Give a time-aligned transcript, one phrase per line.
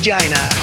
[0.00, 0.59] vagina.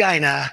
[0.00, 0.49] Vagina.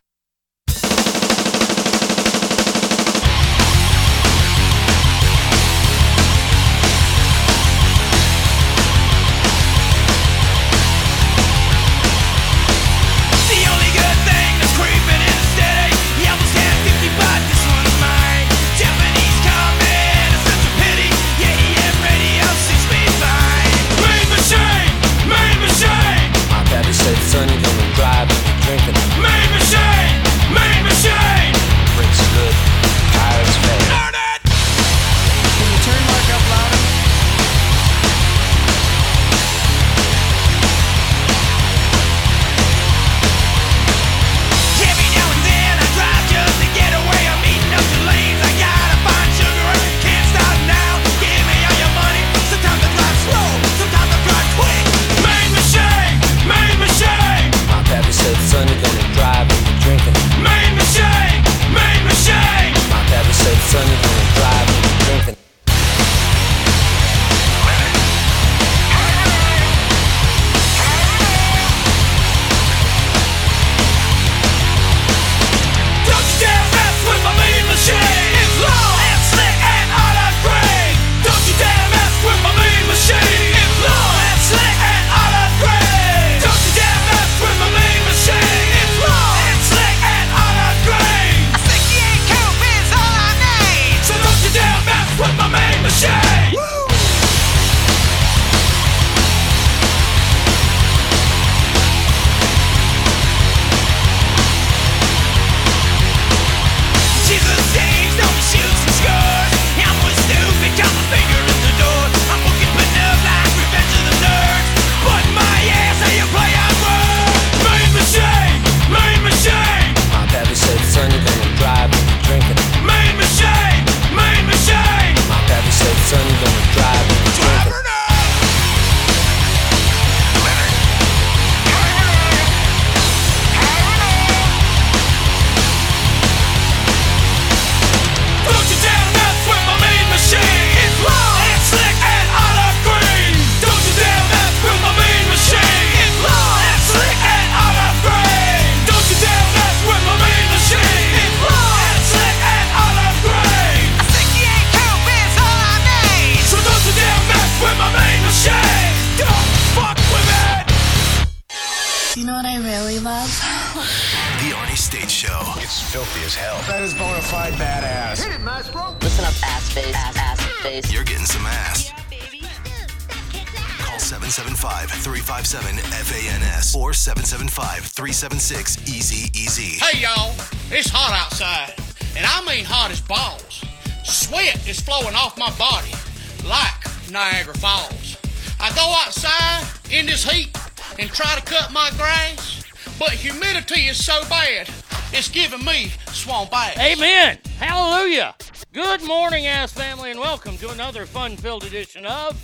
[201.38, 202.36] Fun-filled edition of.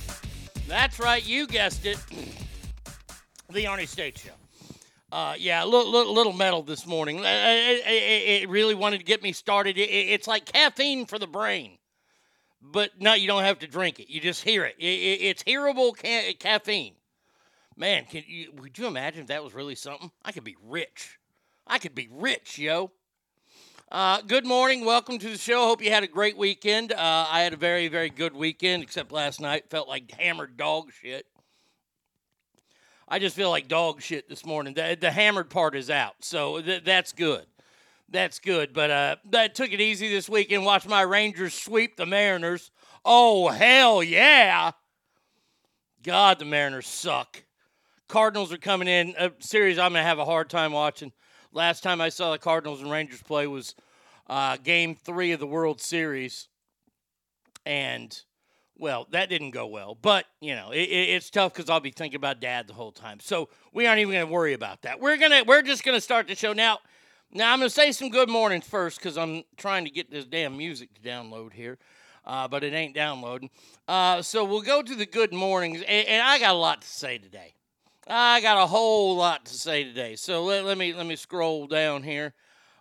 [0.68, 1.98] That's right, you guessed it,
[3.50, 4.32] the Arnie State Show.
[5.12, 7.20] Uh, yeah, a little, little, little metal this morning.
[7.20, 9.78] Uh, It, it- it really wanted to get me started.
[9.80, 11.78] It- it- it's like caffeine for the brain,
[12.62, 14.10] but no, you don't have to drink it.
[14.12, 14.76] You just hear it.
[14.78, 16.96] It- it- it's hearable ca- caffeine.
[17.76, 20.12] Man, can you, would you imagine if that was really something?
[20.24, 21.18] I could be rich.
[21.66, 22.92] I could be rich, yo.
[23.94, 24.84] Uh, good morning.
[24.84, 25.68] Welcome to the show.
[25.68, 26.92] Hope you had a great weekend.
[26.92, 30.92] Uh, I had a very, very good weekend, except last night felt like hammered dog
[30.92, 31.28] shit.
[33.08, 34.74] I just feel like dog shit this morning.
[34.74, 37.46] The, the hammered part is out, so th- that's good.
[38.10, 38.74] That's good.
[38.74, 40.66] But uh, I took it easy this weekend.
[40.66, 42.72] Watched my Rangers sweep the Mariners.
[43.06, 44.72] Oh hell yeah!
[46.02, 47.44] God, the Mariners suck.
[48.08, 51.12] Cardinals are coming in a series I'm gonna have a hard time watching.
[51.53, 53.75] Last time I saw the Cardinals and Rangers play was
[54.27, 56.48] uh, Game Three of the World Series,
[57.63, 58.19] and
[58.75, 59.95] well, that didn't go well.
[60.01, 62.91] But you know, it, it, it's tough because I'll be thinking about Dad the whole
[62.91, 63.19] time.
[63.19, 65.00] So we aren't even gonna worry about that.
[65.00, 66.79] We're gonna we're just gonna start the show now.
[67.31, 70.57] Now I'm gonna say some good mornings first because I'm trying to get this damn
[70.57, 71.77] music to download here.
[72.25, 73.51] Uh, but it ain't downloading.
[73.88, 76.88] Uh, so we'll go to the good mornings, and, and I got a lot to
[76.88, 77.53] say today.
[78.07, 80.15] I got a whole lot to say today.
[80.15, 82.33] So let, let me let me scroll down here.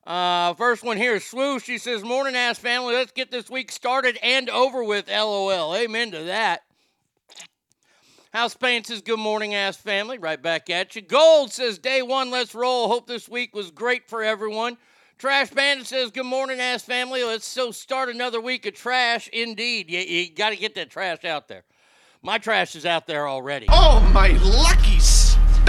[0.06, 1.62] Uh, first one here Swoosh.
[1.62, 2.94] She says, "Morning, ass family.
[2.94, 5.74] Let's get this week started and over with." LOL.
[5.76, 6.62] Amen to that.
[8.32, 10.16] House Paint says, Good morning, ass family.
[10.16, 11.02] Right back at you.
[11.02, 12.88] Gold says, Day one, let's roll.
[12.88, 14.78] Hope this week was great for everyone.
[15.18, 17.22] Trash Bandit says, Good morning, ass family.
[17.24, 19.28] Let's so start another week of trash.
[19.34, 19.90] Indeed.
[19.90, 21.64] You, you got to get that trash out there.
[22.22, 23.66] My trash is out there already.
[23.68, 24.91] Oh, my lucky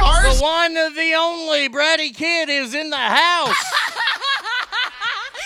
[0.03, 0.37] stars!
[0.37, 3.55] The one, the only Brady Kid is in the house.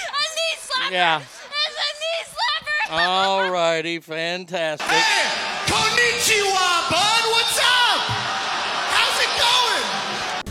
[0.09, 0.91] a knee slapper!
[0.91, 1.19] Yeah.
[1.19, 3.07] It's a knee slapper!
[3.07, 4.87] All righty, fantastic.
[4.87, 7.23] Hey, konnichiwa, bud.
[7.31, 8.01] What's up?
[8.93, 9.85] How's it going?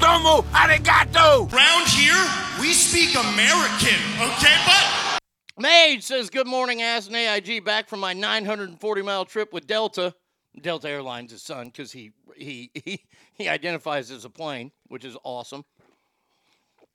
[0.00, 1.50] Domo arigato!
[1.52, 2.24] Round here,
[2.60, 5.20] we speak American, okay, but
[5.58, 7.64] Mage says, Good morning, ass and AIG.
[7.64, 10.14] Back from my 940 mile trip with Delta.
[10.60, 15.16] Delta Airlines' his son, because he, he, he, he identifies as a plane, which is
[15.24, 15.64] awesome.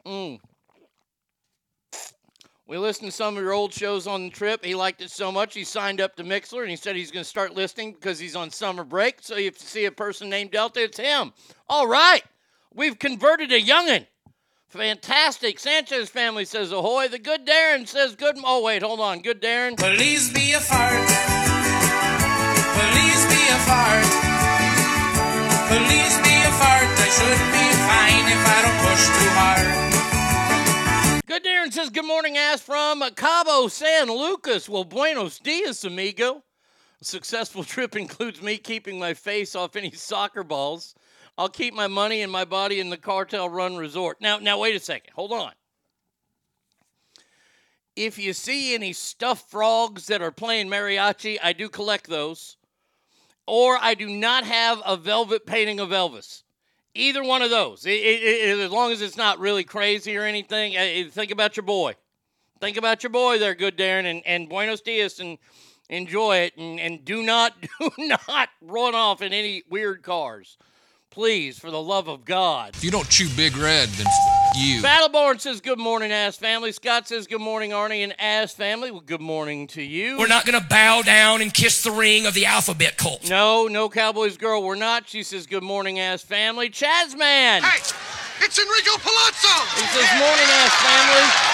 [0.05, 0.39] Mm.
[2.67, 4.63] We listened to some of your old shows on the trip.
[4.63, 7.23] He liked it so much, he signed up to Mixlr and he said he's going
[7.23, 9.17] to start listening because he's on summer break.
[9.21, 11.33] So if you see a person named Delta, it's him.
[11.67, 12.23] All right.
[12.73, 14.07] We've converted a youngin'.
[14.69, 15.59] Fantastic.
[15.59, 17.09] Sanchez family says ahoy.
[17.09, 18.37] The good Darren says good.
[18.41, 19.21] Oh, wait, hold on.
[19.21, 19.77] Good Darren.
[19.77, 21.40] Please be a fart.
[23.11, 24.05] Please be a fart.
[25.67, 26.87] A fart.
[26.87, 31.25] I should be fine if I don't push too hard.
[31.25, 34.69] Good Darren says good morning, ass from Cabo San Lucas.
[34.69, 36.41] Well, buenos dias, amigo.
[37.01, 40.95] A successful trip includes me keeping my face off any soccer balls.
[41.37, 44.21] I'll keep my money and my body in the cartel run resort.
[44.21, 45.11] Now, now wait a second.
[45.15, 45.51] Hold on.
[47.97, 52.55] If you see any stuffed frogs that are playing mariachi, I do collect those.
[53.47, 56.43] Or I do not have a velvet painting of Elvis.
[56.93, 57.85] Either one of those.
[57.85, 60.73] It- it- it- as long as it's not really crazy or anything,
[61.11, 61.95] think about your boy.
[62.59, 65.37] Think about your boy there, good Darren, and, and Buenos Dias, and
[65.89, 66.55] enjoy it.
[66.57, 70.57] And, and do not, do not run off in any weird cars.
[71.09, 72.75] Please, for the love of God.
[72.75, 74.07] If you don't chew Big Red, then
[74.55, 74.81] you.
[74.81, 76.71] Battleborn says, Good morning, ass family.
[76.71, 78.91] Scott says, Good morning, Arnie and ass family.
[78.91, 80.17] Well, good morning to you.
[80.17, 83.29] We're not gonna bow down and kiss the ring of the alphabet cult.
[83.29, 85.07] No, no Cowboys girl, we're not.
[85.07, 86.69] She says, Good morning, ass family.
[86.69, 87.63] Chaz man.
[87.63, 87.77] Hey,
[88.43, 89.65] it's Enrico Palazzo!
[89.75, 91.51] He says, Morning, ass family.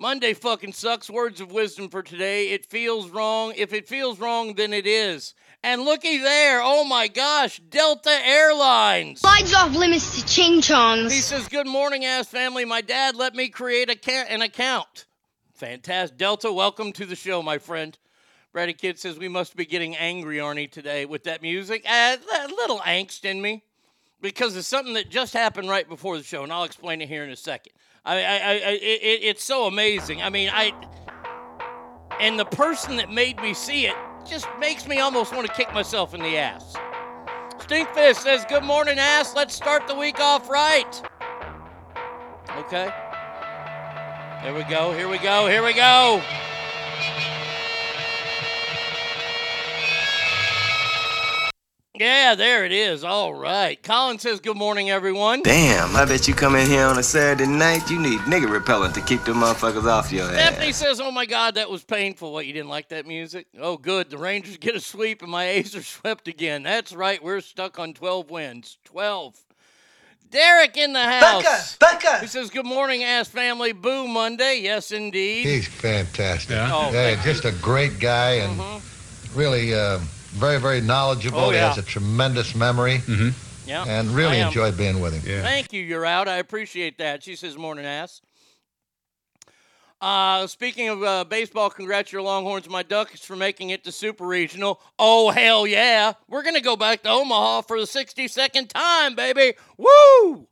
[0.00, 1.08] Monday fucking sucks.
[1.08, 2.50] Words of wisdom for today.
[2.50, 3.54] It feels wrong.
[3.56, 5.34] If it feels wrong, then it is.
[5.64, 6.60] And looky there.
[6.62, 7.58] Oh my gosh.
[7.70, 9.20] Delta Airlines.
[9.20, 11.10] Slides off limits to ching Chongs.
[11.10, 12.66] He says, Good morning, ass family.
[12.66, 15.06] My dad let me create a ca- an account.
[15.54, 16.18] Fantastic.
[16.18, 17.96] Delta, welcome to the show, my friend.
[18.52, 21.82] Brady Kid says, We must be getting angry, Arnie, today with that music.
[21.88, 23.62] Uh, a little angst in me
[24.20, 27.24] because it's something that just happened right before the show, and I'll explain it here
[27.24, 27.72] in a second.
[28.04, 30.20] I, I, I, it- it's so amazing.
[30.20, 30.72] I mean, I,
[32.20, 35.72] and the person that made me see it just makes me almost want to kick
[35.72, 36.74] myself in the ass.
[37.58, 39.34] Stinkfist says, Good morning, ass.
[39.34, 41.02] Let's start the week off right.
[42.58, 42.90] Okay.
[44.42, 44.92] Here we go.
[44.92, 45.46] Here we go.
[45.46, 46.22] Here we go.
[51.96, 53.04] Yeah, there it is.
[53.04, 53.80] All right.
[53.80, 55.42] Colin says, Good morning, everyone.
[55.42, 58.96] Damn, I bet you come in here on a Saturday night, you need nigga repellent
[58.96, 60.76] to keep them motherfuckers off your Stephanie ass.
[60.76, 62.32] says, Oh my God, that was painful.
[62.32, 63.46] What, you didn't like that music?
[63.60, 64.10] Oh, good.
[64.10, 66.64] The Rangers get a sweep and my A's are swept again.
[66.64, 67.22] That's right.
[67.22, 68.76] We're stuck on 12 wins.
[68.86, 69.38] 12.
[70.32, 71.78] Derek in the house.
[72.20, 73.70] He says, Good morning, ass family.
[73.70, 74.58] Boo Monday.
[74.60, 75.46] Yes, indeed.
[75.46, 76.56] He's fantastic.
[76.56, 76.70] Yeah.
[76.72, 78.82] Oh, Yeah, just a great guy and
[79.36, 80.00] really uh,
[80.34, 81.38] very, very knowledgeable.
[81.40, 83.00] Oh, He has a tremendous memory
[83.66, 83.84] Yeah.
[83.86, 84.48] and really I am.
[84.48, 85.22] enjoyed being with him.
[85.30, 85.42] Yeah.
[85.42, 85.82] Thank you.
[85.82, 86.28] You're out.
[86.28, 87.22] I appreciate that.
[87.22, 88.20] She says, Morning, ass.
[90.00, 94.26] Uh, speaking of uh, baseball, congrats your Longhorns, my Ducks, for making it to Super
[94.26, 94.80] Regional.
[94.98, 96.12] Oh, hell yeah.
[96.28, 99.54] We're going to go back to Omaha for the 62nd time, baby.
[99.78, 100.46] Woo!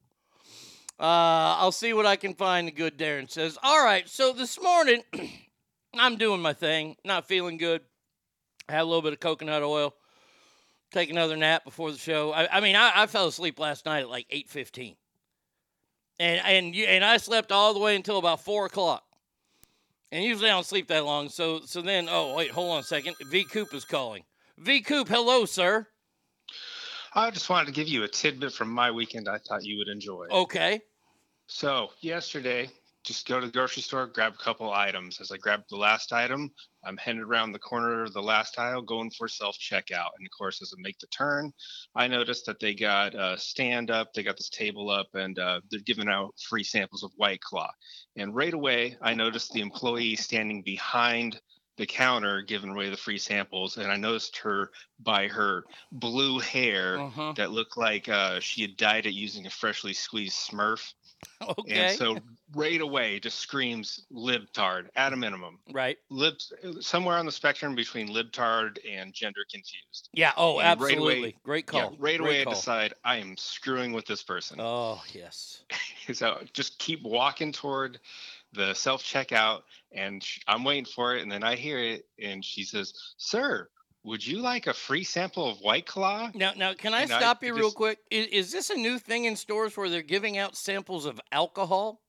[0.98, 3.58] Uh, I'll see what I can find, the good Darren says.
[3.62, 5.02] All right, so this morning,
[5.98, 7.82] I'm doing my thing, not feeling good.
[8.68, 9.94] I had a little bit of coconut oil.
[10.92, 12.32] Take another nap before the show.
[12.32, 14.96] I, I mean, I, I fell asleep last night at like 8.15.
[16.20, 19.04] And, and, you, and I slept all the way until about 4 o'clock.
[20.12, 21.30] And usually I don't sleep that long.
[21.30, 23.16] So so then, oh, wait, hold on a second.
[23.30, 24.22] V Coop is calling.
[24.58, 25.86] V Coop, hello, sir.
[27.14, 29.88] I just wanted to give you a tidbit from my weekend I thought you would
[29.88, 30.26] enjoy.
[30.30, 30.80] Okay.
[31.46, 32.70] So, yesterday,
[33.04, 35.20] just go to the grocery store, grab a couple items.
[35.20, 36.52] As I grabbed the last item,
[36.84, 40.10] I'm headed around the corner of the last aisle going for self checkout.
[40.18, 41.52] And of course, as I make the turn,
[41.94, 45.60] I noticed that they got uh, stand up, they got this table up, and uh,
[45.70, 47.70] they're giving out free samples of White Claw.
[48.16, 51.40] And right away, I noticed the employee standing behind
[51.78, 57.00] the counter giving away the free samples, and I noticed her by her blue hair
[57.00, 57.32] Uh-huh.
[57.36, 60.92] that looked like uh, she had dyed it using a freshly squeezed Smurf.
[61.58, 61.88] Okay.
[61.88, 62.18] And so
[62.54, 65.58] right away, just screams libtard at a minimum.
[65.72, 65.98] right.
[66.08, 66.34] Lib
[66.80, 70.08] somewhere on the spectrum between libtard and gender confused.
[70.12, 70.32] Yeah.
[70.36, 71.18] Oh, And right absolutely.
[71.18, 74.58] away- Great Yeah, right Great away, I decide I am screwing with this person.
[74.60, 75.64] Oh yes.
[76.12, 77.98] so just keep walking toward
[78.52, 82.62] the self checkout, and I'm waiting for it, and then I hear it, and she
[82.64, 83.68] says, "Sir,
[84.04, 87.18] would you like a free sample of White Claw?" Now, now, can I And I
[87.18, 87.98] stop you real just- quick?
[88.10, 92.00] Is, is this a new thing in stores where they're giving out samples of alcohol?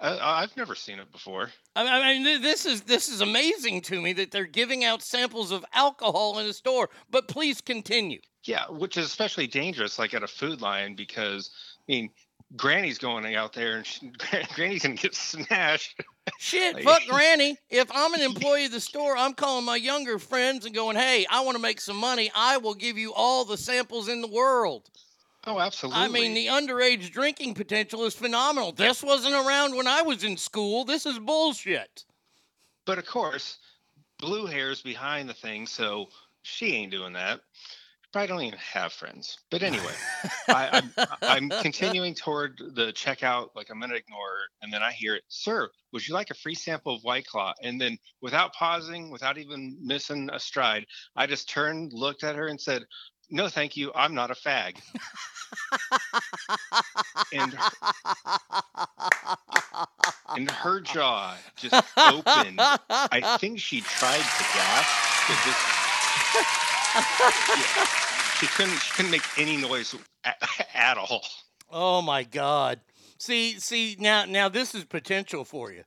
[0.00, 1.50] Uh, I've never seen it before.
[1.76, 4.84] I mean, I mean, th- this is this is amazing to me that they're giving
[4.84, 6.90] out samples of alcohol in a store.
[7.10, 8.20] But please continue.
[8.44, 11.50] Yeah, which is especially dangerous, like at a food line, because
[11.88, 12.10] I mean,
[12.56, 14.10] Granny's going out there, and she,
[14.54, 16.00] Granny's gonna get smashed.
[16.38, 17.56] Shit, Like- fuck Granny.
[17.70, 21.26] If I'm an employee of the store, I'm calling my younger friends and going, "Hey,
[21.30, 22.30] I want to make some money.
[22.34, 24.90] I will give you all the samples in the world."
[25.44, 26.00] Oh, absolutely.
[26.00, 28.70] I mean, the underage drinking potential is phenomenal.
[28.70, 30.84] This wasn't around when I was in school.
[30.84, 32.04] This is bullshit.
[32.84, 33.58] But of course,
[34.18, 36.10] blue hair's behind the thing, so
[36.42, 37.40] she ain't doing that.
[38.12, 39.38] Probably don't even have friends.
[39.50, 39.94] But anyway,
[40.48, 45.14] I, I'm, I'm continuing toward the checkout, like I'm gonna ignore and then I hear
[45.14, 45.70] it, sir.
[45.92, 47.54] Would you like a free sample of White Claw?
[47.62, 52.48] And then, without pausing, without even missing a stride, I just turned, looked at her,
[52.48, 52.84] and said,
[53.30, 53.92] "No, thank you.
[53.94, 54.76] I'm not a fag."
[57.32, 57.54] and
[60.34, 62.60] and her jaw just opened.
[62.60, 66.81] I think she tried to gasp, but just
[68.38, 68.78] she couldn't.
[68.78, 70.36] She couldn't make any noise at,
[70.74, 71.24] at all.
[71.70, 72.80] Oh my God.
[73.18, 75.84] See, see now, now this is potential for you.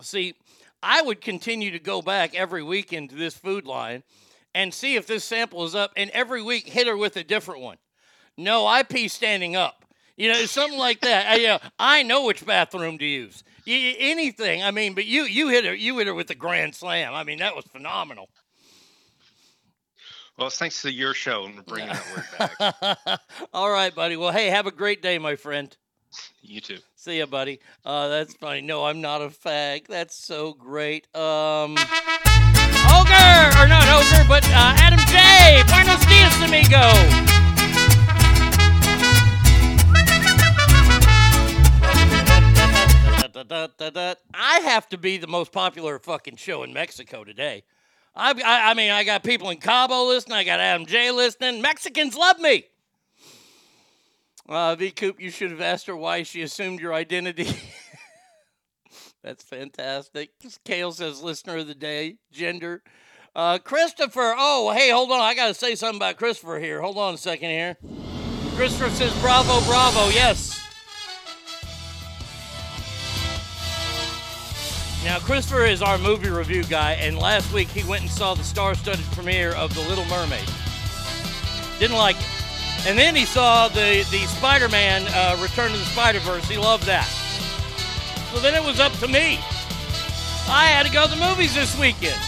[0.00, 0.34] See,
[0.82, 4.02] I would continue to go back every weekend to this food line
[4.54, 7.62] and see if this sample is up, and every week hit her with a different
[7.62, 7.78] one.
[8.36, 9.84] No, I pee standing up.
[10.16, 11.26] You know, something like that.
[11.26, 13.44] I, you know, I know which bathroom to use.
[13.66, 14.62] Anything.
[14.62, 17.12] I mean, but you you hit her you hit her with a grand slam.
[17.12, 18.28] I mean, that was phenomenal.
[20.36, 23.20] Well, it's thanks to your show and bringing that word back.
[23.54, 24.16] All right, buddy.
[24.16, 25.74] Well, hey, have a great day, my friend.
[26.42, 26.78] You too.
[26.94, 27.60] See ya, buddy.
[27.84, 28.60] Uh, that's funny.
[28.60, 29.86] No, I'm not a fag.
[29.86, 31.06] That's so great.
[31.16, 31.72] Um,
[32.92, 35.62] Ogre, or not Ogre, but uh, Adam J.
[35.68, 37.36] Buenos dias, amigo.
[44.34, 47.64] I have to be the most popular fucking show in Mexico today.
[48.16, 50.38] I, I, I mean, I got people in Cabo listening.
[50.38, 51.60] I got Adam J listening.
[51.60, 52.64] Mexicans love me.
[54.48, 57.48] Uh, V Coop, you should have asked her why she assumed your identity.
[59.22, 60.30] That's fantastic.
[60.64, 62.82] Kale says, listener of the day, gender.
[63.34, 65.20] Uh, Christopher, oh, hey, hold on.
[65.20, 66.80] I got to say something about Christopher here.
[66.80, 67.76] Hold on a second here.
[68.54, 70.08] Christopher says, bravo, bravo.
[70.08, 70.65] Yes.
[75.06, 78.42] Now, Christopher is our movie review guy, and last week he went and saw the
[78.42, 80.44] star studded premiere of The Little Mermaid.
[81.78, 82.88] Didn't like it.
[82.88, 86.48] And then he saw the, the Spider Man uh, Return to the Spider Verse.
[86.48, 87.06] He loved that.
[88.32, 89.38] So then it was up to me.
[90.48, 92.20] I had to go to the movies this weekend.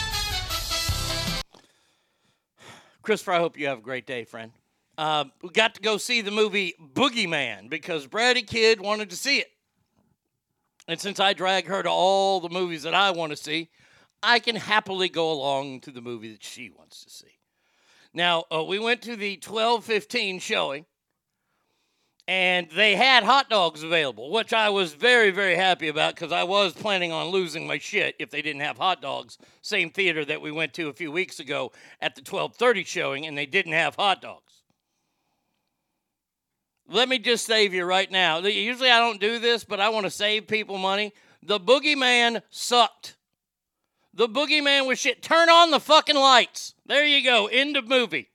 [3.02, 4.52] Christopher, I hope you have a great day, friend.
[4.96, 9.38] Uh, we got to go see the movie Boogeyman because Brady Kid wanted to see
[9.38, 9.48] it.
[10.88, 13.68] And since I drag her to all the movies that I want to see,
[14.22, 17.38] I can happily go along to the movie that she wants to see.
[18.14, 20.86] Now, uh, we went to the 1215 showing,
[22.26, 26.44] and they had hot dogs available, which I was very, very happy about because I
[26.44, 29.36] was planning on losing my shit if they didn't have hot dogs.
[29.60, 31.70] Same theater that we went to a few weeks ago
[32.00, 34.47] at the 1230 showing, and they didn't have hot dogs.
[36.88, 38.38] Let me just save you right now.
[38.38, 41.12] Usually I don't do this, but I want to save people money.
[41.42, 43.16] The Boogeyman sucked.
[44.14, 45.22] The Boogeyman was shit.
[45.22, 46.74] Turn on the fucking lights.
[46.86, 47.46] There you go.
[47.46, 48.30] End of movie.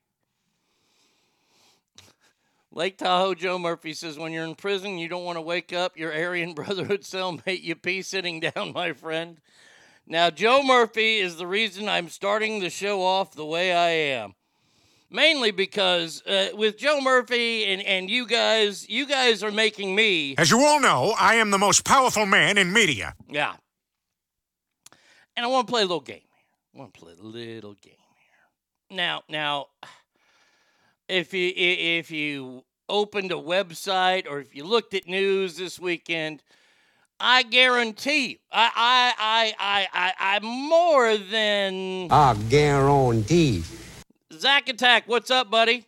[2.71, 5.97] Lake Tahoe Joe Murphy says, when you're in prison, you don't want to wake up
[5.97, 9.39] your Aryan Brotherhood cellmate you pee sitting down, my friend.
[10.05, 14.35] Now, Joe Murphy is the reason I'm starting the show off the way I am.
[15.13, 20.33] Mainly because uh, with Joe Murphy and, and you guys, you guys are making me.
[20.39, 23.13] As you all know, I am the most powerful man in media.
[23.29, 23.53] Yeah.
[25.37, 26.73] And I want to play a little game here.
[26.73, 28.97] I want to play a little game here.
[28.97, 29.67] Now, now,
[31.07, 36.41] if you if you opened a website or if you looked at news this weekend,
[37.19, 43.63] I guarantee you, I, I, I, I, I, I more than I guarantee.
[44.39, 45.03] Zach Attack.
[45.07, 45.85] What's up, buddy?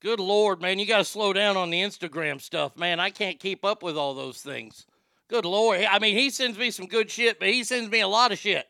[0.00, 3.00] Good lord, man, you got to slow down on the Instagram stuff, man.
[3.00, 4.86] I can't keep up with all those things.
[5.28, 5.80] Good lord.
[5.82, 8.38] I mean, he sends me some good shit, but he sends me a lot of
[8.38, 8.66] shit.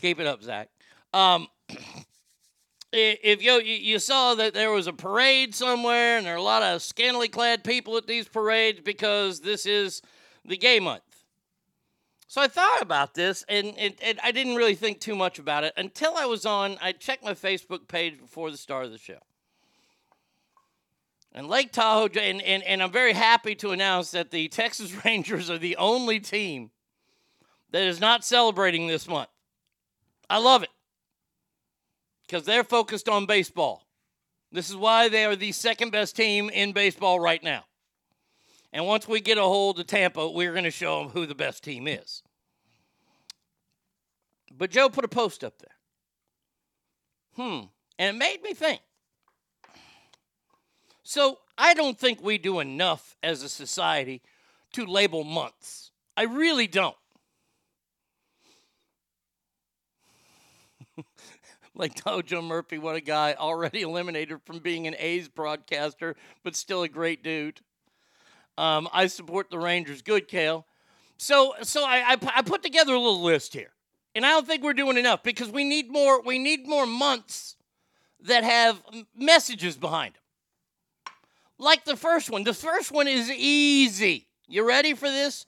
[0.00, 0.70] Keep it up, Zach.
[1.12, 1.46] Um,
[2.92, 6.62] if you you saw that there was a parade somewhere, and there are a lot
[6.62, 10.02] of scantily clad people at these parades because this is
[10.44, 11.02] the gay month.
[12.32, 15.64] So I thought about this, and, and, and I didn't really think too much about
[15.64, 16.78] it until I was on.
[16.80, 19.18] I checked my Facebook page before the start of the show.
[21.32, 25.50] And Lake Tahoe, and, and, and I'm very happy to announce that the Texas Rangers
[25.50, 26.70] are the only team
[27.70, 29.28] that is not celebrating this month.
[30.30, 30.70] I love it
[32.26, 33.86] because they're focused on baseball.
[34.50, 37.66] This is why they are the second best team in baseball right now.
[38.72, 41.34] And once we get a hold of Tampa, we're going to show them who the
[41.34, 42.22] best team is.
[44.56, 45.76] But Joe put a post up there.
[47.36, 47.66] Hmm.
[47.98, 48.80] And it made me think.
[51.02, 54.22] So I don't think we do enough as a society
[54.72, 55.90] to label months.
[56.16, 56.96] I really don't.
[61.74, 66.82] like Dojo Murphy, what a guy, already eliminated from being an A's broadcaster, but still
[66.82, 67.60] a great dude.
[68.58, 70.02] Um, I support the Rangers.
[70.02, 70.66] Good, Kale.
[71.16, 73.72] So, so I, I, I put together a little list here,
[74.14, 76.20] and I don't think we're doing enough because we need more.
[76.22, 77.56] We need more months
[78.22, 78.82] that have
[79.16, 80.22] messages behind them.
[81.58, 82.44] Like the first one.
[82.44, 84.26] The first one is easy.
[84.48, 85.46] You ready for this?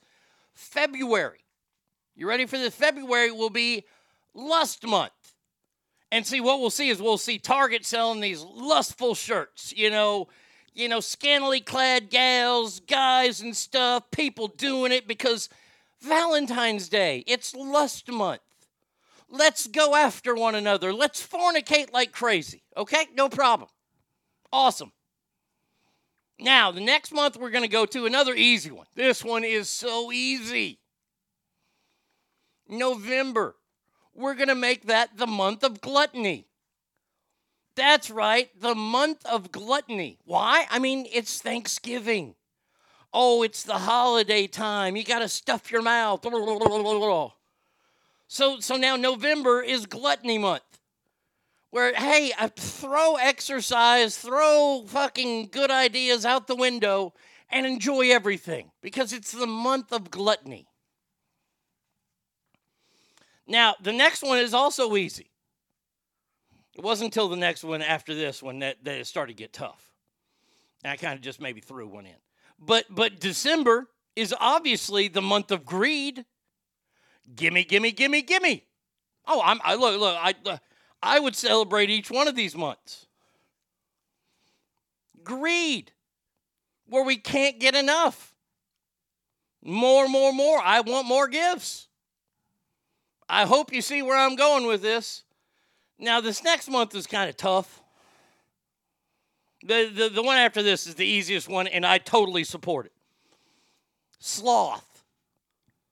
[0.53, 1.43] February.
[2.15, 2.73] You ready for this?
[2.73, 3.83] February will be
[4.33, 5.11] lust month.
[6.11, 10.29] And see what we'll see is we'll see Target selling these lustful shirts, you know,
[10.75, 15.49] you know, scantily clad gals, guys and stuff, people doing it because
[16.01, 18.41] Valentine's Day, it's lust month.
[19.29, 20.93] Let's go after one another.
[20.93, 22.63] Let's fornicate like crazy.
[22.77, 23.07] Okay?
[23.15, 23.69] No problem.
[24.51, 24.91] Awesome.
[26.37, 28.85] Now, the next month we're going to go to another easy one.
[28.93, 30.79] This one is so easy.
[32.67, 33.55] November.
[34.13, 36.47] We're going to make that the month of gluttony.
[37.75, 40.17] That's right, the month of gluttony.
[40.25, 40.65] Why?
[40.69, 42.35] I mean, it's Thanksgiving.
[43.13, 44.95] Oh, it's the holiday time.
[44.95, 46.25] You got to stuff your mouth.
[48.27, 50.63] So, so now November is gluttony month.
[51.69, 57.13] Where, hey, I throw exercise, throw fucking good ideas out the window,
[57.51, 60.67] and enjoy everything because it's the month of gluttony.
[63.47, 65.29] Now, the next one is also easy.
[66.75, 69.53] It wasn't until the next one after this one that, that it started to get
[69.53, 69.91] tough.
[70.83, 72.15] And I kind of just maybe threw one in.
[72.59, 76.25] But but December is obviously the month of greed.
[77.33, 78.65] Gimme, gimme, gimme, gimme.
[79.25, 80.57] Oh, I'm I look look I uh,
[81.01, 83.07] I would celebrate each one of these months.
[85.23, 85.91] Greed,
[86.87, 88.35] where we can't get enough.
[89.63, 90.61] More, more, more.
[90.63, 91.87] I want more gifts.
[93.27, 95.24] I hope you see where I'm going with this.
[95.97, 97.81] Now, this next month is kind of tough.
[99.63, 102.91] The, the, the one after this is the easiest one, and I totally support it.
[104.19, 105.03] Sloth.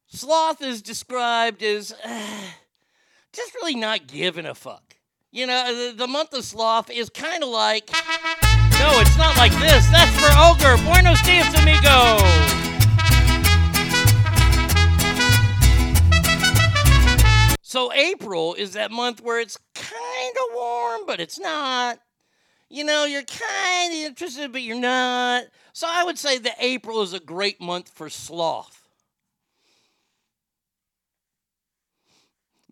[0.07, 2.37] Sloth is described as uh,
[3.33, 4.95] just really not giving a fuck.
[5.31, 7.89] You know, the, the month of sloth is kind of like.
[8.79, 9.87] No, it's not like this.
[9.89, 10.77] That's for Ogre.
[10.83, 12.19] Buenos dias, amigo.
[17.61, 19.57] So April is that month where it's
[19.89, 21.99] kind of warm, but it's not.
[22.69, 25.45] You know, you're kind of interested, but you're not.
[25.73, 28.83] So I would say that April is a great month for sloth.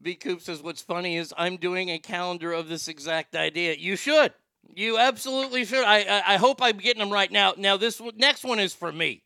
[0.01, 3.75] B Coop says, What's funny is I'm doing a calendar of this exact idea.
[3.77, 4.33] You should.
[4.73, 5.83] You absolutely should.
[5.83, 7.53] I, I, I hope I'm getting them right now.
[7.57, 9.21] Now, this next one is for me.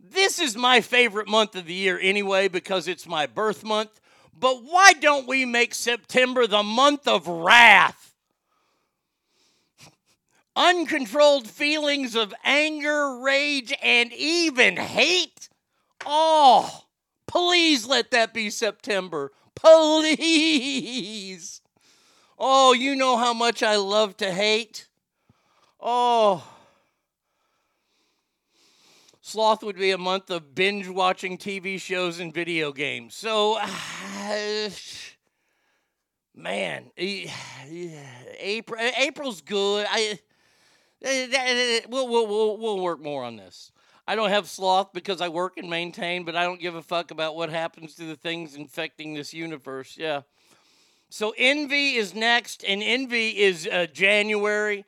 [0.00, 4.00] This is my favorite month of the year anyway because it's my birth month.
[4.38, 8.14] But why don't we make September the month of wrath?
[10.54, 15.48] Uncontrolled feelings of anger, rage, and even hate?
[16.06, 16.84] Oh,
[17.26, 19.32] please let that be September.
[19.54, 20.00] Please.
[22.38, 24.86] Oh, you know how much I love to hate.
[25.80, 26.46] Oh.
[29.28, 33.14] Sloth would be a month of binge watching TV shows and video games.
[33.14, 33.60] So,
[36.34, 37.26] man, eh,
[38.38, 39.86] April April's good.
[39.90, 40.18] I
[41.90, 43.70] we'll, we'll, we'll, we'll work more on this.
[44.06, 47.10] I don't have sloth because I work and maintain, but I don't give a fuck
[47.10, 49.98] about what happens to the things infecting this universe.
[49.98, 50.22] Yeah.
[51.10, 54.86] So envy is next, and envy is uh, January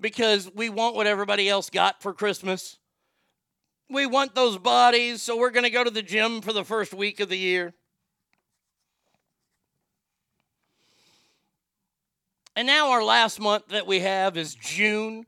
[0.00, 2.76] because we want what everybody else got for Christmas.
[3.90, 6.94] We want those bodies, so we're going to go to the gym for the first
[6.94, 7.74] week of the year.
[12.54, 15.26] And now our last month that we have is June.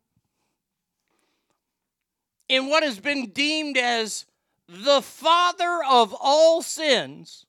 [2.49, 4.27] In what has been deemed as
[4.69, 7.47] the father of all sins,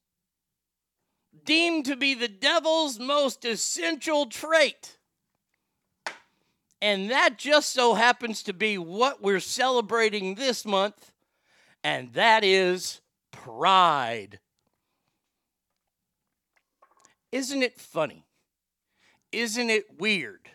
[1.45, 4.92] deemed to be the devil's most essential trait.
[6.84, 11.13] And that just so happens to be what we're celebrating this month,
[11.82, 13.00] and that is
[13.32, 14.41] pride.
[17.32, 18.26] Isn't it funny?
[19.32, 20.50] Isn't it weird?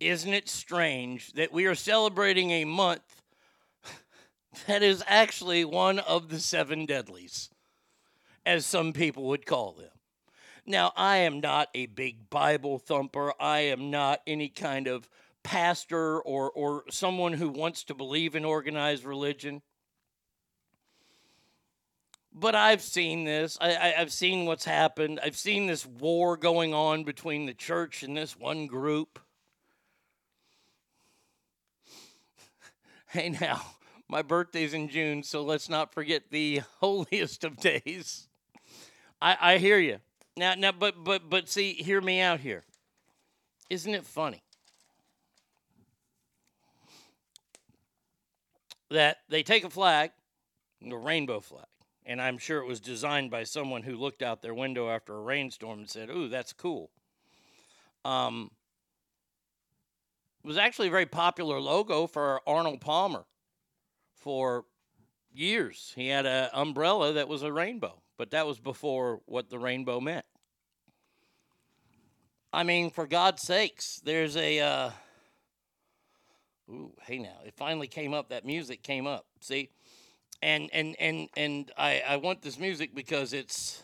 [0.00, 3.22] Isn't it strange that we are celebrating a month
[4.66, 7.50] that is actually one of the seven deadlies,
[8.44, 9.90] as some people would call them?
[10.66, 13.32] Now, I am not a big Bible thumper.
[13.40, 15.08] I am not any kind of
[15.42, 19.62] pastor or, or someone who wants to believe in organized religion.
[22.32, 23.58] But I've seen this.
[23.60, 25.20] I, I, have seen what's happened.
[25.22, 29.18] I've seen this war going on between the church and this one group.
[33.08, 33.60] Hey, now,
[34.08, 38.26] my birthday's in June, so let's not forget the holiest of days.
[39.20, 39.98] I, I hear you.
[40.34, 42.62] Now, now, but, but, but see, hear me out here.
[43.68, 44.42] Isn't it funny
[48.92, 50.12] that they take a flag,
[50.80, 51.66] the rainbow flag,
[52.06, 55.20] and I'm sure it was designed by someone who looked out their window after a
[55.20, 56.90] rainstorm and said, "Ooh, that's cool."
[58.04, 58.50] Um,
[60.42, 63.24] it was actually a very popular logo for Arnold Palmer
[64.14, 64.64] for
[65.32, 65.92] years.
[65.94, 70.00] He had an umbrella that was a rainbow, but that was before what the rainbow
[70.00, 70.26] meant.
[72.52, 74.60] I mean, for God's sakes, there's a.
[74.60, 74.90] Uh,
[76.72, 78.30] ooh, hey now, it finally came up.
[78.30, 79.26] That music came up.
[79.40, 79.70] See,
[80.42, 83.82] and and and and I I want this music because it's.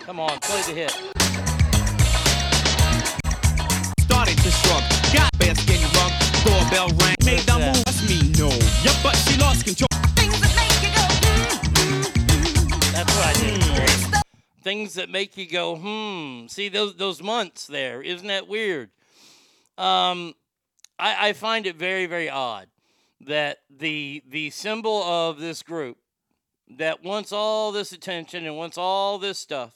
[0.00, 0.92] Come on, play the hit.
[3.98, 6.12] Started to shrug, got bare skin rug,
[6.44, 7.84] doorbell rang, made the move.
[7.84, 8.48] That's me, no.
[8.84, 9.95] Yeah, but she lost control.
[14.66, 16.48] Things that make you go, hmm.
[16.48, 18.90] See those those months there, isn't that weird?
[19.78, 20.34] Um,
[20.98, 22.66] I, I find it very very odd
[23.20, 25.98] that the the symbol of this group
[26.78, 29.72] that wants all this attention and wants all this stuff,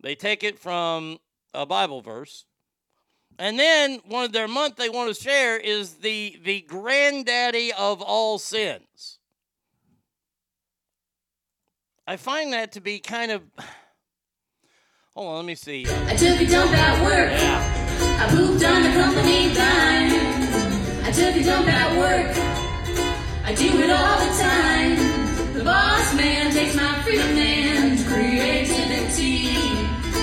[0.00, 1.20] they take it from
[1.54, 2.46] a Bible verse.
[3.38, 8.02] And then one of their month they want to share is the the granddaddy of
[8.02, 9.20] all sins.
[12.08, 13.42] I find that to be kind of.
[15.16, 15.86] Hold on, let me see.
[15.88, 17.30] I took a dump at work.
[18.20, 20.10] I pooped on the company dime.
[21.04, 22.36] I took a dump at work.
[23.44, 25.52] I do it all the time.
[25.52, 29.54] The boss man takes my freedom and creativity.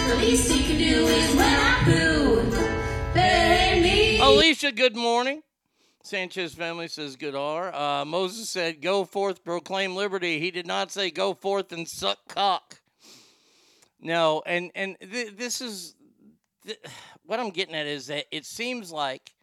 [0.10, 3.14] The least he can do is when I poo.
[3.14, 4.20] Pay me.
[4.20, 5.42] Alicia, good morning.
[6.04, 7.74] Sanchez family says good R.
[7.74, 12.18] Uh, Moses said, "Go forth, proclaim liberty." He did not say, "Go forth and suck
[12.28, 12.81] cock."
[14.02, 15.96] No, and and th- this is
[16.66, 16.80] th-
[17.26, 19.34] what I'm getting at is that it seems like,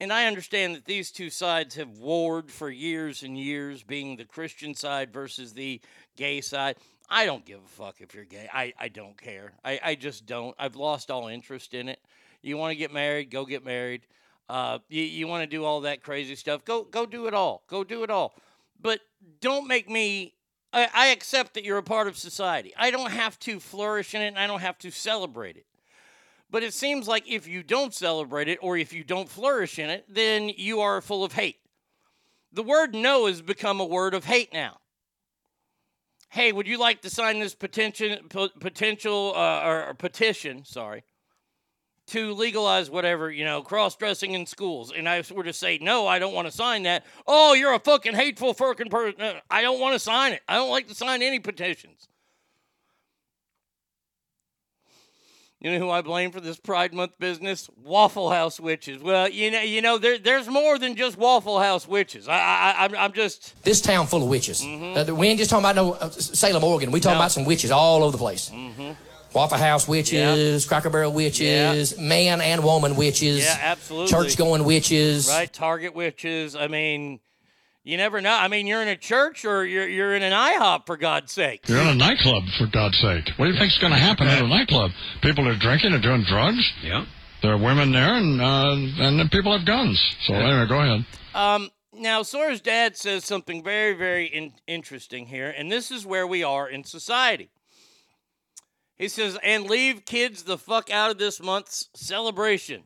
[0.00, 4.24] and I understand that these two sides have warred for years and years, being the
[4.24, 5.80] Christian side versus the
[6.16, 6.76] gay side.
[7.10, 8.48] I don't give a fuck if you're gay.
[8.52, 9.52] I, I don't care.
[9.64, 10.54] I, I just don't.
[10.58, 12.00] I've lost all interest in it.
[12.42, 14.02] You want to get married, go get married.
[14.48, 17.62] Uh, you you want to do all that crazy stuff, go go do it all.
[17.66, 18.34] Go do it all.
[18.80, 19.00] But
[19.40, 20.34] don't make me.
[20.72, 22.72] I, I accept that you're a part of society.
[22.76, 25.66] I don't have to flourish in it, and I don't have to celebrate it.
[26.50, 29.90] But it seems like if you don't celebrate it, or if you don't flourish in
[29.90, 31.58] it, then you are full of hate.
[32.52, 34.78] The word no has become a word of hate now.
[36.30, 38.18] Hey, would you like to sign this potential
[38.60, 40.64] potential uh, or, or petition?
[40.64, 41.04] Sorry,
[42.08, 46.06] to legalize whatever, you know, cross dressing in schools, and I were to say, no,
[46.06, 49.20] I don't want to sign that, oh, you're a fucking hateful fucking person.
[49.50, 50.42] I don't want to sign it.
[50.48, 52.08] I don't like to sign any petitions.
[55.60, 57.68] You know who I blame for this Pride Month business?
[57.82, 59.02] Waffle House witches.
[59.02, 62.28] Well, you know, you know, there, there's more than just Waffle House witches.
[62.28, 63.60] I, I, I'm, I'm just.
[63.64, 64.62] This town full of witches.
[64.62, 66.92] Uh, we ain't just talking about no uh, Salem, Oregon.
[66.92, 67.22] We talking No.
[67.22, 68.50] about some witches all over the place.
[68.50, 68.92] hmm
[69.34, 74.10] Waffle House witches, Cracker Barrel witches, man and woman witches, Yeah, absolutely.
[74.10, 75.28] church going witches.
[75.28, 76.56] Right, Target witches.
[76.56, 77.20] I mean,
[77.84, 78.32] you never know.
[78.34, 81.68] I mean, you're in a church or you're you're in an IHOP for God's sake.
[81.68, 83.28] You're in a nightclub, for God's sake.
[83.36, 84.90] What do you think's going to happen at a nightclub?
[85.22, 86.70] People are drinking and doing drugs.
[86.82, 87.04] Yeah.
[87.40, 90.02] There are women there, and uh, and then people have guns.
[90.26, 91.06] So anyway, go ahead.
[91.34, 96.26] Um, now, Sora's dad says something very, very in- interesting here, and this is where
[96.26, 97.50] we are in society.
[98.98, 102.82] He says, and leave kids the fuck out of this month's celebration.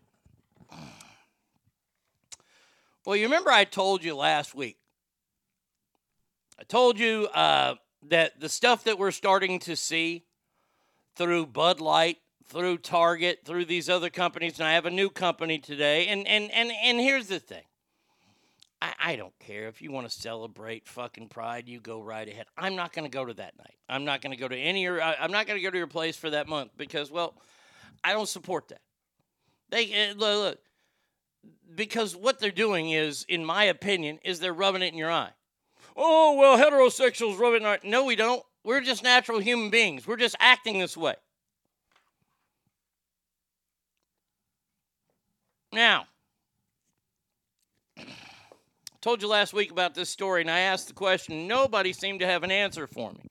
[3.05, 4.79] Well, you remember I told you last week.
[6.59, 7.75] I told you uh,
[8.09, 10.25] that the stuff that we're starting to see
[11.17, 15.59] through Bud Light, through Target, through these other companies, and I have a new company
[15.59, 16.07] today.
[16.07, 17.65] And and and and here's the thing.
[18.83, 22.47] I, I don't care if you want to celebrate fucking Pride, you go right ahead.
[22.59, 23.77] I'm not going to go to that night.
[23.89, 24.89] I'm not going to go to any.
[24.89, 27.35] I, I'm not going to go to your place for that month because, well,
[28.03, 28.81] I don't support that.
[29.71, 30.59] They uh, look, look
[31.77, 35.31] because what they're doing is, in my opinion, is they're rubbing it in your eye.
[35.97, 37.79] Oh well, heterosexuals rub it in our.
[37.85, 38.43] No, we don't.
[38.65, 40.09] We're just natural human beings.
[40.09, 41.15] We're just acting this way.
[45.73, 46.07] Now,
[49.03, 51.49] told you last week about this story, and I asked the question.
[51.49, 53.29] Nobody seemed to have an answer for me.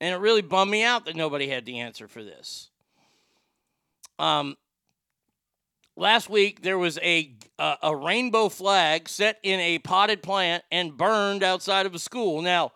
[0.00, 2.70] And it really bummed me out that nobody had the answer for this.
[4.18, 4.56] Um,
[5.96, 10.96] last week, there was a, a, a rainbow flag set in a potted plant and
[10.96, 12.40] burned outside of a school.
[12.40, 12.72] Now,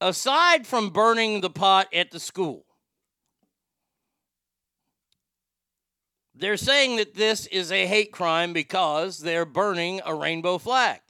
[0.00, 2.64] aside from burning the pot at the school,
[6.34, 11.00] they're saying that this is a hate crime because they're burning a rainbow flag.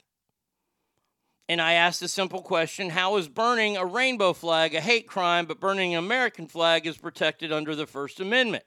[1.49, 5.45] And I asked a simple question How is burning a rainbow flag a hate crime,
[5.45, 8.63] but burning an American flag is protected under the First Amendment?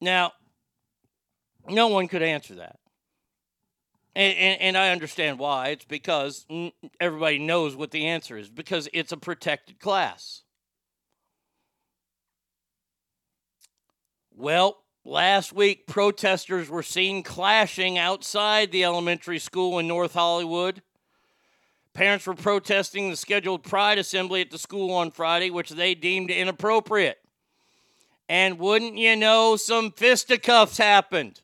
[0.00, 0.32] Now,
[1.68, 2.78] no one could answer that.
[4.14, 5.68] And, and, and I understand why.
[5.68, 6.46] It's because
[7.00, 10.42] everybody knows what the answer is because it's a protected class.
[14.34, 20.82] Well, last week, protesters were seen clashing outside the elementary school in North Hollywood.
[21.94, 26.30] Parents were protesting the scheduled Pride assembly at the school on Friday, which they deemed
[26.30, 27.18] inappropriate.
[28.28, 31.40] And wouldn't you know, some fisticuffs happened.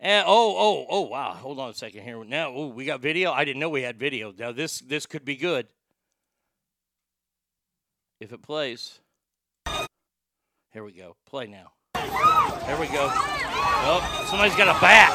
[0.00, 1.30] And, oh, oh, oh, wow.
[1.34, 2.24] Hold on a second here.
[2.24, 3.30] Now, oh, we got video.
[3.30, 4.32] I didn't know we had video.
[4.36, 5.68] Now, this this could be good.
[8.18, 8.98] If it plays.
[10.72, 11.14] Here we go.
[11.26, 11.72] Play now.
[12.66, 13.10] There we go.
[13.84, 15.10] Oh, somebody's got a bat.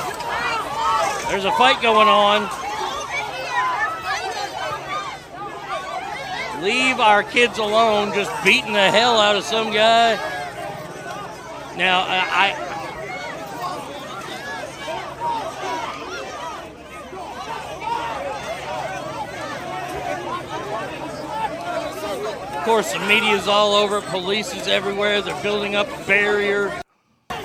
[1.30, 2.44] There's a fight going on.
[6.64, 10.16] Leave our kids alone, just beating the hell out of some guy.
[11.78, 12.56] Now, I.
[12.56, 12.68] I
[22.18, 24.02] Of course, the media's all over.
[24.02, 25.22] Police is everywhere.
[25.22, 26.68] They're building up a barrier.
[27.30, 27.38] Um,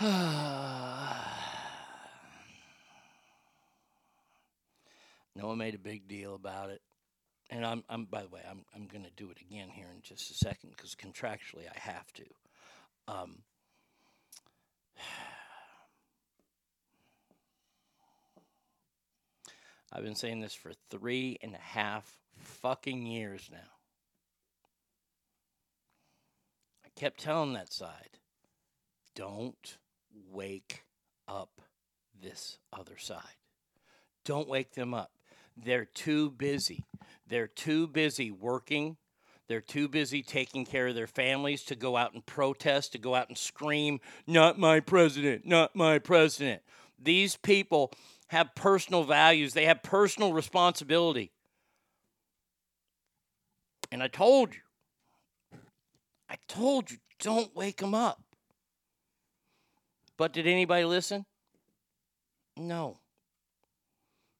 [5.36, 6.80] Noah made a big deal about it.
[7.50, 10.02] And I'm, I'm by the way, I'm, I'm going to do it again here in
[10.02, 12.24] just a second because contractually I have to.
[13.06, 13.42] Um,
[19.92, 23.58] I've been saying this for three and a half fucking years now.
[26.84, 28.18] I kept telling that side,
[29.14, 29.78] don't
[30.30, 30.84] wake
[31.26, 31.60] up
[32.20, 33.22] this other side.
[34.24, 35.12] Don't wake them up.
[35.56, 36.84] They're too busy.
[37.26, 38.96] They're too busy working.
[39.48, 43.14] They're too busy taking care of their families to go out and protest, to go
[43.14, 46.62] out and scream, not my president, not my president.
[46.98, 47.92] These people
[48.28, 51.32] have personal values, they have personal responsibility.
[53.90, 54.60] And I told you,
[56.28, 58.22] I told you, don't wake them up.
[60.16, 61.24] But did anybody listen?
[62.56, 62.98] No.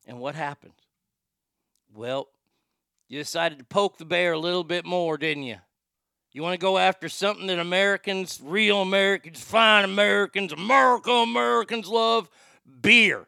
[0.06, 0.74] And what happened?
[1.94, 2.28] Well,
[3.08, 5.56] you decided to poke the bear a little bit more, didn't you?
[6.32, 12.28] You want to go after something that Americans, real Americans, fine Americans, America Americans love?
[12.82, 13.26] Beer.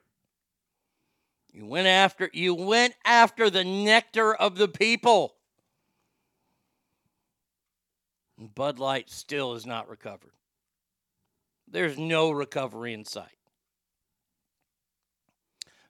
[1.52, 5.34] You went after you went after the nectar of the people.
[8.38, 10.32] Bud Light still is not recovered.
[11.68, 13.36] There's no recovery in sight.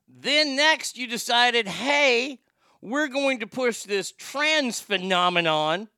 [0.08, 2.40] Then next, you decided, hey,
[2.80, 5.88] we're going to push this trans phenomenon.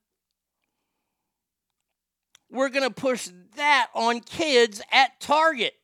[2.50, 5.74] We're going to push that on kids at Target.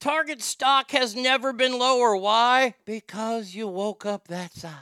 [0.00, 2.16] Target stock has never been lower.
[2.16, 2.74] Why?
[2.86, 4.72] Because you woke up that side.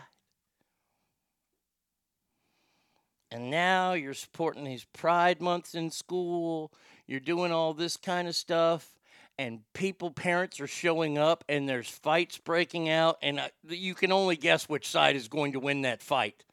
[3.30, 6.72] And now you're supporting these pride months in school.
[7.06, 8.94] You're doing all this kind of stuff.
[9.38, 13.18] And people, parents are showing up and there's fights breaking out.
[13.20, 16.44] And uh, you can only guess which side is going to win that fight.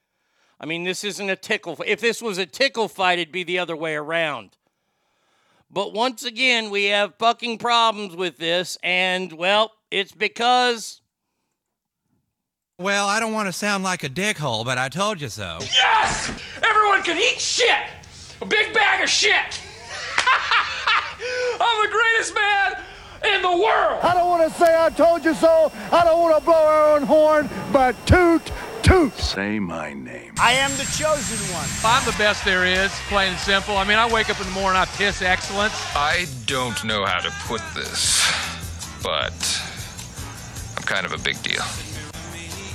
[0.59, 1.77] I mean, this isn't a tickle.
[1.85, 4.57] If this was a tickle fight, it'd be the other way around.
[5.75, 8.77] But once again, we have fucking problems with this.
[8.81, 11.01] And, well, it's because
[12.79, 15.57] Well, I don't want to sound like a dickhole, but I told you so.
[15.61, 16.31] Yes!
[16.63, 17.89] Everyone can eat shit!
[18.41, 19.33] A big bag of shit!
[21.59, 22.81] I'm the greatest man
[23.35, 23.99] in the world!
[24.01, 25.73] I don't want to say I told you so.
[25.91, 28.49] I don't want to blow our own horn, but toot,
[28.85, 29.13] toot.
[29.13, 30.33] Say my name.
[30.39, 31.67] I am the chosen one.
[31.83, 33.77] I'm the best there is, plain and simple.
[33.77, 35.73] I mean, I wake up in the morning, I piss excellence.
[35.95, 38.23] I don't know how to put this,
[39.01, 39.33] but
[40.77, 41.63] I'm kind of a big deal.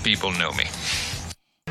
[0.03, 0.65] People know me.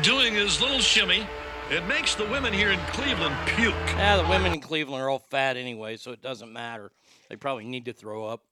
[0.02, 1.26] Doing his little shimmy,
[1.70, 3.74] it makes the women here in Cleveland puke.
[3.88, 6.90] Yeah, the women in Cleveland are all fat anyway, so it doesn't matter.
[7.28, 8.42] They probably need to throw up.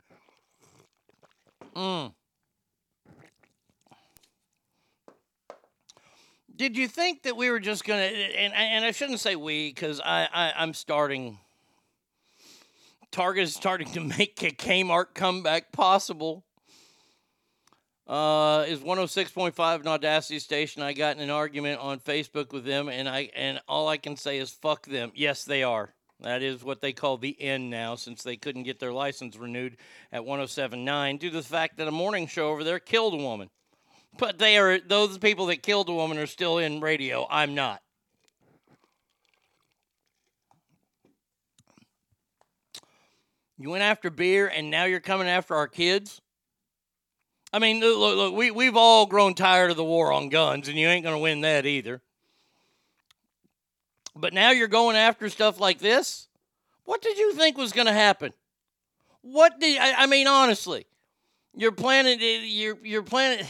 [1.74, 2.12] Mm.
[6.58, 8.02] Did you think that we were just gonna?
[8.02, 11.38] And and I shouldn't say we because I, I I'm starting.
[13.12, 16.44] Target is starting to make a Kmart comeback possible.
[18.08, 20.82] Uh, is 106.5 an Audacy station.
[20.82, 24.16] I got in an argument on Facebook with them, and I and all I can
[24.16, 25.12] say is fuck them.
[25.14, 25.94] Yes, they are.
[26.22, 29.76] That is what they call the end now, since they couldn't get their license renewed
[30.10, 33.48] at 107.9 due to the fact that a morning show over there killed a woman.
[34.18, 37.26] But they are those people that killed a woman are still in radio.
[37.30, 37.80] I'm not.
[43.56, 46.20] You went after beer, and now you're coming after our kids.
[47.52, 50.76] I mean, look, look, we we've all grown tired of the war on guns, and
[50.76, 52.02] you ain't gonna win that either.
[54.14, 56.28] But now you're going after stuff like this.
[56.84, 58.32] What did you think was gonna happen?
[59.22, 60.26] What did I, I mean?
[60.26, 60.86] Honestly,
[61.54, 62.18] you're planning.
[62.20, 63.46] You're you're planning.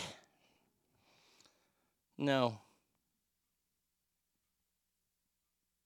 [2.18, 2.58] No.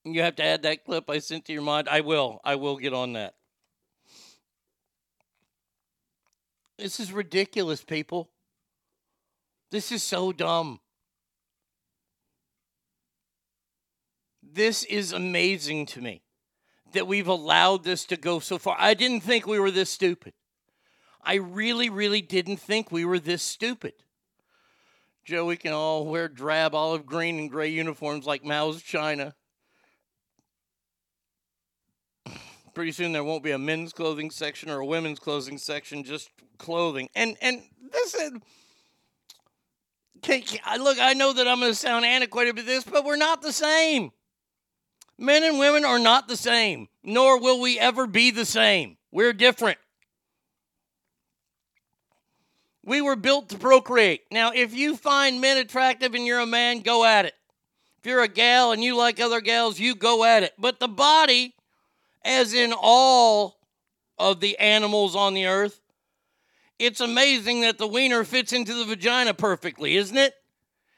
[0.05, 1.89] You have to add that clip I sent to your mind.
[1.89, 2.41] I will.
[2.43, 3.35] I will get on that.
[6.79, 8.31] This is ridiculous, people.
[9.71, 10.81] This is so dumb.
[14.43, 16.23] This is amazing to me
[16.93, 18.77] that we've allowed this to go so far.
[18.79, 20.35] I didn't think we were this stupid.
[21.23, 23.95] I really, really didn't think we were this stupid.
[25.25, 29.35] Joe, we can all wear drab olive green and gray uniforms like Mao's China.
[32.75, 36.31] Pretty soon there won't be a men's clothing section or a women's clothing section, just
[36.59, 37.09] clothing.
[37.15, 37.63] And and
[37.93, 38.33] this is
[40.79, 43.53] look, I know that I'm going to sound antiquated with this, but we're not the
[43.53, 44.11] same.
[45.19, 48.97] Men and women are not the same, nor will we ever be the same.
[49.13, 49.79] We're different.
[52.85, 54.23] We were built to procreate.
[54.31, 57.35] Now, if you find men attractive and you're a man, go at it.
[57.99, 60.53] If you're a gal and you like other gals, you go at it.
[60.59, 61.55] But the body,
[62.25, 63.61] as in all
[64.19, 65.81] of the animals on the earth,
[66.81, 70.35] it's amazing that the wiener fits into the vagina perfectly, isn't it?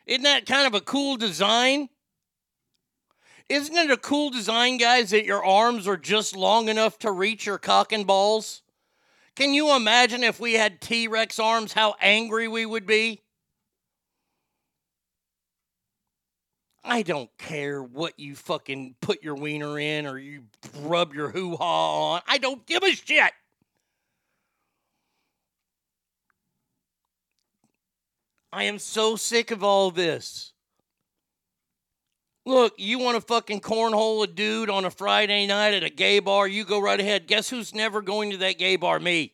[0.06, 1.90] Isn't that kind of a cool design?
[3.50, 7.44] Isn't it a cool design, guys, that your arms are just long enough to reach
[7.44, 8.62] your cock and balls?
[9.36, 13.20] Can you imagine if we had T Rex arms, how angry we would be?
[16.84, 20.44] I don't care what you fucking put your wiener in or you
[20.82, 22.22] rub your hoo ha on.
[22.28, 23.32] I don't give a shit.
[28.52, 30.53] I am so sick of all this.
[32.46, 36.18] Look, you want to fucking cornhole a dude on a Friday night at a gay
[36.18, 37.26] bar, you go right ahead.
[37.26, 39.00] Guess who's never going to that gay bar?
[39.00, 39.32] Me.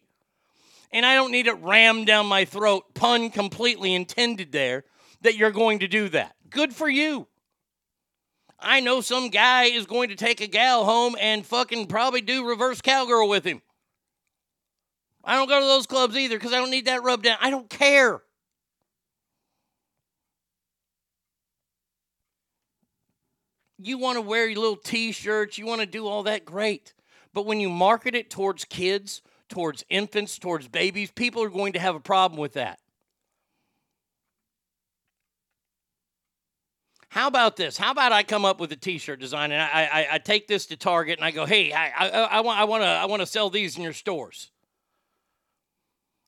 [0.93, 4.85] And I don't need it rammed down my throat, pun completely intended there,
[5.23, 6.37] that you're going to do that.
[6.51, 7.27] Good for you.
[8.61, 12.47] I know some guy is going to take a gal home and fucking probably do
[12.47, 13.63] reverse cowgirl with him.
[15.25, 17.39] I don't go to those clubs either because I don't need that rubbed down.
[17.41, 18.23] I don't care.
[23.83, 26.95] You want to wear your little t shirts, you want to do all that, great.
[27.33, 31.11] But when you market it towards kids, towards infants, towards babies.
[31.11, 32.79] People are going to have a problem with that.
[37.11, 37.77] How about this?
[37.77, 40.67] How about I come up with a T-shirt design and I, I, I take this
[40.67, 43.21] to Target and I go, hey, I, I, I want I want to I want
[43.21, 44.53] to sell these in your stores.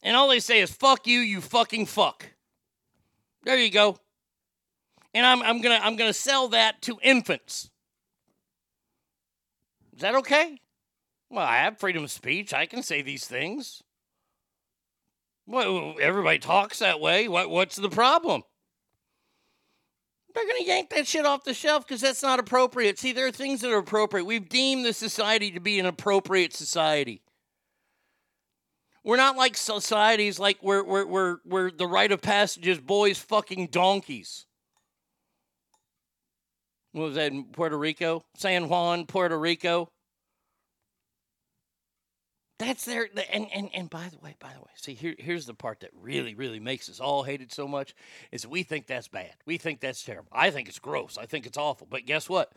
[0.02, 2.26] And all they say is "fuck you, you fucking fuck."
[3.44, 3.96] There you go.
[5.14, 7.70] And I'm I'm gonna I'm gonna sell that to infants.
[9.94, 10.58] Is that okay?
[11.30, 12.52] Well, I have freedom of speech.
[12.54, 13.82] I can say these things.
[15.46, 17.28] Well, everybody talks that way.
[17.28, 18.42] What what's the problem?
[20.34, 22.98] They're going to yank that shit off the shelf because that's not appropriate.
[22.98, 24.24] See, there are things that are appropriate.
[24.24, 27.22] We've deemed the society to be an appropriate society.
[29.04, 33.18] We're not like societies like where, where, where, where the rite of passage is boys
[33.18, 34.46] fucking donkeys.
[36.92, 38.22] What was that in Puerto Rico?
[38.36, 39.88] San Juan, Puerto Rico.
[42.58, 45.54] That's their and, and and by the way, by the way, see here here's the
[45.54, 47.92] part that really really makes us all hate it so much
[48.30, 49.34] is we think that's bad.
[49.46, 50.28] We think that's terrible.
[50.30, 51.18] I think it's gross.
[51.18, 51.88] I think it's awful.
[51.90, 52.52] But guess what?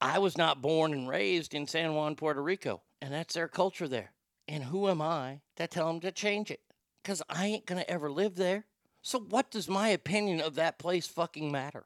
[0.00, 3.88] I was not born and raised in San Juan, Puerto Rico, and that's their culture
[3.88, 4.12] there.
[4.48, 6.60] And who am I to tell them to change it?
[7.02, 8.64] Cuz I ain't going to ever live there.
[9.02, 11.84] So what does my opinion of that place fucking matter?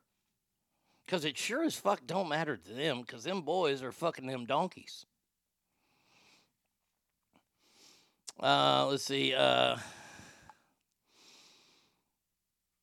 [1.09, 4.47] Cuz it sure as fuck don't matter to them cuz them boys are fucking them
[4.47, 5.07] donkeys.
[8.41, 9.35] Uh, let's see.
[9.35, 9.77] Uh,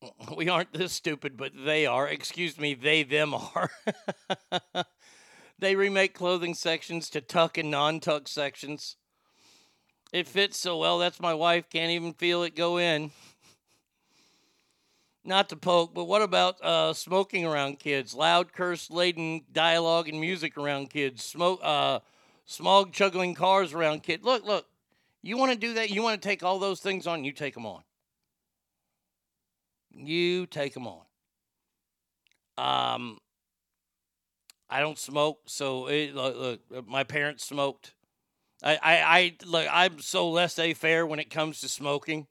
[0.36, 2.08] we aren't this stupid, but they are.
[2.08, 3.70] Excuse me, they, them are.
[5.58, 8.96] they remake clothing sections to tuck and non tuck sections.
[10.12, 11.68] It fits so well, that's my wife.
[11.70, 13.10] Can't even feel it go in.
[15.26, 18.14] Not to poke, but what about uh, smoking around kids?
[18.14, 21.24] Loud, curse laden dialogue and music around kids.
[21.24, 21.98] Smoke, uh,
[22.44, 24.24] smog chugging cars around kids.
[24.24, 24.66] Look, look.
[25.22, 25.90] You want to do that?
[25.90, 27.24] You want to take all those things on?
[27.24, 27.82] You take them on.
[29.90, 31.02] You take them on.
[32.56, 33.18] Um,
[34.70, 36.36] I don't smoke, so it, look,
[36.70, 37.94] look, my parents smoked.
[38.62, 39.66] I, I, I look.
[39.68, 42.28] I'm so laissez-faire when it comes to smoking.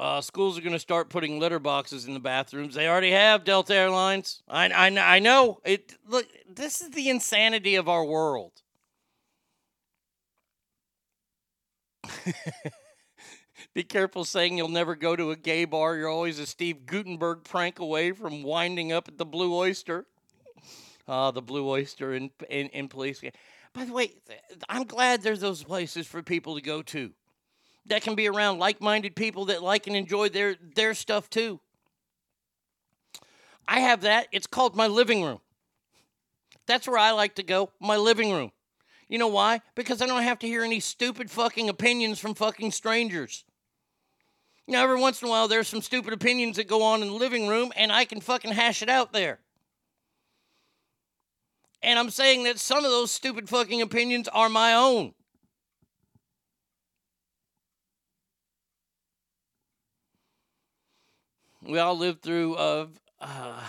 [0.00, 2.74] Uh, schools are going to start putting litter boxes in the bathrooms.
[2.74, 4.42] They already have Delta Airlines.
[4.48, 5.96] I, I, I know it.
[6.06, 8.52] Look, this is the insanity of our world.
[13.74, 15.96] Be careful saying you'll never go to a gay bar.
[15.96, 20.06] You're always a Steve Guttenberg prank away from winding up at the Blue Oyster.
[21.10, 23.22] Ah, the Blue Oyster in, in, in police.
[23.72, 24.12] By the way,
[24.68, 27.14] I'm glad there's those places for people to go to
[27.88, 31.60] that can be around like-minded people that like and enjoy their their stuff too.
[33.66, 34.28] I have that.
[34.32, 35.40] It's called my living room.
[36.66, 38.52] That's where I like to go, my living room.
[39.08, 39.60] You know why?
[39.74, 43.44] Because I don't have to hear any stupid fucking opinions from fucking strangers.
[44.66, 47.08] You know, every once in a while there's some stupid opinions that go on in
[47.08, 49.40] the living room and I can fucking hash it out there.
[51.82, 55.14] And I'm saying that some of those stupid fucking opinions are my own.
[61.68, 62.86] We all live through uh,
[63.20, 63.60] uh,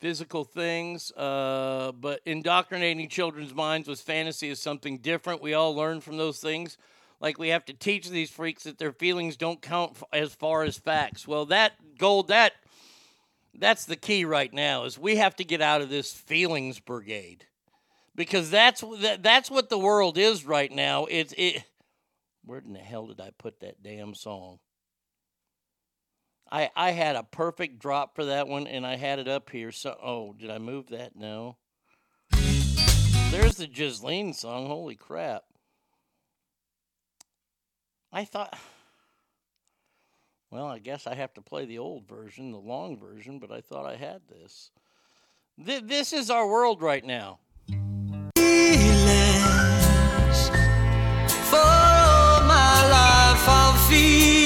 [0.00, 5.40] physical things, uh, but indoctrinating children's minds with fantasy is something different.
[5.40, 6.78] We all learn from those things.
[7.20, 10.78] Like we have to teach these freaks that their feelings don't count as far as
[10.78, 11.28] facts.
[11.28, 12.54] Well, that gold, that
[13.54, 17.46] that's the key right now is we have to get out of this feelings brigade
[18.16, 21.04] because that's that, that's what the world is right now.
[21.04, 21.62] It's it.
[22.44, 24.58] Where in the hell did I put that damn song?
[26.50, 29.72] I I had a perfect drop for that one, and I had it up here.
[29.72, 31.16] So oh, did I move that?
[31.16, 31.56] No.
[33.30, 34.66] There's the Ghislaine song.
[34.66, 35.44] Holy crap!
[38.12, 38.58] I thought.
[40.50, 43.60] Well, I guess I have to play the old version, the long version, but I
[43.60, 44.70] thought I had this.
[45.62, 47.40] Th- this is our world right now.
[47.66, 47.74] For
[52.46, 54.37] my life I'll feel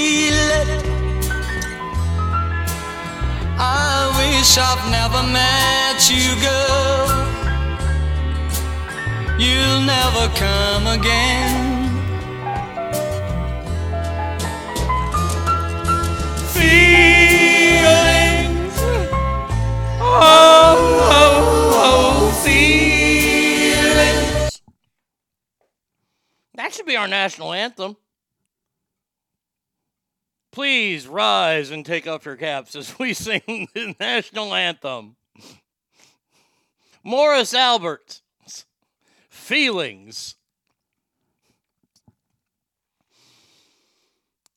[3.65, 7.07] I wish I've never met you, girl.
[9.39, 11.71] You'll never come again.
[16.53, 17.83] Feelings.
[20.01, 20.77] Oh, oh,
[21.13, 21.31] oh,
[21.85, 23.41] oh feelings.
[26.55, 27.95] That should be our national anthem.
[30.53, 35.15] Please rise and take off your caps as we sing the national anthem.
[37.03, 38.21] Morris Albert.
[39.29, 40.35] feelings.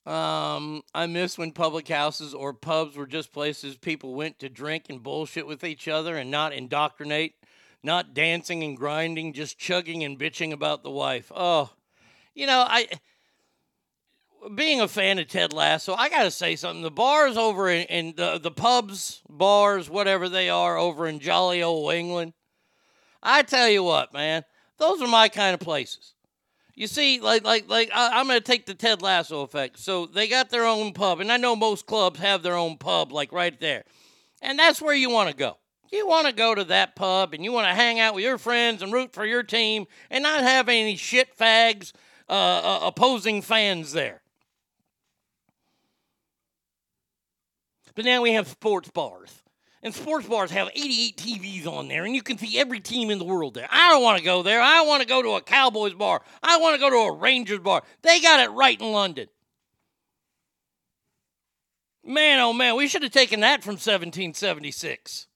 [0.04, 4.84] Um, I miss when public houses or pubs were just places people went to drink
[4.90, 7.36] and bullshit with each other and not indoctrinate,
[7.82, 11.32] not dancing and grinding, just chugging and bitching about the wife.
[11.34, 11.70] Oh,
[12.34, 12.86] you know, I
[14.54, 16.82] being a fan of Ted Lasso, I gotta say something.
[16.82, 21.62] The bars over in, in the the pubs, bars, whatever they are, over in jolly
[21.62, 22.32] old England.
[23.22, 24.44] I tell you what, man,
[24.78, 26.14] those are my kind of places.
[26.74, 29.78] You see, like like like I, I'm gonna take the Ted Lasso effect.
[29.78, 33.12] So they got their own pub, and I know most clubs have their own pub,
[33.12, 33.84] like right there,
[34.42, 35.56] and that's where you want to go.
[35.92, 38.38] You want to go to that pub, and you want to hang out with your
[38.38, 41.92] friends and root for your team, and not have any shit fags
[42.28, 44.20] uh, uh, opposing fans there.
[47.96, 49.42] But now we have sports bars.
[49.82, 53.18] And sports bars have 88 TVs on there, and you can see every team in
[53.18, 53.68] the world there.
[53.70, 54.60] I don't want to go there.
[54.60, 56.22] I want to go to a Cowboys bar.
[56.42, 57.82] I want to go to a Rangers bar.
[58.02, 59.28] They got it right in London.
[62.04, 65.26] Man, oh man, we should have taken that from 1776.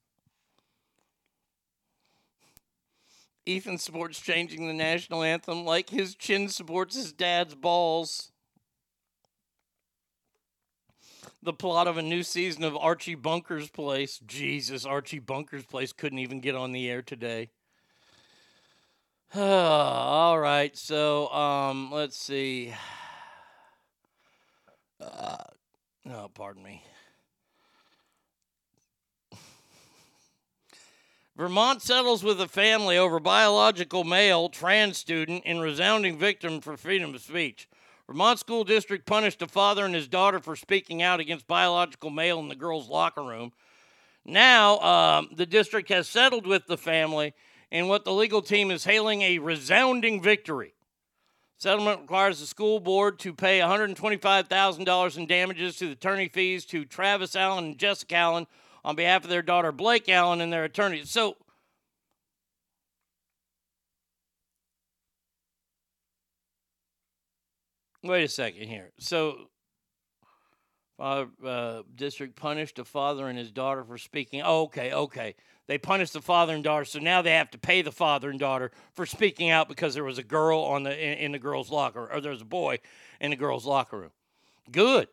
[3.47, 8.30] Ethan supports changing the national anthem like his chin supports his dad's balls
[11.43, 14.20] the plot of a new season of Archie Bunker's Place.
[14.26, 17.51] Jesus, Archie Bunker's Place couldn't even get on the air today.
[19.34, 22.74] All right, so um, let's see.
[25.03, 25.38] Uh,
[26.11, 26.84] oh, pardon me.
[31.41, 37.14] Vermont settles with a family over biological male trans student in resounding victim for freedom
[37.14, 37.66] of speech.
[38.11, 42.41] Vermont School District punished a father and his daughter for speaking out against biological male
[42.41, 43.53] in the girls' locker room.
[44.25, 47.35] Now, um, the district has settled with the family
[47.71, 50.75] in what the legal team is hailing a resounding victory.
[51.57, 56.85] Settlement requires the school board to pay $125,000 in damages to the attorney fees to
[56.85, 58.49] Travis Allen and Jessica Allen
[58.85, 61.11] on behalf of their daughter Blake Allen and their attorneys.
[61.11, 61.37] So,
[68.03, 68.93] Wait a second here.
[68.99, 69.51] So,
[70.99, 74.43] uh, uh, district punished a father and his daughter for speaking.
[74.45, 75.35] Oh, okay, okay.
[75.67, 78.41] They punished the father and daughter, so now they have to pay the father and
[78.41, 81.71] daughter for speaking out because there was a girl on the in, in the girls'
[81.71, 82.81] locker, or there was a boy
[83.21, 84.11] in the girls' locker room.
[84.71, 85.09] Good.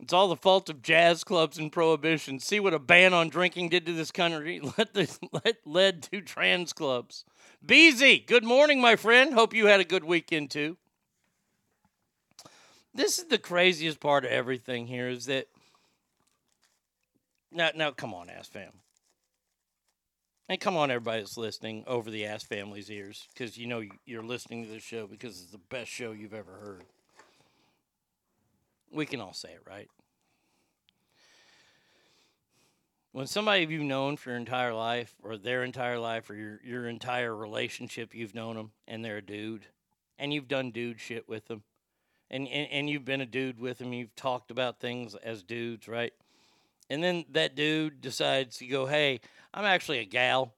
[0.00, 2.40] It's all the fault of jazz clubs and prohibition.
[2.40, 4.60] See what a ban on drinking did to this country.
[4.78, 7.24] Let this let, led to trans clubs.
[7.64, 9.34] BZ, good morning, my friend.
[9.34, 10.76] Hope you had a good weekend too
[12.94, 15.48] this is the craziest part of everything here is that
[17.50, 18.72] now now come on ass fam.
[20.48, 24.22] And come on everybody that's listening over the ass family's ears because you know you're
[24.22, 26.84] listening to this show because it's the best show you've ever heard.
[28.92, 29.88] We can all say it right?
[33.12, 36.88] When somebody you've known for your entire life or their entire life or your, your
[36.88, 39.66] entire relationship you've known them and they're a dude
[40.18, 41.62] and you've done dude shit with them
[42.30, 45.88] and, and, and you've been a dude with him, you've talked about things as dudes,
[45.88, 46.12] right?
[46.90, 49.20] And then that dude decides to go, hey,
[49.52, 50.54] I'm actually a gal,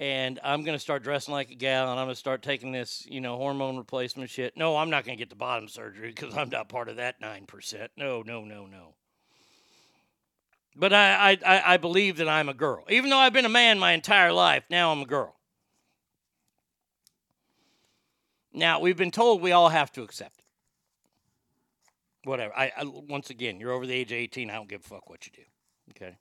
[0.00, 2.72] and I'm going to start dressing like a gal, and I'm going to start taking
[2.72, 4.56] this, you know, hormone replacement shit.
[4.56, 7.20] No, I'm not going to get the bottom surgery because I'm not part of that
[7.20, 7.88] 9%.
[7.96, 8.94] No, no, no, no.
[10.76, 12.84] But I, I, I believe that I'm a girl.
[12.88, 15.36] Even though I've been a man my entire life, now I'm a girl.
[18.52, 20.43] Now, we've been told we all have to accept it
[22.24, 22.52] whatever.
[22.56, 24.50] I, I, once again, you're over the age of 18.
[24.50, 25.42] I don't give a fuck what you do.
[25.90, 26.16] Okay,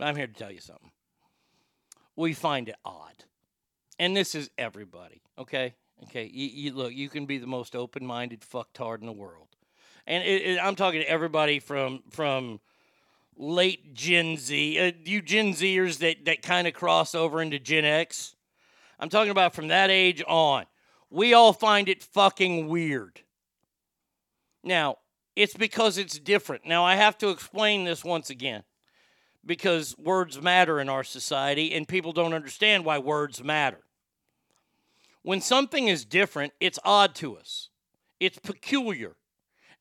[0.00, 0.90] I'm here to tell you something.
[2.16, 3.24] We find it odd,
[3.98, 5.22] and this is everybody.
[5.38, 6.30] Okay, okay.
[6.32, 6.92] You, you look.
[6.92, 9.48] You can be the most open-minded fucktard in the world,
[10.06, 12.60] and it, it, I'm talking to everybody from from
[13.38, 17.84] late Gen Z, uh, you Gen Zers that that kind of cross over into Gen
[17.84, 18.34] X.
[18.98, 20.66] I'm talking about from that age on.
[21.10, 23.20] We all find it fucking weird.
[24.64, 24.96] Now,
[25.38, 26.66] it's because it's different.
[26.66, 28.64] Now, I have to explain this once again
[29.46, 33.78] because words matter in our society and people don't understand why words matter.
[35.22, 37.68] When something is different, it's odd to us,
[38.18, 39.14] it's peculiar.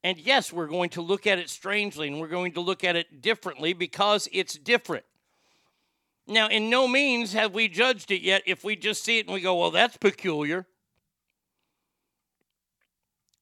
[0.04, 2.96] And yes, we're going to look at it strangely and we're going to look at
[2.96, 5.06] it differently because it's different.
[6.28, 9.34] Now, in no means have we judged it yet if we just see it and
[9.34, 10.68] we go, well, that's peculiar.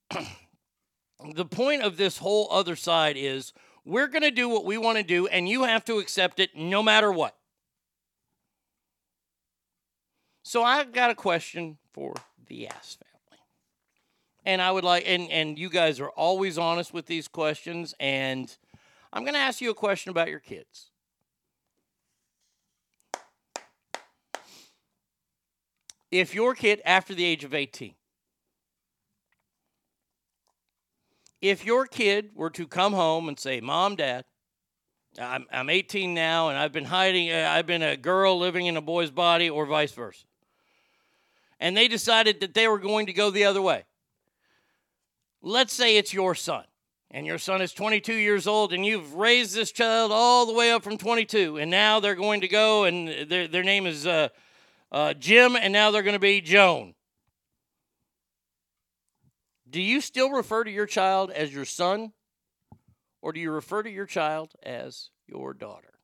[1.34, 3.54] the point of this whole other side is
[3.86, 6.56] we're going to do what we want to do, and you have to accept it
[6.56, 7.36] no matter what.
[10.44, 12.14] So I've got a question for
[12.48, 13.42] the Ass family.
[14.46, 18.56] And I would like and and you guys are always honest with these questions and
[19.12, 20.92] I'm going to ask you a question about your kids.
[26.12, 27.96] If your kid after the age of 18
[31.50, 34.26] if your kid were to come home and say, "Mom, Dad,
[35.20, 37.32] I'm I'm 18 now, and I've been hiding.
[37.32, 40.26] Uh, I've been a girl living in a boy's body, or vice versa,"
[41.60, 43.86] and they decided that they were going to go the other way.
[45.42, 46.66] Let's say it's your son,
[47.12, 50.72] and your son is 22 years old, and you've raised this child all the way
[50.72, 54.30] up from 22, and now they're going to go, and their their name is uh,
[54.92, 56.96] uh, Jim, and now they're going to be Joan.
[59.68, 62.14] Do you still refer to your child as your son,
[63.22, 65.95] or do you refer to your child as your daughter?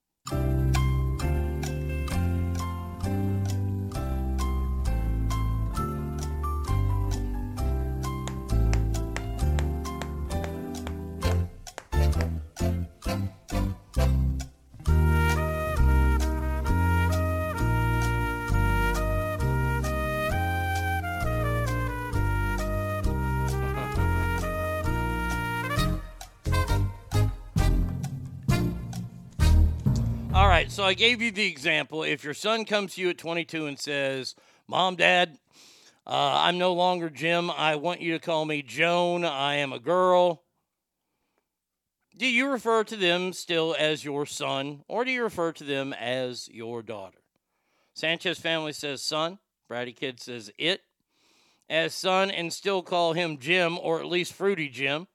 [30.72, 32.04] So I gave you the example.
[32.04, 34.36] If your son comes to you at 22 and says,
[34.70, 35.38] Mom, Dad,
[36.08, 37.52] uh, I'm no longer Jim.
[37.52, 39.26] I want you to call me Joan.
[39.26, 40.44] I am a girl.
[42.18, 45.92] Do you refer to them still as your son, or do you refer to them
[45.92, 47.20] as your daughter?
[47.94, 49.40] Sanchez family says son.
[49.68, 50.82] Brady Kid says it.
[51.70, 55.08] As son, and still call him Jim, or at least Fruity Jim.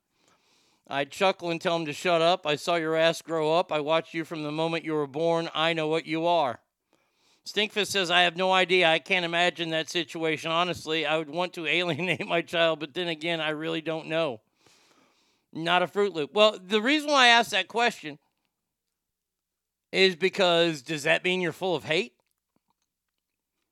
[0.89, 2.47] I'd chuckle and tell him to shut up.
[2.47, 3.72] I saw your ass grow up.
[3.72, 5.51] I watched you from the moment you were born.
[5.55, 6.61] I know what you are.
[7.45, 8.89] Stinkfist says, I have no idea.
[8.89, 10.51] I can't imagine that situation.
[10.51, 14.41] Honestly, I would want to alienate my child, but then again, I really don't know.
[15.53, 16.34] Not a Fruit Loop.
[16.34, 18.18] Well, the reason why I asked that question
[19.91, 22.12] is because does that mean you're full of hate?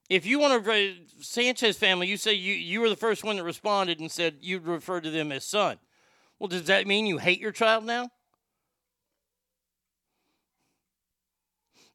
[0.08, 3.44] If you want to, Sanchez family, you say you, you were the first one that
[3.44, 5.78] responded and said you'd refer to them as son.
[6.38, 8.10] Well, does that mean you hate your child now?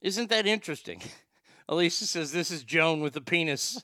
[0.02, 1.02] Isn't that interesting?
[1.68, 3.84] Alicia says this is Joan with a penis.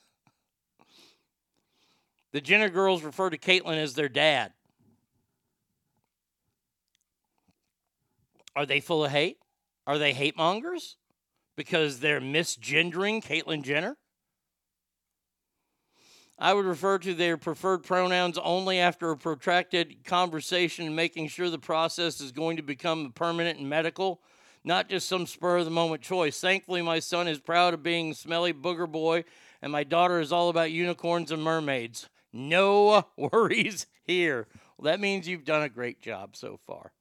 [2.32, 4.54] The Jenner girls refer to Caitlyn as their dad.
[8.56, 9.38] Are they full of hate?
[9.86, 10.98] Are they hate mongers?
[11.56, 13.98] Because they're misgendering Caitlyn Jenner?
[16.38, 21.58] I would refer to their preferred pronouns only after a protracted conversation, making sure the
[21.58, 24.20] process is going to become permanent and medical,
[24.64, 26.40] not just some spur of the moment choice.
[26.40, 29.24] Thankfully, my son is proud of being smelly booger boy,
[29.62, 32.10] and my daughter is all about unicorns and mermaids.
[32.34, 34.48] No worries here.
[34.78, 36.92] Well, that means you've done a great job so far.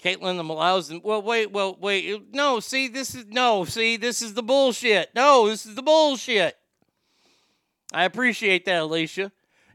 [0.00, 1.00] Caitlyn the allows them.
[1.02, 2.32] Well, wait, well, wait.
[2.32, 5.10] No, see, this is no, see, this is the bullshit.
[5.16, 6.56] No, this is the bullshit.
[7.92, 9.32] I appreciate that, Alicia.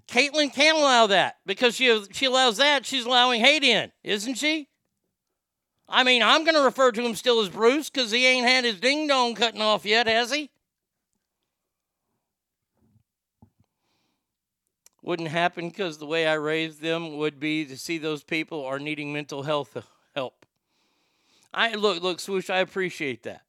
[0.07, 2.85] Caitlyn can't allow that because she she allows that.
[2.85, 4.67] She's allowing hate in, isn't she?
[5.87, 8.63] I mean, I'm going to refer to him still as Bruce because he ain't had
[8.63, 10.49] his ding dong cutting off yet, has he?
[15.03, 18.79] Wouldn't happen because the way I raised them would be to see those people are
[18.79, 19.81] needing mental health uh,
[20.15, 20.45] help.
[21.53, 22.49] I look, look, swoosh.
[22.49, 23.41] I appreciate that.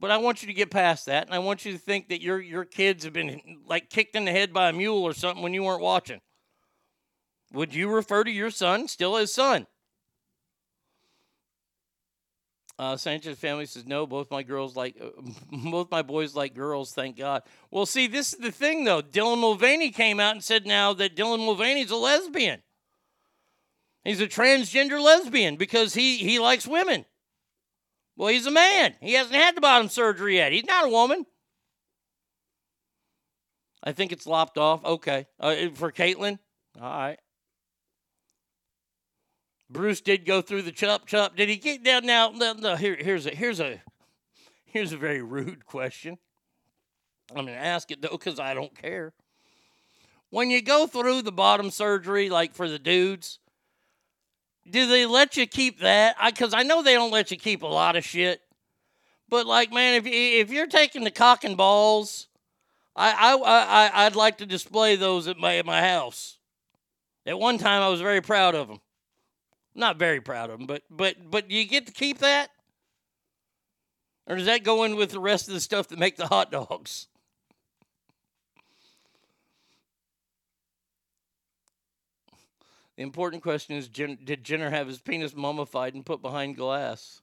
[0.00, 2.22] But I want you to get past that, and I want you to think that
[2.22, 5.42] your your kids have been like kicked in the head by a mule or something
[5.42, 6.20] when you weren't watching.
[7.52, 9.66] Would you refer to your son still as son?
[12.78, 14.06] Uh, Sanchez family says no.
[14.06, 15.08] Both my girls like, uh,
[15.70, 16.92] both my boys like girls.
[16.92, 17.42] Thank God.
[17.70, 19.02] Well, see, this is the thing though.
[19.02, 22.62] Dylan Mulvaney came out and said now that Dylan Mulvaney's a lesbian.
[24.04, 27.04] He's a transgender lesbian because he he likes women.
[28.18, 28.94] Well, he's a man.
[29.00, 30.52] He hasn't had the bottom surgery yet.
[30.52, 31.24] He's not a woman.
[33.82, 34.84] I think it's lopped off.
[34.84, 35.28] Okay.
[35.38, 36.40] Uh, for Caitlyn?
[36.80, 37.18] All right.
[39.70, 41.36] Bruce did go through the chop chop.
[41.36, 42.30] Did he get down now?
[42.30, 43.82] No, no, here, here's a here's a
[44.64, 46.18] here's a very rude question.
[47.30, 49.12] I'm gonna ask it though, because I don't care.
[50.30, 53.38] When you go through the bottom surgery, like for the dudes,
[54.70, 56.16] do they let you keep that?
[56.24, 58.40] Because I, I, know they don't let you keep a lot of shit.
[59.28, 62.28] But like, man, if if you're taking the cock and balls,
[62.96, 66.38] I I, I I'd like to display those at my at my house.
[67.26, 68.80] At one time, I was very proud of them.
[69.74, 72.50] Not very proud of them, but but but you get to keep that.
[74.26, 76.50] Or does that go in with the rest of the stuff that make the hot
[76.50, 77.08] dogs?
[82.98, 87.22] The important question is Jen, did Jenner have his penis mummified and put behind glass?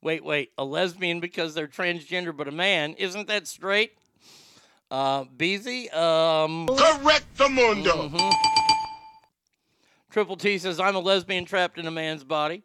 [0.00, 2.94] Wait, wait, a lesbian because they're transgender but a man?
[2.98, 3.94] Isn't that straight?
[4.92, 6.68] Uh, Beezy, um.
[6.68, 8.08] Correct the mundo.
[8.10, 8.32] mhm.
[10.08, 12.62] Triple T says, I'm a lesbian trapped in a man's body.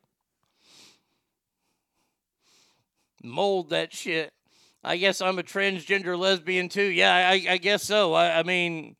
[3.23, 4.31] Mold that shit.
[4.83, 6.83] I guess I'm a transgender lesbian too.
[6.83, 8.13] Yeah, I, I guess so.
[8.13, 8.95] I, I mean,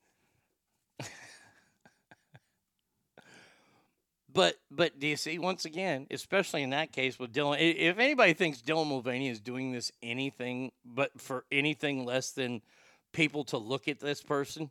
[4.38, 7.57] but but do you see once again, especially in that case with Dylan?
[7.59, 12.61] If anybody thinks Dylan Mulvaney is doing this anything but for anything less than
[13.13, 14.69] people to look at this person,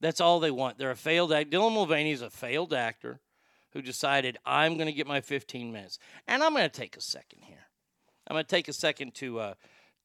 [0.00, 0.76] that's all they want.
[0.76, 1.50] They're a failed act.
[1.50, 3.20] Dylan Mulvaney is a failed actor
[3.74, 7.00] who decided I'm going to get my 15 minutes, and I'm going to take a
[7.00, 7.68] second here.
[8.26, 9.54] I'm going to take a second to uh,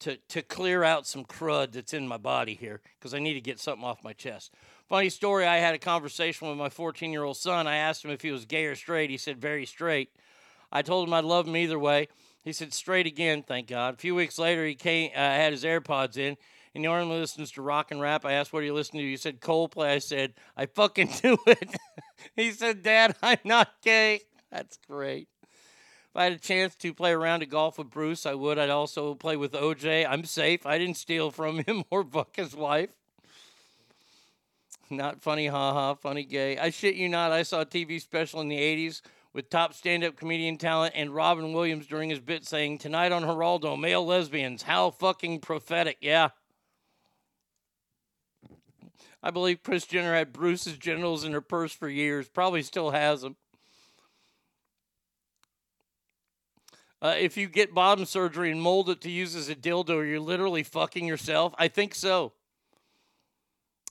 [0.02, 3.42] to to clear out some crud that's in my body here because I need to
[3.42, 4.54] get something off my chest.
[4.92, 5.46] Funny story.
[5.46, 7.66] I had a conversation with my 14 year old son.
[7.66, 9.10] I asked him if he was gay or straight.
[9.10, 10.10] He said very straight.
[10.70, 12.10] I told him I'd love him either way.
[12.44, 13.42] He said straight again.
[13.42, 13.94] Thank God.
[13.94, 15.12] A few weeks later, he came.
[15.16, 16.32] Uh, had his AirPods in.
[16.32, 16.38] And
[16.74, 18.26] he normally listens to rock and rap.
[18.26, 19.10] I asked what are you listening to.
[19.10, 19.92] He said Coldplay.
[19.92, 21.74] I said I fucking do it.
[22.36, 24.20] he said, Dad, I'm not gay.
[24.52, 25.30] That's great.
[25.44, 28.60] If I had a chance to play around at golf with Bruce, I would.
[28.60, 30.06] I'd also play with OJ.
[30.06, 30.66] I'm safe.
[30.66, 33.01] I didn't steal from him or fuck his wife.
[34.92, 36.58] Not funny, haha, funny gay.
[36.58, 37.32] I shit you not.
[37.32, 39.02] I saw a TV special in the 80s
[39.34, 43.24] with top stand up comedian talent and Robin Williams during his bit saying, Tonight on
[43.24, 44.64] Geraldo, male lesbians.
[44.64, 45.98] How fucking prophetic.
[46.02, 46.30] Yeah.
[49.24, 52.28] I believe Kris Jenner had Bruce's genitals in her purse for years.
[52.28, 53.38] Probably still has them.
[57.02, 60.20] Uh, if you get bottom surgery and mold it to use as a dildo, you're
[60.20, 61.54] literally fucking yourself.
[61.58, 62.34] I think so.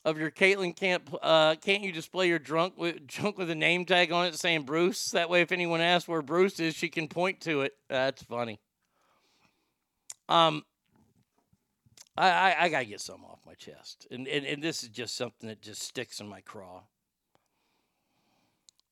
[0.02, 3.84] Of your Caitlyn can't uh, can't you display your drunk with junk with a name
[3.84, 5.10] tag on it saying Bruce?
[5.10, 7.74] That way, if anyone asks where Bruce is, she can point to it.
[7.88, 8.60] That's funny.
[10.28, 10.64] Um,
[12.16, 15.16] I I, I gotta get some off my chest, and, and and this is just
[15.16, 16.80] something that just sticks in my craw.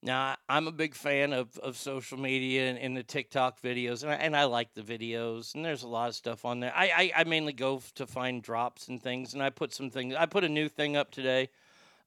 [0.01, 4.12] Now, I'm a big fan of, of social media and, and the TikTok videos, and
[4.12, 6.72] I, and I like the videos, and there's a lot of stuff on there.
[6.74, 10.14] I, I, I mainly go to find drops and things, and I put some things.
[10.14, 11.49] I put a new thing up today,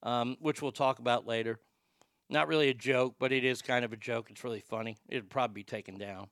[0.03, 1.59] um, which we'll talk about later.
[2.29, 4.27] Not really a joke, but it is kind of a joke.
[4.29, 4.97] It's really funny.
[5.09, 6.27] It'd probably be taken down.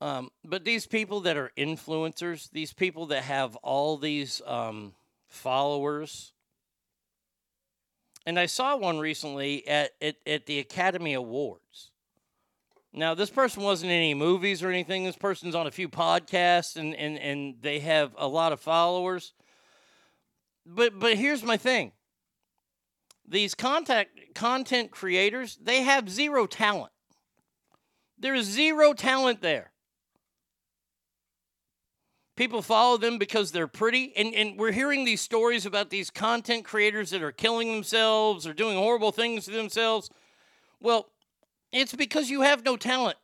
[0.00, 4.94] Um, but these people that are influencers, these people that have all these um,
[5.28, 6.32] followers,
[8.26, 11.92] and I saw one recently at, at, at the Academy Awards.
[12.92, 15.04] Now, this person wasn't in any movies or anything.
[15.04, 19.32] This person's on a few podcasts and, and, and they have a lot of followers.
[20.64, 21.92] But but here's my thing.
[23.28, 26.92] These contact content creators, they have zero talent.
[28.18, 29.70] There's zero talent there.
[32.36, 34.12] People follow them because they're pretty.
[34.14, 38.52] And, and we're hearing these stories about these content creators that are killing themselves or
[38.52, 40.10] doing horrible things to themselves.
[40.78, 41.08] Well,
[41.72, 43.16] it's because you have no talent.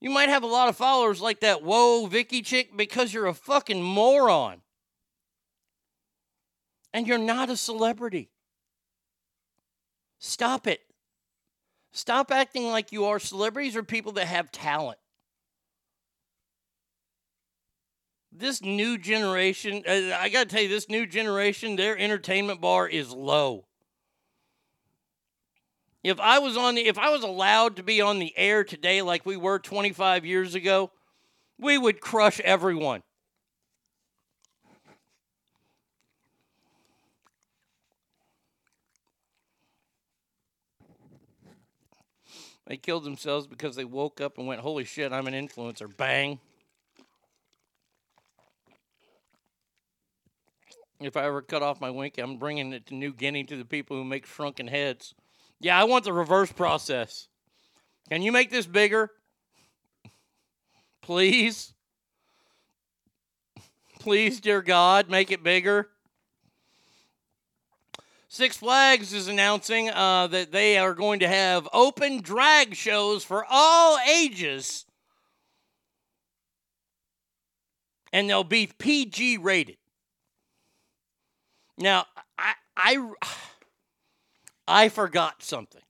[0.00, 3.34] You might have a lot of followers like that whoa Vicky chick because you're a
[3.34, 4.62] fucking moron.
[6.94, 8.30] And you're not a celebrity.
[10.18, 10.80] Stop it.
[11.92, 14.98] Stop acting like you are celebrities or people that have talent.
[18.38, 22.88] This new generation, uh, I got to tell you, this new generation, their entertainment bar
[22.88, 23.64] is low.
[26.04, 29.02] If I was on the, if I was allowed to be on the air today
[29.02, 30.90] like we were 25 years ago,
[31.58, 33.02] we would crush everyone.
[42.66, 46.38] They killed themselves because they woke up and went, "Holy shit, I'm an influencer." Bang.
[51.00, 53.64] If I ever cut off my wink, I'm bringing it to New Guinea to the
[53.64, 55.14] people who make shrunken heads.
[55.60, 57.28] Yeah, I want the reverse process.
[58.08, 59.10] Can you make this bigger?
[61.02, 61.72] Please?
[64.00, 65.88] Please, dear God, make it bigger.
[68.28, 73.44] Six Flags is announcing uh, that they are going to have open drag shows for
[73.48, 74.84] all ages.
[78.12, 79.76] And they'll be PG rated.
[81.78, 82.06] Now,
[82.36, 83.10] I, I,
[84.66, 85.82] I forgot something.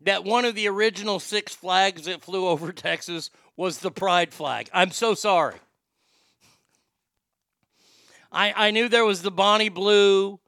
[0.00, 4.68] that one of the original Six Flags that flew over Texas was the pride flag.
[4.72, 5.56] I'm so sorry.
[8.32, 10.40] I, I knew there was the Bonnie Blue,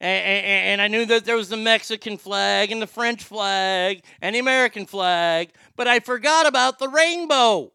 [0.00, 4.02] and, and, and I knew that there was the Mexican flag and the French flag
[4.20, 7.72] and the American flag, but I forgot about the rainbow.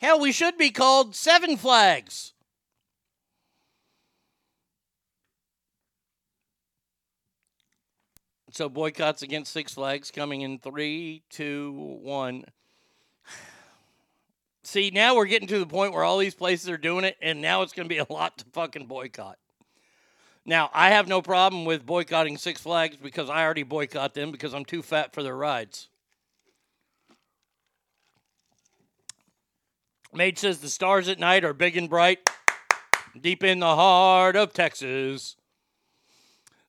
[0.00, 2.32] Hell, we should be called Seven Flags.
[8.60, 12.44] So boycotts against Six Flags coming in three, two, one.
[14.62, 17.40] See, now we're getting to the point where all these places are doing it, and
[17.40, 19.38] now it's going to be a lot to fucking boycott.
[20.44, 24.52] Now, I have no problem with boycotting Six Flags because I already boycott them because
[24.52, 25.88] I'm too fat for their rides.
[30.12, 32.28] Mage says the stars at night are big and bright,
[33.18, 35.36] deep in the heart of Texas.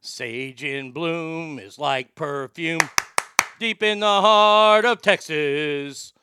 [0.03, 2.79] Sage in bloom is like perfume,
[3.59, 6.13] deep in the heart of Texas.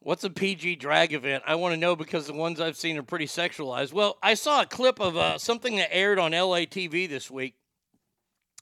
[0.00, 1.42] What's a PG drag event?
[1.46, 3.94] I want to know because the ones I've seen are pretty sexualized.
[3.94, 7.54] Well, I saw a clip of uh, something that aired on LA TV this week.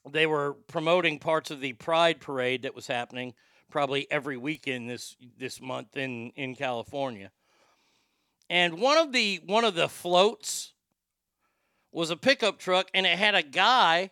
[0.09, 3.33] They were promoting parts of the Pride Parade that was happening
[3.69, 7.31] probably every weekend this this month in in California.
[8.49, 10.71] And one of the one of the floats
[11.91, 14.11] was a pickup truck, and it had a guy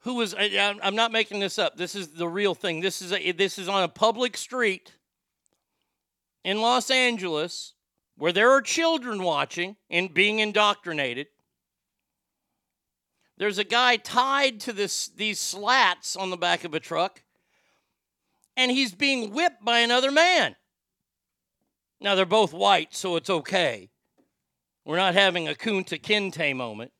[0.00, 0.34] who was.
[0.38, 1.76] I'm not making this up.
[1.76, 2.80] This is the real thing.
[2.80, 4.94] This is a, this is on a public street
[6.44, 7.74] in Los Angeles
[8.16, 11.26] where there are children watching and being indoctrinated.
[13.38, 17.22] There's a guy tied to this these slats on the back of a truck,
[18.56, 20.56] and he's being whipped by another man.
[22.00, 23.90] Now they're both white, so it's okay.
[24.84, 26.92] We're not having a Kunta Kinte moment.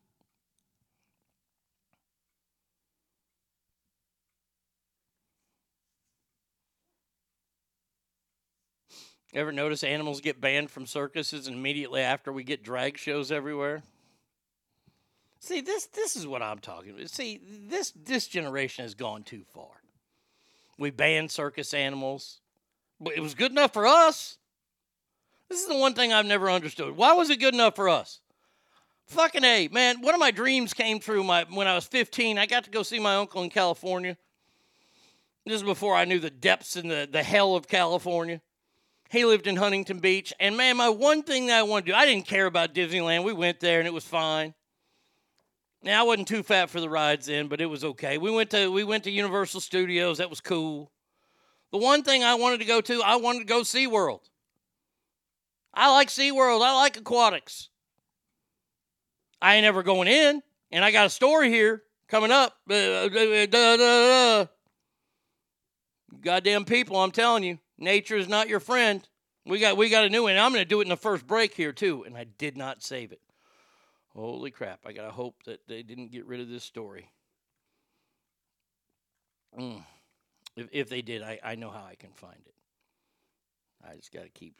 [9.32, 13.82] Ever notice animals get banned from circuses and immediately after we get drag shows everywhere?
[15.38, 17.08] See, this this is what I'm talking about.
[17.08, 19.82] See, this this generation has gone too far.
[20.78, 22.40] We banned circus animals.
[23.00, 24.36] But it was good enough for us.
[25.48, 26.96] This is the one thing I've never understood.
[26.96, 28.20] Why was it good enough for us?
[29.06, 32.38] Fucking A, man, one of my dreams came true my when I was 15.
[32.38, 34.16] I got to go see my uncle in California.
[35.44, 38.40] This is before I knew the depths and the, the hell of California.
[39.10, 40.32] He lived in Huntington Beach.
[40.38, 43.24] And man, my one thing that I wanted to do, I didn't care about Disneyland.
[43.24, 44.54] We went there and it was fine.
[45.82, 48.18] Now I wasn't too fat for the rides then, but it was okay.
[48.18, 50.18] We went to we went to Universal Studios.
[50.18, 50.92] That was cool.
[51.72, 54.20] The one thing I wanted to go to, I wanted to go SeaWorld.
[55.74, 56.62] I like SeaWorld.
[56.62, 57.68] I like aquatics.
[59.42, 62.56] I ain't ever going in, and I got a story here coming up.
[62.68, 64.46] Uh, duh, duh.
[66.20, 69.06] Goddamn people, I'm telling you, nature is not your friend.
[69.46, 70.36] We got we got a new one.
[70.36, 72.82] I'm going to do it in the first break here too, and I did not
[72.82, 73.20] save it.
[74.14, 74.80] Holy crap!
[74.84, 77.10] I gotta hope that they didn't get rid of this story.
[79.58, 79.84] Mm.
[80.56, 82.54] If if they did, I I know how I can find it.
[83.88, 84.56] I just gotta keep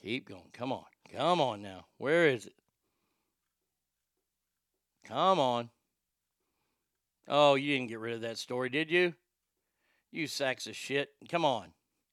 [0.00, 0.50] keep going.
[0.52, 1.86] Come on, come on now.
[1.96, 2.54] Where is it?
[5.04, 5.70] Come on.
[7.26, 9.14] Oh, you didn't get rid of that story, did you?
[10.10, 11.10] You sacks of shit.
[11.28, 11.68] Come on.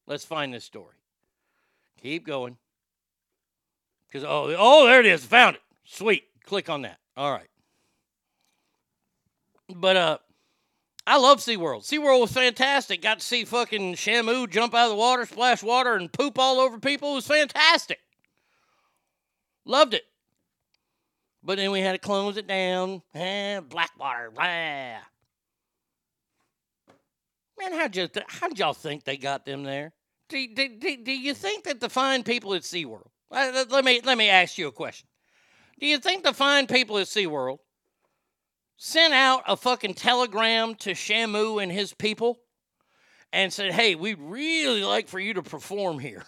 [0.07, 0.95] Let's find this story.
[2.01, 2.57] Keep going.
[4.07, 5.23] Because oh oh there it is.
[5.25, 5.61] Found it.
[5.85, 6.23] Sweet.
[6.43, 6.97] Click on that.
[7.15, 7.49] All right.
[9.69, 10.17] But uh
[11.05, 11.83] I love SeaWorld.
[11.83, 13.01] SeaWorld was fantastic.
[13.01, 16.59] Got to see fucking Shamu jump out of the water, splash water, and poop all
[16.59, 17.13] over people.
[17.13, 17.99] It was fantastic.
[19.65, 20.03] Loved it.
[21.43, 23.01] But then we had to close it down.
[23.15, 24.31] Eh, Blackwater.
[24.31, 24.43] Blah.
[24.43, 24.99] Man,
[27.73, 29.93] how'd, you how'd y'all think they got them there?
[30.29, 34.01] Do, do, do, do you think that the fine people at SeaWorld, uh, let me,
[34.03, 35.07] let me ask you a question.
[35.79, 37.59] Do you think the fine people at SeaWorld
[38.77, 42.39] sent out a fucking telegram to Shamu and his people
[43.33, 46.23] and said, hey, we'd really like for you to perform here?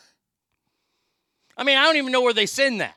[1.55, 2.95] I mean, I don't even know where they send that.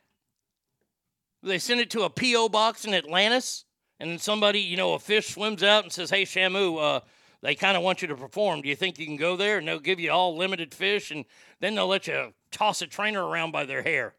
[1.47, 2.49] They send it to a P.O.
[2.49, 3.65] box in Atlantis,
[3.99, 6.99] and then somebody, you know, a fish swims out and says, hey, Shamu, uh,
[7.41, 8.61] they kind of want you to perform.
[8.61, 9.57] Do you think you can go there?
[9.57, 11.25] And they'll give you all limited fish, and
[11.59, 14.15] then they'll let you toss a trainer around by their hair.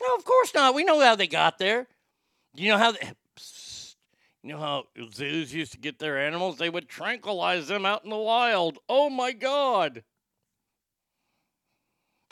[0.00, 0.74] No, of course not.
[0.74, 1.86] We know how they got there.
[2.54, 3.12] You know how they,
[4.42, 6.56] you know how zoos used to get their animals?
[6.56, 8.78] They would tranquilize them out in the wild.
[8.88, 10.02] Oh my God.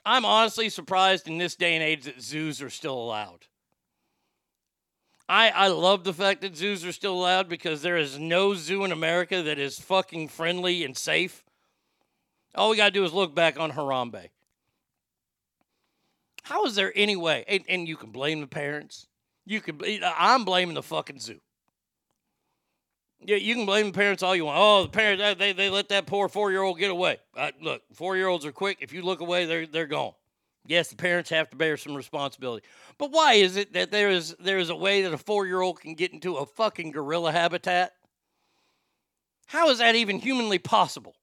[0.06, 3.46] I'm honestly surprised in this day and age that zoos are still allowed.
[5.28, 8.84] I, I love the fact that zoos are still allowed because there is no zoo
[8.84, 11.44] in America that is fucking friendly and safe.
[12.54, 14.30] All we got to do is look back on Harambe.
[16.44, 17.44] How is there any way?
[17.46, 19.06] And, and you can blame the parents.
[19.44, 19.78] You can.
[20.02, 21.40] I'm blaming the fucking zoo.
[23.20, 24.58] Yeah, you can blame the parents all you want.
[24.58, 27.18] Oh, the parents they they let that poor four year old get away.
[27.36, 28.78] Uh, look, four year olds are quick.
[28.80, 30.12] If you look away, they're they're gone.
[30.66, 32.66] Yes, the parents have to bear some responsibility.
[32.98, 35.60] But why is it that there is there is a way that a four year
[35.60, 37.92] old can get into a fucking gorilla habitat?
[39.46, 41.14] How is that even humanly possible?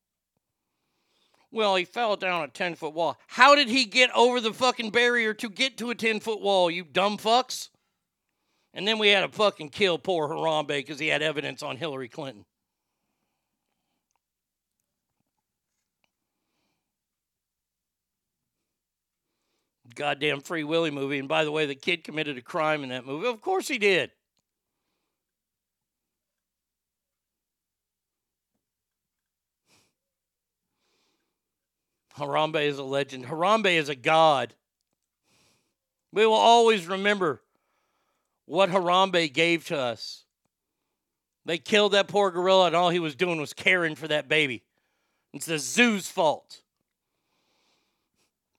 [1.52, 3.18] Well, he fell down a 10 foot wall.
[3.28, 6.70] How did he get over the fucking barrier to get to a 10 foot wall,
[6.72, 7.70] you dumb fucks?
[8.74, 12.10] And then we had to fucking kill poor Harambe because he had evidence on Hillary
[12.10, 12.46] Clinton.
[19.96, 21.20] Goddamn Free Willy movie.
[21.20, 23.28] And by the way, the kid committed a crime in that movie.
[23.28, 24.12] Of course he did.
[32.18, 33.26] Harambe is a legend.
[33.26, 34.54] Harambe is a god.
[36.12, 37.42] We will always remember
[38.46, 40.24] what Harambe gave to us.
[41.46, 44.64] They killed that poor gorilla, and all he was doing was caring for that baby.
[45.34, 46.62] It's the zoo's fault.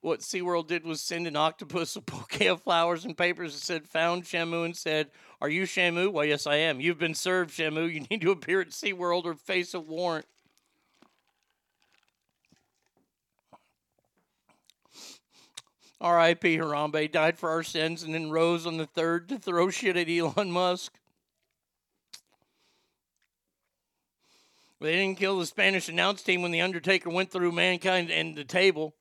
[0.01, 3.89] What SeaWorld did was send an octopus a bouquet of flowers and papers that said,
[3.89, 5.11] Found Shamu, and said,
[5.41, 6.13] Are you Shamu?
[6.13, 6.81] Well, yes, I am.
[6.81, 7.93] You've been served, Shamu.
[7.93, 10.27] You need to appear at SeaWorld or face a warrant.
[16.01, 16.59] R.I.P.
[16.59, 20.11] Harambe died for our sins and then rose on the third to throw shit at
[20.11, 20.93] Elon Musk.
[24.79, 28.45] They didn't kill the Spanish announce team when The Undertaker went through mankind and the
[28.45, 28.95] table.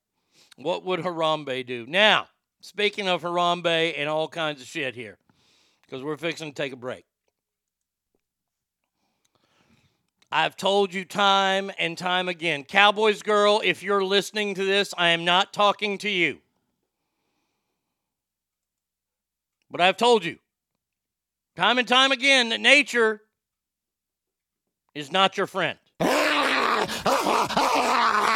[0.56, 1.86] What would Harambe do?
[1.88, 2.28] Now,
[2.62, 5.18] speaking of Harambe and all kinds of shit here,
[5.82, 7.06] because we're fixing to take a break.
[10.32, 15.10] I've told you time and time again, Cowboys girl, if you're listening to this, I
[15.10, 16.40] am not talking to you.
[19.70, 20.38] But I've told you
[21.56, 23.22] time and time again that nature
[24.94, 25.78] is not your friend.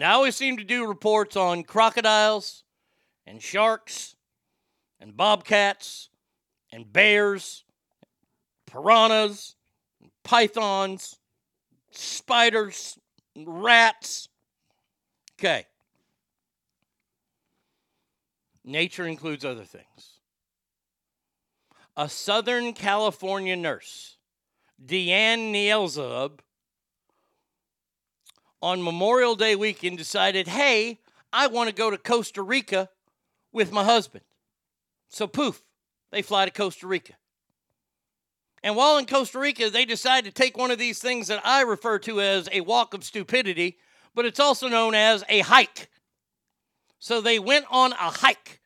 [0.00, 2.64] and I always seem to do reports on crocodiles
[3.26, 4.16] and sharks
[4.98, 6.08] and bobcats
[6.72, 7.64] and bears,
[8.64, 9.56] piranhas,
[10.24, 11.18] pythons,
[11.90, 12.98] spiders,
[13.36, 14.30] rats.
[15.38, 15.66] Okay.
[18.64, 20.20] Nature includes other things.
[21.98, 24.16] A Southern California nurse,
[24.82, 26.40] Deanne Nielzub,
[28.62, 30.98] on Memorial Day weekend decided, hey,
[31.32, 32.88] I want to go to Costa Rica
[33.52, 34.24] with my husband.
[35.08, 35.62] So, poof,
[36.10, 37.14] they fly to Costa Rica.
[38.62, 41.62] And while in Costa Rica, they decide to take one of these things that I
[41.62, 43.78] refer to as a walk of stupidity,
[44.14, 45.88] but it's also known as a hike.
[46.98, 48.60] So they went on a hike.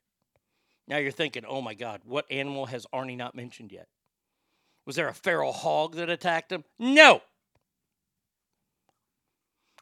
[0.88, 3.88] Now you're thinking, oh my God, what animal has Arnie not mentioned yet?
[4.84, 6.64] Was there a feral hog that attacked him?
[6.78, 7.22] No.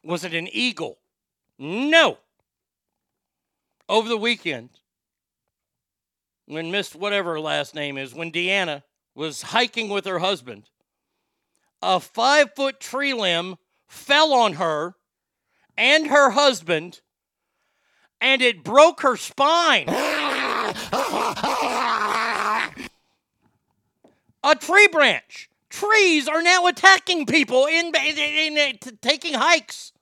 [0.05, 0.99] Was it an eagle?
[1.59, 2.19] No.
[3.89, 4.71] Over the weekend,
[6.47, 8.83] when Miss whatever her last name is, when Deanna
[9.15, 10.71] was hiking with her husband,
[11.81, 13.57] a five foot tree limb
[13.87, 14.95] fell on her
[15.77, 17.01] and her husband,
[18.21, 19.89] and it broke her spine.
[24.45, 25.49] a tree branch.
[25.73, 29.93] Trees are now attacking people in, in, in, in taking hikes.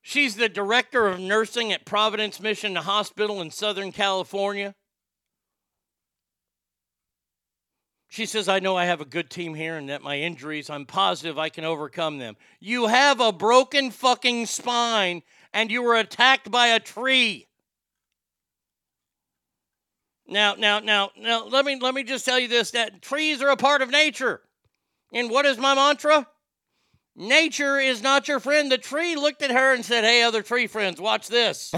[0.00, 4.74] She's the director of nursing at Providence Mission Hospital in Southern California.
[8.08, 10.86] She says, I know I have a good team here and that my injuries, I'm
[10.86, 12.36] positive I can overcome them.
[12.60, 15.22] You have a broken fucking spine
[15.52, 17.46] and you were attacked by a tree.
[20.26, 23.50] Now, now, now, now, let me let me just tell you this: that trees are
[23.50, 24.40] a part of nature.
[25.12, 26.26] And what is my mantra?
[27.14, 28.72] Nature is not your friend.
[28.72, 31.70] The tree looked at her and said, Hey, other tree friends, watch this.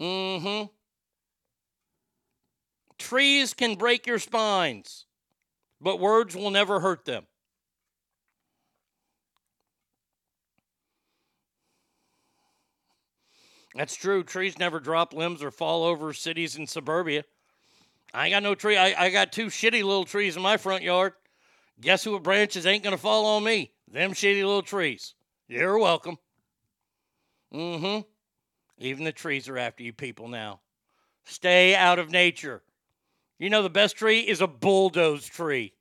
[0.00, 0.64] mm-hmm.
[2.98, 5.06] Trees can break your spines,
[5.80, 7.26] but words will never hurt them.
[13.74, 14.22] That's true.
[14.22, 17.24] Trees never drop limbs or fall over cities and suburbia.
[18.12, 18.76] I ain't got no tree.
[18.76, 21.14] I, I got two shitty little trees in my front yard.
[21.80, 23.72] Guess who branches ain't gonna fall on me?
[23.90, 25.14] Them shitty little trees.
[25.48, 26.18] You're welcome.
[27.52, 28.02] Mm-hmm.
[28.78, 30.60] Even the trees are after you people now.
[31.24, 32.62] Stay out of nature.
[33.38, 35.72] You know the best tree is a bulldoze tree.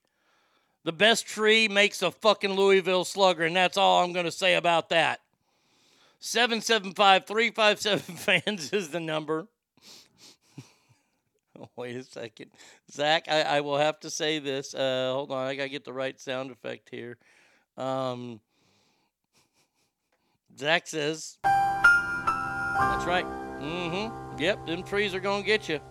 [0.84, 4.56] The best tree makes a fucking Louisville slugger, and that's all I'm going to say
[4.56, 5.22] about that.
[6.26, 9.46] 775 357 fans is the number.
[11.76, 12.50] Wait a second.
[12.90, 14.74] Zach, I, I will have to say this.
[14.74, 17.18] Uh, hold on, I got to get the right sound effect here.
[17.78, 18.40] Um,
[20.58, 23.26] Zach says, that's right.
[23.60, 24.40] Mm-hmm.
[24.42, 25.82] Yep, them trees are going to get you.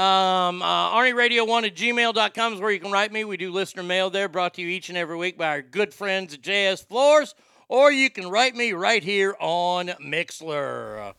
[0.00, 3.24] Um, uh, ArnieRadio1 at gmail.com is where you can write me.
[3.24, 5.92] We do listener mail there, brought to you each and every week by our good
[5.92, 7.34] friends at JS Floors,
[7.68, 11.14] or you can write me right here on Mixlr.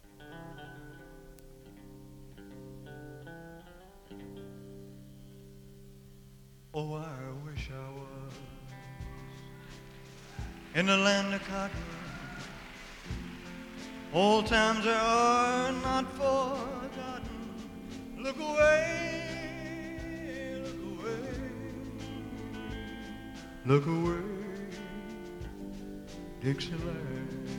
[6.73, 7.07] Oh, I
[7.45, 8.33] wish I was
[10.75, 11.77] in the land of cotton.
[14.13, 17.29] Old times are not forgotten.
[18.17, 19.41] Look away,
[20.63, 21.23] look away,
[23.65, 24.48] look away,
[26.41, 27.49] Dixieland.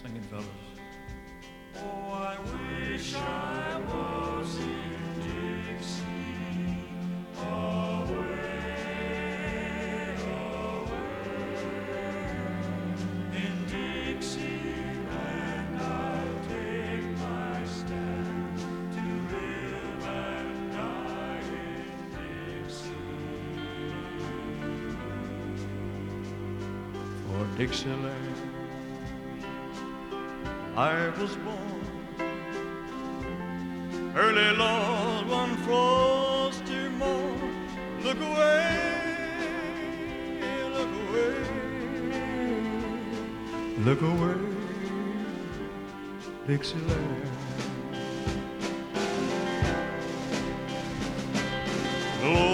[0.00, 0.46] Sing it, fellas.
[1.76, 6.02] Oh, I wish I was in Dixie.
[7.38, 7.83] Away,
[27.66, 28.36] Dixieland,
[30.76, 31.80] I was born
[34.14, 37.54] early, Lord, one frosty morn.
[38.02, 38.68] Look away,
[40.76, 41.36] look away,
[43.78, 44.40] look away,
[46.46, 47.30] Dixieland.
[52.20, 52.53] Glory,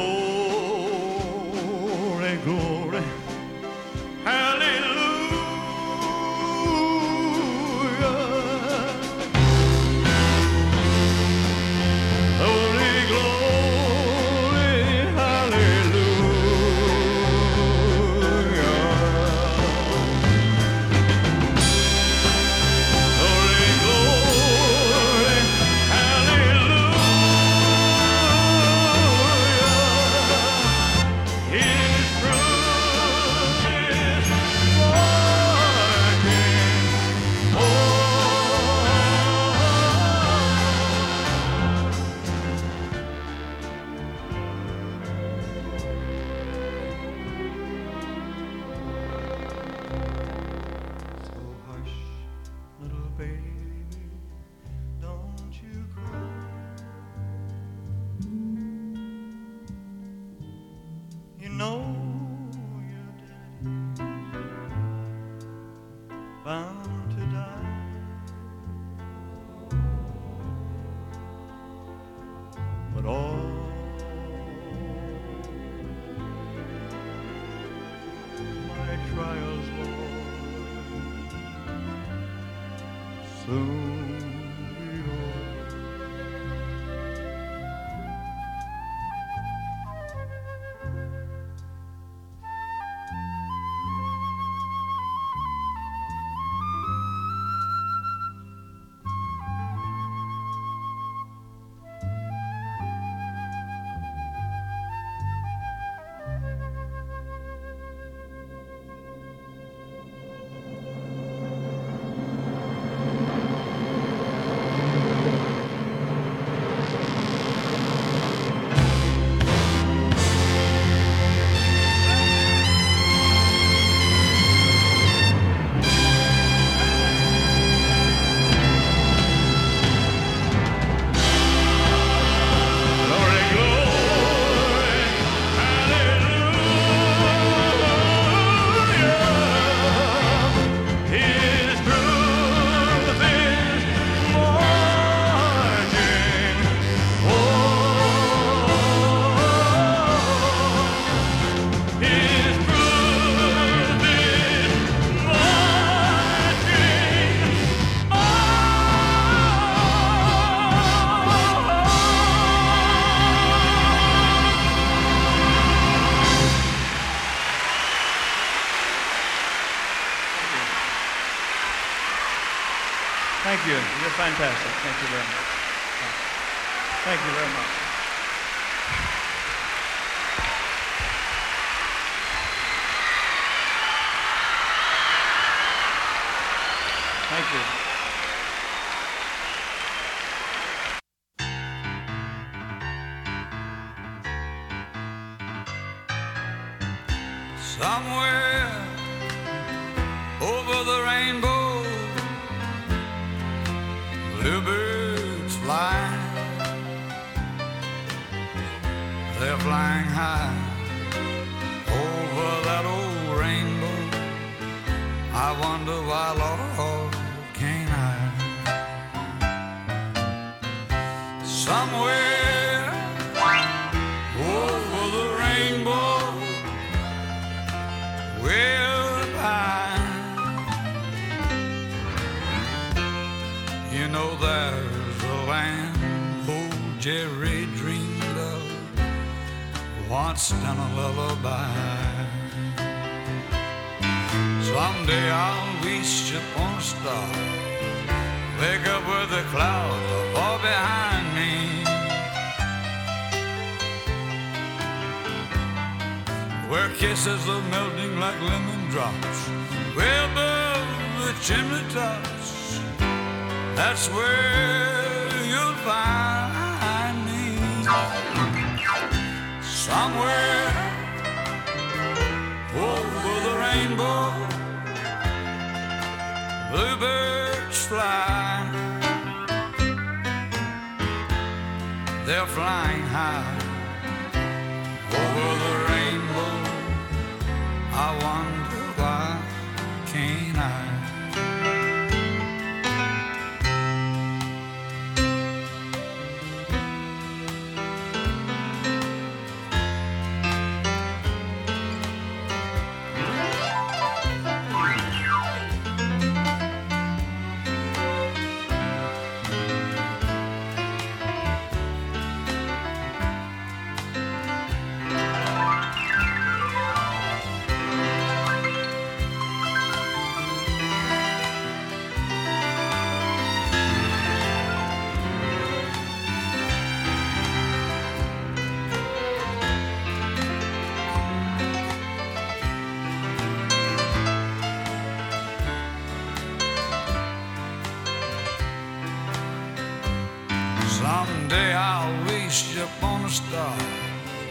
[343.30, 343.78] star,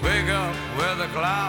[0.01, 1.48] wake up where the clouds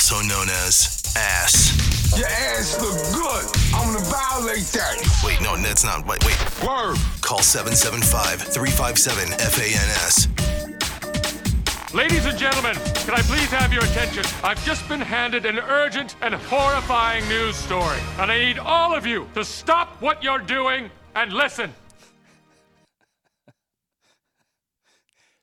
[0.00, 1.76] also known as Ass.
[2.16, 3.44] Your ass look good.
[3.74, 4.96] I'm gonna violate that.
[5.22, 6.06] Wait, no, that's not.
[6.06, 6.38] Wait, wait.
[6.66, 6.96] Word.
[7.20, 10.28] Call 775 357 FANS.
[11.92, 14.24] Ladies and gentlemen, can I please have your attention?
[14.42, 19.04] I've just been handed an urgent and horrifying news story, and I need all of
[19.04, 21.74] you to stop what you're doing and listen.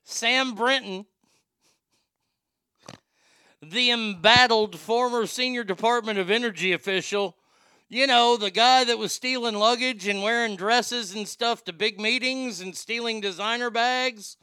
[0.02, 1.06] Sam Brinton,
[3.62, 7.36] the embattled former senior Department of Energy official,
[7.88, 12.00] you know, the guy that was stealing luggage and wearing dresses and stuff to big
[12.00, 14.36] meetings and stealing designer bags.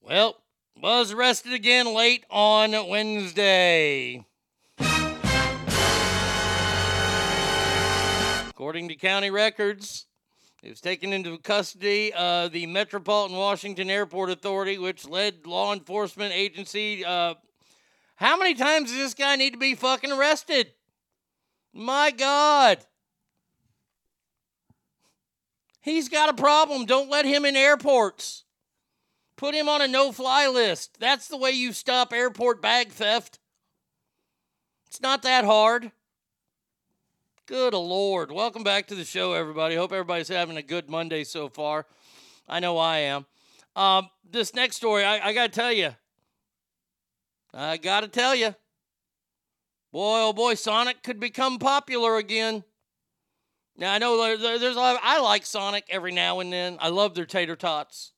[0.00, 0.36] Well,
[0.78, 4.24] was arrested again late on Wednesday.
[8.48, 10.06] According to county records,
[10.62, 16.32] he was taken into custody of the Metropolitan Washington Airport Authority, which led law enforcement
[16.32, 17.04] agency.
[17.04, 17.34] Uh,
[18.20, 20.74] how many times does this guy need to be fucking arrested?
[21.72, 22.78] My God.
[25.80, 26.84] He's got a problem.
[26.84, 28.44] Don't let him in airports.
[29.36, 31.00] Put him on a no fly list.
[31.00, 33.38] That's the way you stop airport bag theft.
[34.86, 35.90] It's not that hard.
[37.46, 38.30] Good Lord.
[38.30, 39.76] Welcome back to the show, everybody.
[39.76, 41.86] Hope everybody's having a good Monday so far.
[42.46, 43.24] I know I am.
[43.74, 45.94] Um, this next story, I, I got to tell you.
[47.52, 48.54] I got to tell you.
[49.92, 52.62] Boy, oh boy, Sonic could become popular again.
[53.76, 56.52] Now, I know there, there- there's a lot of, I like Sonic every now and
[56.52, 56.76] then.
[56.80, 58.12] I love their tater tots.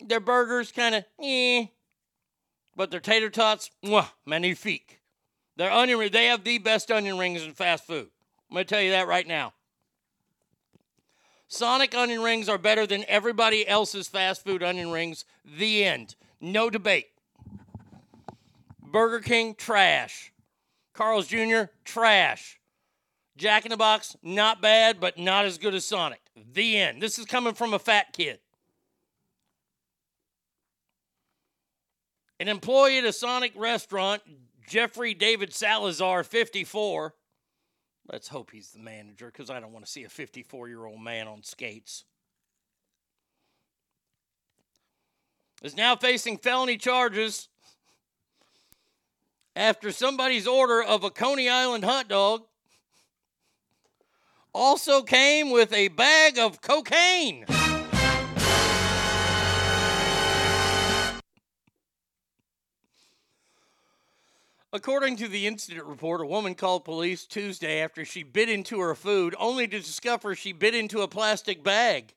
[0.00, 1.66] Their burgers kind of eh,
[2.76, 5.00] but their tater tots, mwah, magnifique.
[5.56, 8.08] Their onion they have the best onion rings in fast food.
[8.50, 9.54] I'm to tell you that right now.
[11.46, 15.24] Sonic onion rings are better than everybody else's fast food onion rings.
[15.44, 16.16] The end.
[16.40, 17.08] No debate.
[18.82, 20.32] Burger King, trash.
[20.92, 22.60] Carl's Jr., trash.
[23.36, 26.20] Jack in the Box, not bad, but not as good as Sonic.
[26.52, 27.02] The end.
[27.02, 28.38] This is coming from a fat kid.
[32.38, 34.22] An employee at a Sonic restaurant,
[34.68, 37.14] Jeffrey David Salazar, 54.
[38.12, 41.00] Let's hope he's the manager because I don't want to see a 54 year old
[41.00, 42.04] man on skates.
[45.64, 47.48] Is now facing felony charges
[49.56, 52.42] after somebody's order of a Coney Island hot dog
[54.52, 57.46] also came with a bag of cocaine.
[64.70, 68.94] According to the incident report, a woman called police Tuesday after she bit into her
[68.94, 72.12] food, only to discover she bit into a plastic bag.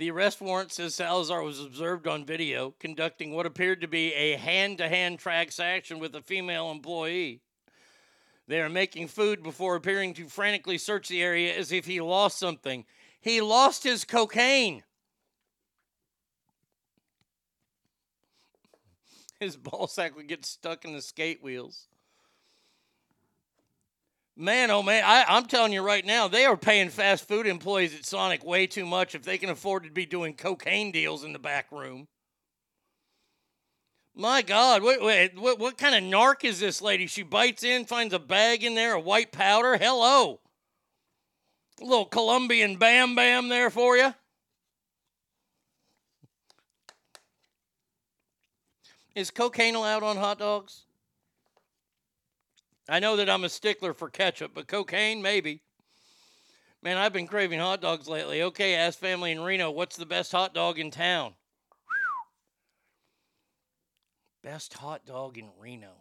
[0.00, 4.36] The arrest warrant says Salazar was observed on video conducting what appeared to be a
[4.36, 7.42] hand to hand transaction with a female employee.
[8.48, 12.38] They are making food before appearing to frantically search the area as if he lost
[12.38, 12.86] something.
[13.20, 14.84] He lost his cocaine.
[19.38, 21.88] His ball sack would get stuck in the skate wheels.
[24.40, 27.94] Man, oh man, I, I'm telling you right now, they are paying fast food employees
[27.94, 31.34] at Sonic way too much if they can afford to be doing cocaine deals in
[31.34, 32.08] the back room.
[34.14, 37.06] My God, wait, wait, what, what kind of narc is this lady?
[37.06, 39.76] She bites in, finds a bag in there, a white powder.
[39.76, 40.40] Hello.
[41.78, 44.14] A little Colombian bam bam there for you.
[49.14, 50.84] Is cocaine allowed on hot dogs?
[52.90, 55.62] I know that I'm a stickler for ketchup, but cocaine, maybe.
[56.82, 58.42] Man, I've been craving hot dogs lately.
[58.42, 61.34] Okay, ask family in Reno, what's the best hot dog in town?
[64.42, 65.92] Best hot dog in Reno.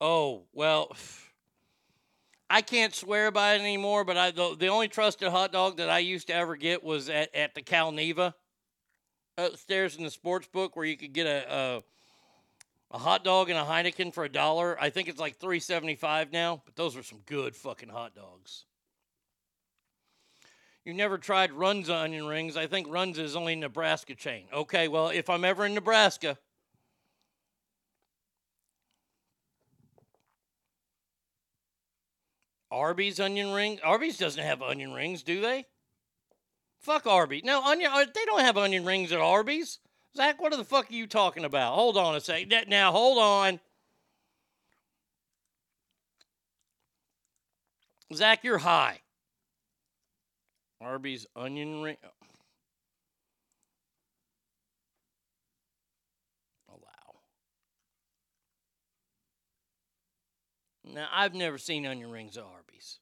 [0.00, 0.94] Oh, well,
[2.50, 5.90] I can't swear by it anymore, but I the, the only trusted hot dog that
[5.90, 8.34] I used to ever get was at, at the Cal Neva
[9.38, 11.82] upstairs in the sports book where you could get a, a
[12.92, 14.76] a hot dog and a Heineken for a dollar.
[14.80, 18.14] I think it's like three seventy five now, but those are some good fucking hot
[18.14, 18.66] dogs.
[20.84, 22.56] You never tried Runza onion rings.
[22.56, 24.46] I think Runza is only Nebraska chain.
[24.52, 26.36] Okay, well, if I'm ever in Nebraska,
[32.70, 33.78] Arby's onion ring.
[33.84, 35.66] Arby's doesn't have onion rings, do they?
[36.80, 37.44] Fuck Arby's.
[37.44, 37.90] No, onion.
[37.92, 39.78] uh, They don't have onion rings at Arby's.
[40.16, 41.74] Zach, what the fuck are you talking about?
[41.74, 42.52] Hold on a second.
[42.68, 43.60] Now, hold on.
[48.14, 49.00] Zach, you're high.
[50.82, 51.96] Arby's onion ring.
[56.68, 57.20] Allow.
[60.84, 62.98] Now, I've never seen onion rings at Arby's.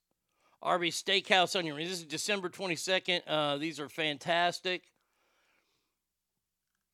[0.62, 1.90] Arby's Steakhouse onion rings.
[1.90, 3.22] This is December 22nd.
[3.26, 4.82] Uh, these are fantastic.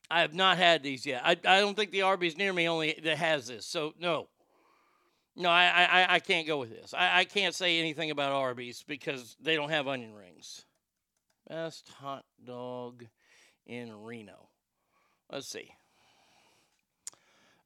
[0.09, 1.21] I have not had these yet.
[1.23, 3.65] I, I don't think the Arby's near me only that has this.
[3.65, 4.27] So, no.
[5.35, 6.93] No, I, I, I can't go with this.
[6.93, 10.65] I, I can't say anything about Arby's because they don't have onion rings.
[11.47, 13.05] Best hot dog
[13.65, 14.49] in Reno.
[15.31, 15.69] Let's see.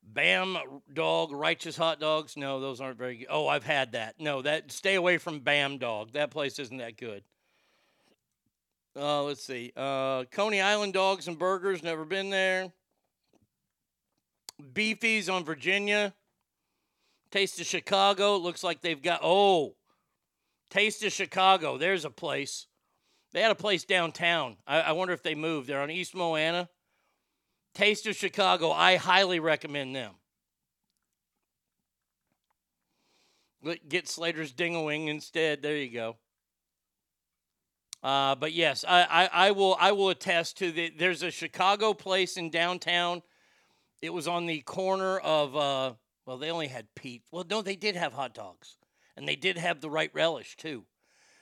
[0.04, 0.58] Bam
[0.94, 2.36] Dog Righteous Hot Dogs.
[2.36, 3.28] No, those aren't very good.
[3.30, 4.16] Oh, I've had that.
[4.20, 6.12] No, that stay away from Bam Dog.
[6.14, 7.24] That place isn't that good.
[8.96, 9.72] Uh, let's see.
[9.76, 11.82] Uh, Coney Island Dogs and Burgers.
[11.82, 12.72] Never been there.
[14.74, 16.14] Beefies on Virginia.
[17.32, 18.38] Taste of Chicago.
[18.38, 19.22] Looks like they've got.
[19.24, 19.76] Oh,
[20.70, 21.78] Taste of Chicago.
[21.78, 22.68] There's a place.
[23.34, 24.58] They had a place downtown.
[24.68, 25.68] I, I wonder if they moved.
[25.68, 26.70] They're on East Moana.
[27.74, 28.72] Taste of Chicago.
[28.72, 30.14] I highly recommend them.
[33.88, 35.62] Get Slater's Dingawing instead.
[35.62, 36.18] There you go.
[38.04, 40.92] Uh, but yes, I, I, I will I will attest to the.
[40.98, 43.22] There's a Chicago place in downtown.
[44.02, 45.56] It was on the corner of.
[45.56, 45.94] Uh,
[46.26, 47.24] well, they only had Pete.
[47.32, 48.78] Well, no, they did have hot dogs,
[49.16, 50.86] and they did have the right relish too.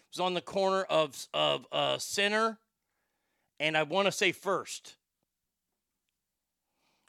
[0.01, 2.57] It was on the corner of of uh, Center,
[3.59, 4.97] and I want to say First.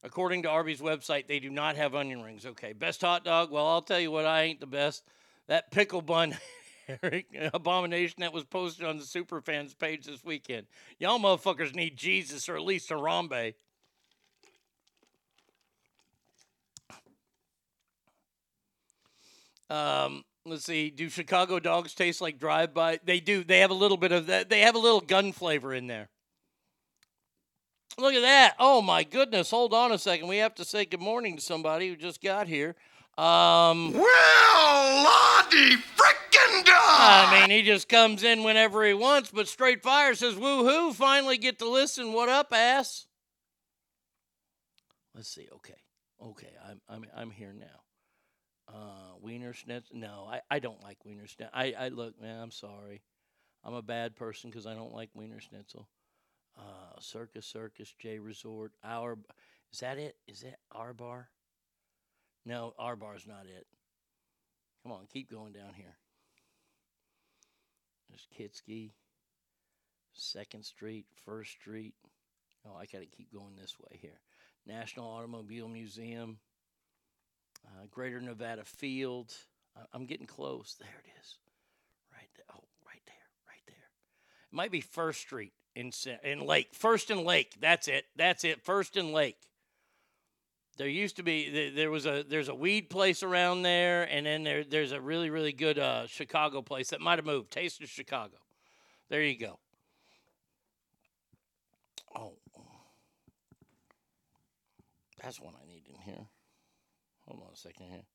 [0.02, 2.46] According to Arby's website, they do not have onion rings.
[2.46, 3.50] Okay, best hot dog.
[3.50, 5.02] Well, I'll tell you what, I ain't the best.
[5.46, 6.36] That pickle bun
[7.54, 10.66] abomination that was posted on the Superfans page this weekend.
[10.98, 13.54] Y'all motherfuckers need Jesus or at least Harambe.
[19.68, 20.90] Um, let's see.
[20.90, 23.00] Do Chicago dogs taste like drive-by?
[23.04, 23.44] They do.
[23.44, 24.50] They have a little bit of that.
[24.50, 26.08] They have a little gun flavor in there.
[27.98, 28.54] Look at that.
[28.58, 29.50] Oh my goodness.
[29.50, 30.28] Hold on a second.
[30.28, 32.74] We have to say good morning to somebody who just got here.
[33.18, 35.76] Um Well, Lottie
[36.48, 40.94] frickin' I mean, he just comes in whenever he wants, but Straight Fire says, woohoo,
[40.94, 42.12] finally get to listen.
[42.12, 43.06] What up, ass?
[45.14, 45.48] Let's see.
[45.52, 45.74] Okay.
[46.24, 46.52] Okay.
[46.68, 48.72] I'm I'm I'm here now.
[48.72, 49.94] Uh Wienerschnitzel.
[49.94, 51.50] No, I, I don't like Wienerschnitzel.
[51.52, 53.02] I, I look, man, I'm sorry.
[53.64, 55.84] I'm a bad person because I don't like Wienerschnitzel.
[56.58, 58.72] Uh, Circus Circus J Resort.
[58.84, 59.18] Our
[59.72, 60.16] is that it?
[60.26, 61.28] Is that our bar?
[62.46, 63.66] No, our bar's not it.
[64.82, 65.96] Come on, keep going down here.
[68.10, 68.90] There's Kietzke,
[70.12, 71.94] Second Street, First Street.
[72.66, 74.20] Oh, I got to keep going this way here.
[74.66, 76.38] National Automobile Museum,
[77.66, 79.32] uh, Greater Nevada Field.
[79.76, 80.76] I- I'm getting close.
[80.78, 81.36] There it is.
[82.12, 82.44] Right there.
[82.54, 83.14] Oh, right there.
[83.48, 83.76] Right there.
[83.76, 85.92] It might be First Street in
[86.22, 86.74] in Lake.
[86.74, 87.54] First and Lake.
[87.60, 88.04] That's it.
[88.16, 88.62] That's it.
[88.62, 89.36] First and Lake.
[90.80, 94.44] There used to be there was a there's a weed place around there, and then
[94.44, 97.50] there there's a really really good uh, Chicago place that might have moved.
[97.50, 98.38] Taste of Chicago.
[99.10, 99.58] There you go.
[102.16, 102.32] Oh,
[105.22, 106.26] that's one I need in here.
[107.26, 108.06] Hold on a second here.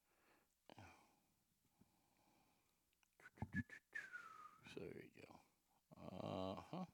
[4.73, 6.27] So there you go.
[6.27, 6.85] Uh huh.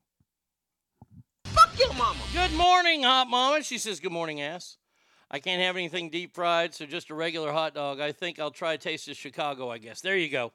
[1.46, 2.20] Fuck your mama.
[2.34, 3.64] Good morning, hot mama.
[3.64, 4.76] She says, Good morning, ass.
[5.34, 8.02] I can't have anything deep fried, so just a regular hot dog.
[8.02, 10.02] I think I'll try a Taste of Chicago, I guess.
[10.02, 10.52] There you go.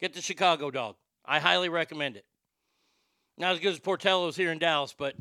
[0.00, 0.96] Get the Chicago dog.
[1.26, 2.24] I highly recommend it.
[3.36, 5.14] Not as good as Portillo's here in Dallas, but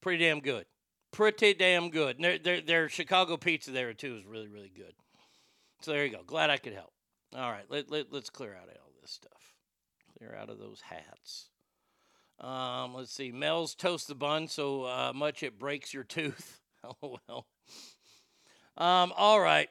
[0.00, 0.66] pretty damn good.
[1.12, 2.18] Pretty damn good.
[2.18, 4.92] Their, their, their Chicago pizza there, too, is really, really good.
[5.80, 6.22] So there you go.
[6.26, 6.92] Glad I could help.
[7.36, 9.54] All right, let, let, let's clear out all this stuff.
[10.18, 11.48] Clear out of those hats.
[12.40, 13.30] Um, let's see.
[13.30, 16.60] Mel's toast the bun so uh, much it breaks your tooth.
[17.02, 17.46] oh well.
[18.76, 19.68] Um, all right.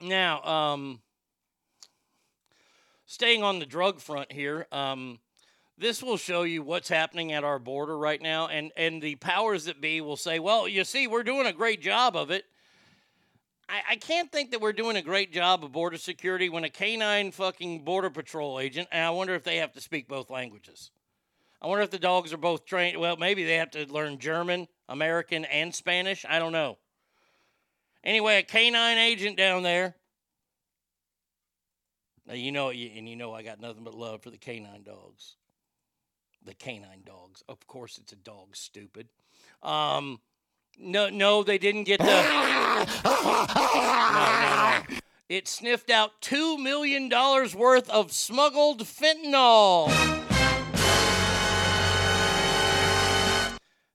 [0.00, 1.00] Now, um,
[3.06, 5.20] staying on the drug front here, um,
[5.78, 9.64] this will show you what's happening at our border right now, and and the powers
[9.64, 12.44] that be will say, "Well, you see, we're doing a great job of it."
[13.68, 16.70] I, I can't think that we're doing a great job of border security when a
[16.70, 20.90] canine fucking border patrol agent, and I wonder if they have to speak both languages.
[21.62, 22.98] I wonder if the dogs are both trained.
[22.98, 26.24] Well, maybe they have to learn German, American, and Spanish.
[26.28, 26.78] I don't know.
[28.04, 29.94] Anyway, a canine agent down there
[32.26, 35.36] Now, you know, and you know, I got nothing but love for the canine dogs.
[36.44, 37.42] The canine dogs.
[37.48, 39.08] Of course, it's a dog, stupid.
[39.62, 40.20] Um,
[40.78, 42.06] no, no, they didn't get the.
[42.06, 44.98] no, no, no.
[45.28, 50.31] It sniffed out $2 million worth of smuggled fentanyl.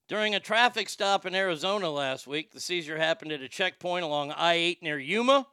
[0.07, 4.31] During a traffic stop in Arizona last week, the seizure happened at a checkpoint along
[4.31, 5.47] I 8 near Yuma.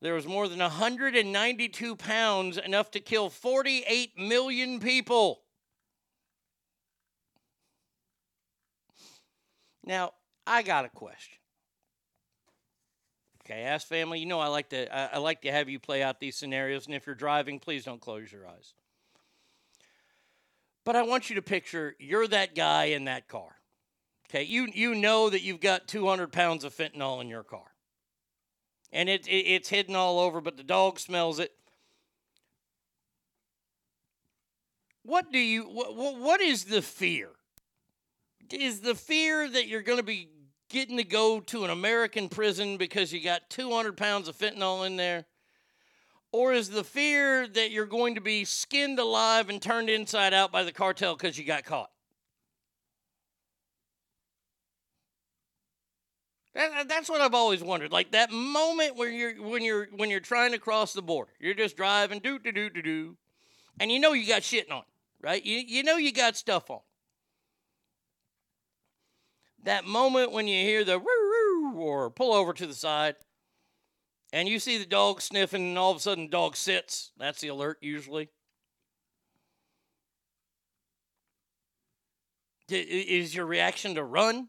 [0.00, 5.42] There was more than 192 pounds, enough to kill 48 million people.
[9.84, 10.12] Now,
[10.46, 11.38] I got a question.
[13.44, 14.18] Okay, ask family.
[14.18, 16.86] You know I like to I, I like to have you play out these scenarios,
[16.86, 18.74] and if you're driving, please don't close your eyes.
[20.88, 23.50] But I want you to picture you're that guy in that car.
[24.26, 27.74] Okay, you you know that you've got 200 pounds of fentanyl in your car,
[28.90, 31.52] and it, it it's hidden all over, but the dog smells it.
[35.02, 37.32] What do you what what is the fear?
[38.50, 40.30] Is the fear that you're going to be
[40.70, 44.96] getting to go to an American prison because you got 200 pounds of fentanyl in
[44.96, 45.26] there?
[46.30, 50.52] Or is the fear that you're going to be skinned alive and turned inside out
[50.52, 51.90] by the cartel because you got caught?
[56.54, 57.92] That, that's what I've always wondered.
[57.92, 61.54] Like that moment when you're when you're when you're trying to cross the border, you're
[61.54, 63.16] just driving, do do do do do,
[63.78, 64.82] and you know you got shit on,
[65.22, 65.44] right?
[65.44, 66.80] You you know you got stuff on.
[69.62, 73.14] That moment when you hear the woo woo or pull over to the side,
[74.32, 77.12] and you see the dog sniffing, and all of a sudden the dog sits.
[77.18, 78.28] That's the alert usually.
[82.70, 84.48] Is your reaction to run?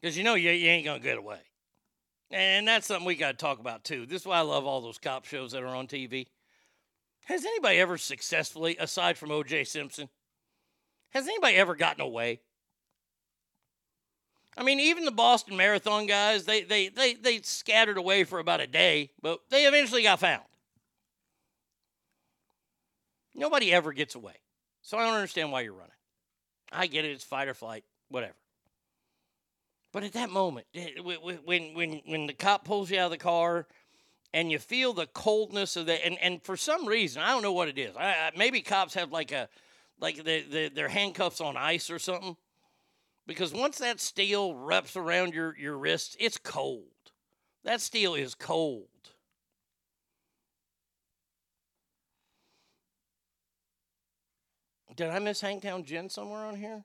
[0.00, 1.40] Because you know you, you ain't going to get away.
[2.30, 4.06] And that's something we got to talk about too.
[4.06, 6.26] This is why I love all those cop shows that are on TV.
[7.24, 9.64] Has anybody ever successfully, aside from O.J.
[9.64, 10.08] Simpson,
[11.10, 12.40] has anybody ever gotten away?
[14.56, 18.60] I mean, even the Boston Marathon guys, they they they they scattered away for about
[18.60, 20.42] a day, but they eventually got found.
[23.34, 24.34] Nobody ever gets away.
[24.82, 25.90] So I don't understand why you're running.
[26.72, 28.34] I get it, it's fight or flight, whatever.
[29.92, 33.06] But at that moment, eh, wh- wh- when when when the cop pulls you out
[33.06, 33.66] of the car
[34.32, 37.52] and you feel the coldness of the and, and for some reason, I don't know
[37.52, 37.96] what it is.
[37.96, 39.48] I, maybe cops have like a
[40.00, 42.36] like the, the, their handcuffs on ice or something
[43.30, 46.90] because once that steel wraps around your, your wrists, it's cold.
[47.62, 48.88] That steel is cold.
[54.96, 56.82] Did I miss Hangtown Gin somewhere on here?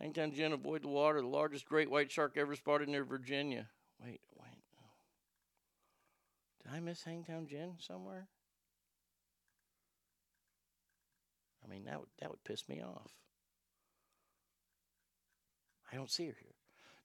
[0.00, 3.66] Hangtown Gin, avoid the water, the largest great white shark ever spotted near Virginia.
[4.00, 4.62] Wait, wait.
[6.62, 8.28] Did I miss Hangtown Gin somewhere?
[11.64, 13.10] I mean, that would, that would piss me off.
[15.92, 16.50] I don't see her here.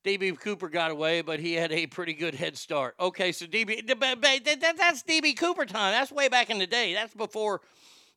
[0.05, 2.95] DB Cooper got away, but he had a pretty good head start.
[2.99, 5.93] Okay, so DB, that's DB Cooper time.
[5.93, 6.93] That's way back in the day.
[6.93, 7.61] That's before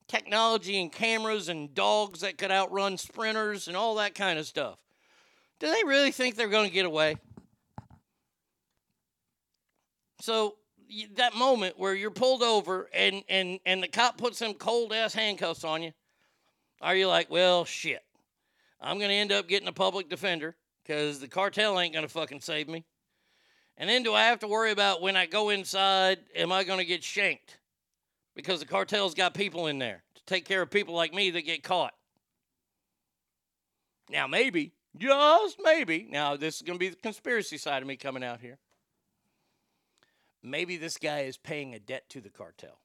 [0.07, 4.79] technology and cameras and dogs that could outrun sprinters and all that kind of stuff.
[5.61, 7.17] Do they really think they're going to get away?
[10.21, 10.57] So
[11.17, 15.15] that moment where you're pulled over and and and the cop puts some cold ass
[15.15, 15.93] handcuffs on you,
[16.81, 18.03] are you like, well, shit,
[18.81, 22.13] I'm going to end up getting a public defender because the cartel ain't going to
[22.13, 22.85] fucking save me.
[23.77, 26.79] And then do I have to worry about when I go inside, am I going
[26.79, 27.59] to get shanked?
[28.35, 31.43] Because the cartel's got people in there to take care of people like me that
[31.43, 31.95] get caught.
[34.11, 37.97] Now, maybe, just maybe, now this is going to be the conspiracy side of me
[37.97, 38.59] coming out here.
[40.43, 42.81] Maybe this guy is paying a debt to the cartel.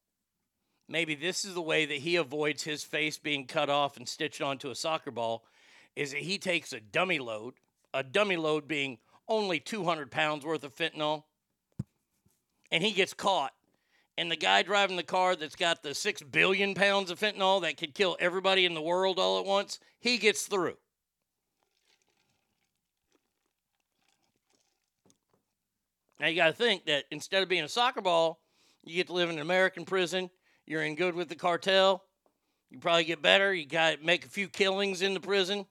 [0.88, 4.42] Maybe this is the way that he avoids his face being cut off and stitched
[4.42, 5.46] onto a soccer ball
[5.96, 7.56] is that he takes a dummy load,
[7.94, 8.98] a dummy load being
[9.28, 11.24] only 200 pounds worth of fentanyl,
[12.72, 13.54] and he gets caught.
[14.18, 17.78] And the guy driving the car that's got the 6 billion pounds of fentanyl that
[17.78, 20.78] could kill everybody in the world all at once, he gets through.
[26.20, 28.40] Now you got to think that instead of being a soccer ball,
[28.84, 30.30] you get to live in an American prison.
[30.66, 32.04] You're in good with the cartel.
[32.70, 33.54] You probably get better.
[33.54, 35.66] You got to make a few killings in the prison.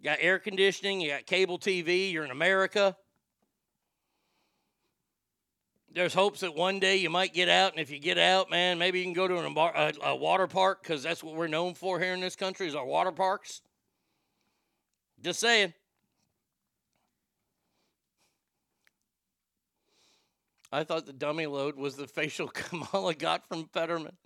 [0.00, 1.00] You got air conditioning.
[1.00, 2.10] You got cable TV.
[2.10, 2.96] You're in America.
[5.92, 8.78] There's hopes that one day you might get out, and if you get out, man,
[8.78, 11.74] maybe you can go to an, a, a water park because that's what we're known
[11.74, 13.60] for here in this country is our water parks.
[15.20, 15.74] Just saying.
[20.72, 24.16] I thought the dummy load was the facial Kamala got from Fetterman.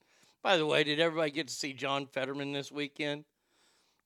[0.43, 3.25] By the way, did everybody get to see John Fetterman this weekend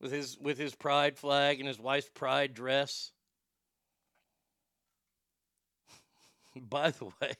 [0.01, 3.13] with his with his pride flag and his wife's pride dress?
[6.57, 7.35] By the way,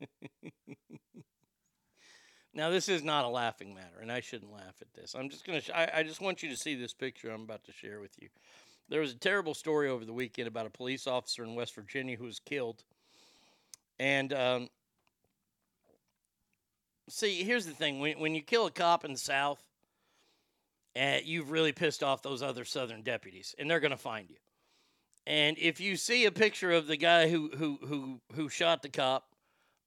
[2.54, 5.14] now this is not a laughing matter, and I shouldn't laugh at this.
[5.14, 5.60] I'm just gonna.
[5.60, 8.12] Sh- I, I just want you to see this picture I'm about to share with
[8.20, 8.28] you.
[8.88, 12.16] There was a terrible story over the weekend about a police officer in West Virginia
[12.16, 12.84] who was killed,
[13.98, 14.68] and um,
[17.08, 19.63] see, here's the thing: when when you kill a cop in the South,
[21.24, 24.36] you've really pissed off those other Southern deputies, and they're gonna find you.
[25.26, 28.88] And if you see a picture of the guy who who who who shot the
[28.88, 29.24] cop,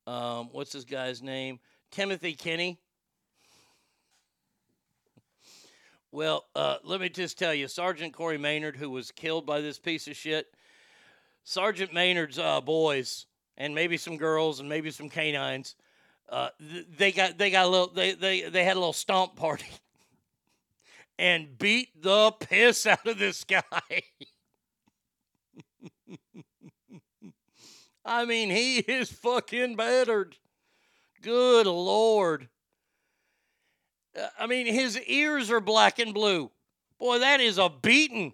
[0.08, 1.60] um, what's this guy's name?
[1.92, 2.80] Timothy Kinney.
[6.12, 9.78] Well, uh, let me just tell you, Sergeant Cory Maynard, who was killed by this
[9.78, 10.48] piece of shit,
[11.44, 13.26] Sergeant Maynard's uh, boys
[13.58, 15.76] and maybe some girls and maybe some canines,
[16.30, 19.36] uh, th- they got they got a little they they they had a little stomp
[19.36, 19.68] party
[21.18, 23.62] and beat the piss out of this guy.
[28.06, 30.38] I mean, he is fucking battered.
[31.22, 32.48] Good lord.
[34.18, 36.50] Uh, I mean, his ears are black and blue.
[37.00, 38.34] Boy, that is a beating.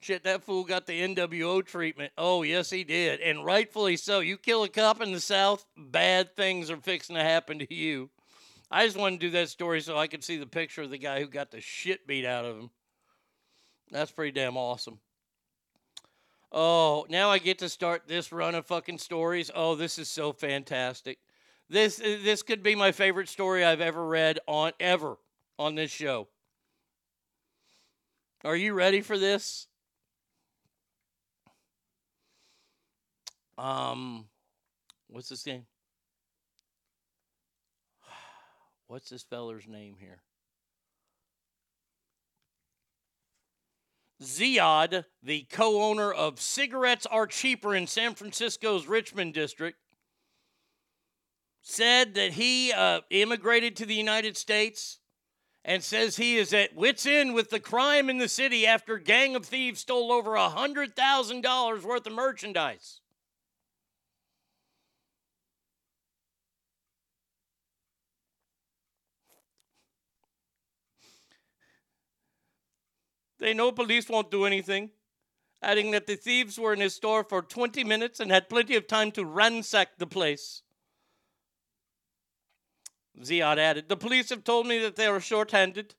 [0.00, 2.12] Shit, that fool got the NWO treatment.
[2.16, 3.20] Oh, yes, he did.
[3.20, 4.20] And rightfully so.
[4.20, 8.10] You kill a cop in the South, bad things are fixing to happen to you.
[8.70, 10.98] I just wanted to do that story so I could see the picture of the
[10.98, 12.70] guy who got the shit beat out of him.
[13.90, 14.98] That's pretty damn awesome.
[16.52, 19.50] Oh, now I get to start this run of fucking stories.
[19.54, 21.18] Oh, this is so fantastic.
[21.70, 25.18] This this could be my favorite story I've ever read on ever
[25.58, 26.28] on this show.
[28.44, 29.66] Are you ready for this?
[33.58, 34.26] Um
[35.08, 35.66] what's this name?
[38.88, 40.22] What's this feller's name here?
[44.22, 49.78] Ziad, the co owner of Cigarettes Are Cheaper in San Francisco's Richmond district,
[51.60, 55.00] said that he uh, immigrated to the United States
[55.66, 59.02] and says he is at wits' end with the crime in the city after a
[59.02, 63.02] gang of thieves stole over $100,000 worth of merchandise.
[73.38, 74.90] They know police won't do anything,
[75.62, 78.86] adding that the thieves were in his store for 20 minutes and had plenty of
[78.86, 80.62] time to ransack the place.
[83.20, 85.94] Ziad added, The police have told me that they are short-handed.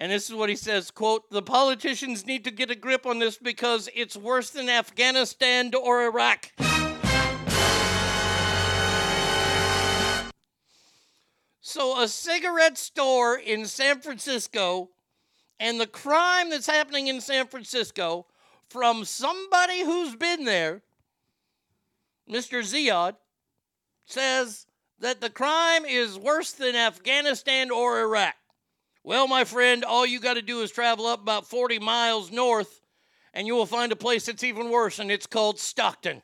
[0.00, 3.18] And this is what he says, quote, the politicians need to get a grip on
[3.18, 6.52] this because it's worse than Afghanistan or Iraq.
[11.60, 14.90] So a cigarette store in San Francisco
[15.60, 18.26] and the crime that's happening in San Francisco
[18.68, 20.82] from somebody who's been there,
[22.30, 22.60] Mr.
[22.60, 23.16] Ziad,
[24.06, 24.66] says
[25.00, 28.34] that the crime is worse than Afghanistan or Iraq.
[29.04, 32.80] Well, my friend, all you got to do is travel up about 40 miles north
[33.38, 36.22] and you will find a place that's even worse, and it's called Stockton.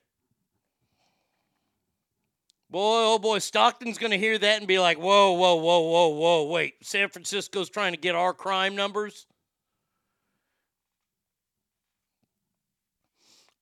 [2.74, 6.08] Boy, oh boy, Stockton's going to hear that and be like, whoa, whoa, whoa, whoa,
[6.08, 6.74] whoa, wait.
[6.82, 9.28] San Francisco's trying to get our crime numbers?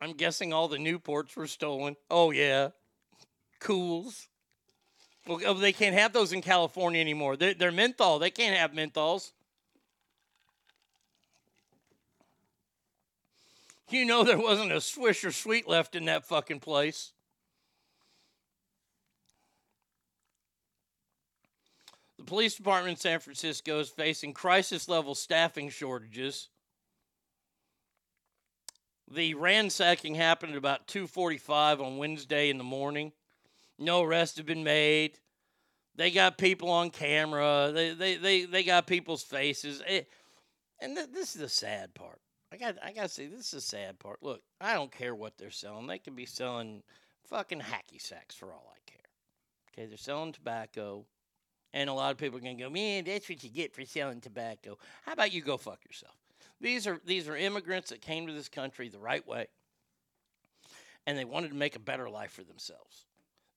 [0.01, 1.97] I'm guessing all the Newports were stolen.
[2.11, 2.71] Oh, yeah.
[3.61, 4.29] Cools.
[5.27, 7.37] Well, oh, they can't have those in California anymore.
[7.37, 8.19] They're, they're menthol.
[8.19, 9.33] They can't have menthols.
[13.91, 17.12] You know there wasn't a Swisher Sweet left in that fucking place.
[22.23, 26.51] The police department in San Francisco is facing crisis level staffing shortages.
[29.11, 33.13] The ransacking happened at about 2:45 on Wednesday in the morning.
[33.77, 35.19] No arrests have been made.
[35.97, 37.73] They got people on camera.
[37.75, 39.83] They they they, they got people's faces.
[39.89, 40.09] It,
[40.79, 42.21] and th- this is the sad part.
[42.53, 44.23] I got I got to say this is the sad part.
[44.23, 45.89] Look, I don't care what they're selling.
[45.89, 46.85] They could be selling
[47.25, 49.01] fucking hacky sacks for all I care.
[49.73, 51.05] Okay, they're selling tobacco.
[51.75, 53.85] And a lot of people are going to go, man, that's what you get for
[53.85, 54.77] selling tobacco.
[55.07, 56.15] How about you go fuck yourself?
[56.61, 59.49] These are these are immigrants that came to this country the right way,
[61.07, 63.07] and they wanted to make a better life for themselves.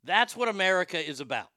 [0.03, 1.49] That's what America is about.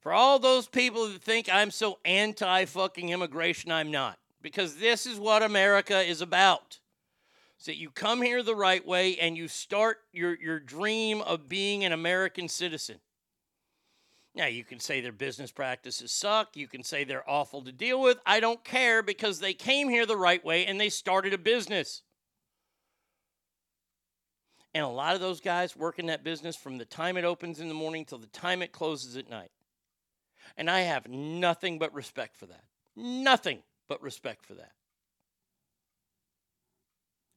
[0.00, 4.18] For all those people that think I'm so anti fucking immigration, I'm not.
[4.42, 6.80] Because this is what America is about.
[7.60, 11.48] is that you come here the right way and you start your, your dream of
[11.48, 12.96] being an American citizen.
[14.34, 16.56] Now, you can say their business practices suck.
[16.56, 18.18] You can say they're awful to deal with.
[18.24, 22.02] I don't care because they came here the right way and they started a business.
[24.74, 27.60] And a lot of those guys work in that business from the time it opens
[27.60, 29.50] in the morning till the time it closes at night.
[30.56, 32.64] And I have nothing but respect for that.
[32.96, 34.72] Nothing but respect for that.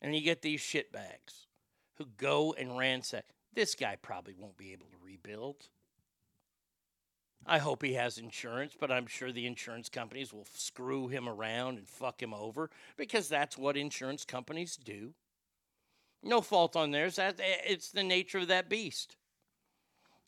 [0.01, 1.47] And you get these shitbags
[1.97, 3.25] who go and ransack.
[3.53, 5.67] This guy probably won't be able to rebuild.
[7.45, 11.77] I hope he has insurance, but I'm sure the insurance companies will screw him around
[11.77, 15.13] and fuck him over because that's what insurance companies do.
[16.23, 17.17] No fault on theirs.
[17.17, 19.15] That eh, it's the nature of that beast.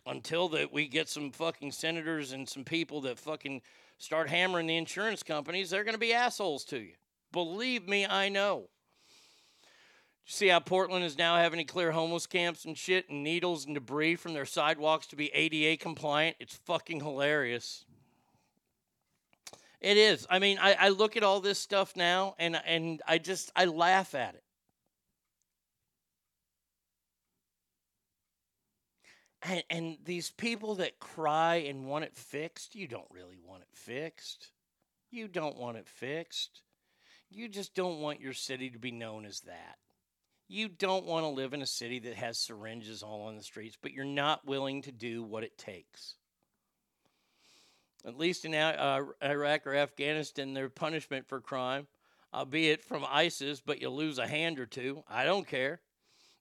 [0.06, 3.62] Until that we get some fucking senators and some people that fucking
[3.98, 6.94] start hammering the insurance companies, they're going to be assholes to you.
[7.32, 8.70] Believe me, I know.
[10.30, 13.74] See how Portland is now having to clear homeless camps and shit and needles and
[13.74, 16.36] debris from their sidewalks to be ADA compliant?
[16.42, 17.86] It's fucking hilarious.
[19.80, 20.28] It is.
[20.30, 23.66] I mean, I, I look at all this stuff now and and I just I
[23.66, 24.44] laugh at it.
[29.44, 33.70] And, and these people that cry and want it fixed, you don't really want it
[33.72, 34.52] fixed.
[35.10, 36.64] You don't want it fixed.
[37.30, 39.78] You just don't want your city to be known as that.
[40.50, 43.78] You don't want to live in a city that has syringes all on the streets,
[43.82, 46.16] but you're not willing to do what it takes.
[48.06, 51.88] At least in uh, Iraq or Afghanistan, their punishment for crime,
[52.34, 55.04] albeit from ISIS, but you lose a hand or two.
[55.10, 55.82] I don't care.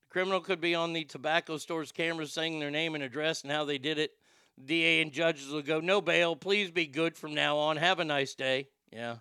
[0.07, 3.51] The criminal could be on the tobacco store's cameras saying their name and address and
[3.51, 4.11] how they did it.
[4.63, 6.35] DA and judges will go, no bail.
[6.35, 7.75] Please be good from now on.
[7.75, 8.69] Have a nice day.
[8.91, 9.17] Yeah.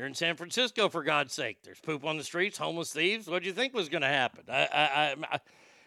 [0.00, 1.58] You're in San Francisco, for God's sake.
[1.62, 3.28] There's poop on the streets, homeless thieves.
[3.28, 4.44] What do you think was going to happen?
[4.48, 5.40] I, I, I, I,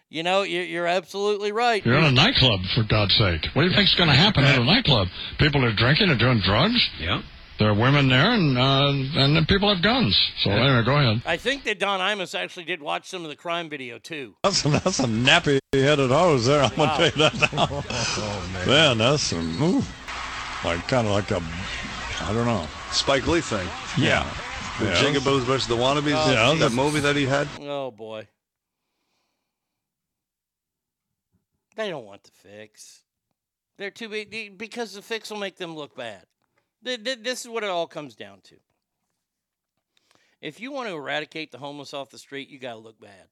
[0.08, 1.84] you know, you're, you're absolutely right.
[1.84, 3.44] You're in a nightclub, for God's sake.
[3.54, 5.08] What do you think's going to happen at a nightclub?
[5.40, 6.78] People are drinking and doing drugs.
[7.00, 7.24] Yeah.
[7.58, 10.16] There are women there, and uh, and then people have guns.
[10.42, 11.24] So anyway, go ahead.
[11.26, 14.36] I think that Don Imus actually did watch some of the crime video too.
[14.44, 16.62] That's a, that's a nappy headed hose there.
[16.62, 16.98] I'm Wow.
[16.98, 17.68] gonna tell you that now.
[17.90, 19.00] Oh, man.
[19.00, 19.82] that's some ooh,
[20.64, 21.42] like kind of like a
[22.22, 22.68] I don't know.
[22.92, 23.68] Spike Lee thing.
[23.98, 24.24] Yeah.
[24.80, 24.94] The Yeah.
[24.96, 26.14] Jigaboos versus the Wannabes.
[26.16, 27.48] Oh, Yeah, that movie that he had.
[27.62, 28.28] Oh boy.
[31.76, 33.02] They don't want the fix.
[33.78, 36.26] They're too big because the fix will make them look bad.
[36.86, 38.56] Th- th- This is what it all comes down to.
[40.42, 43.28] If you want to eradicate the homeless off the street, you got to look bad.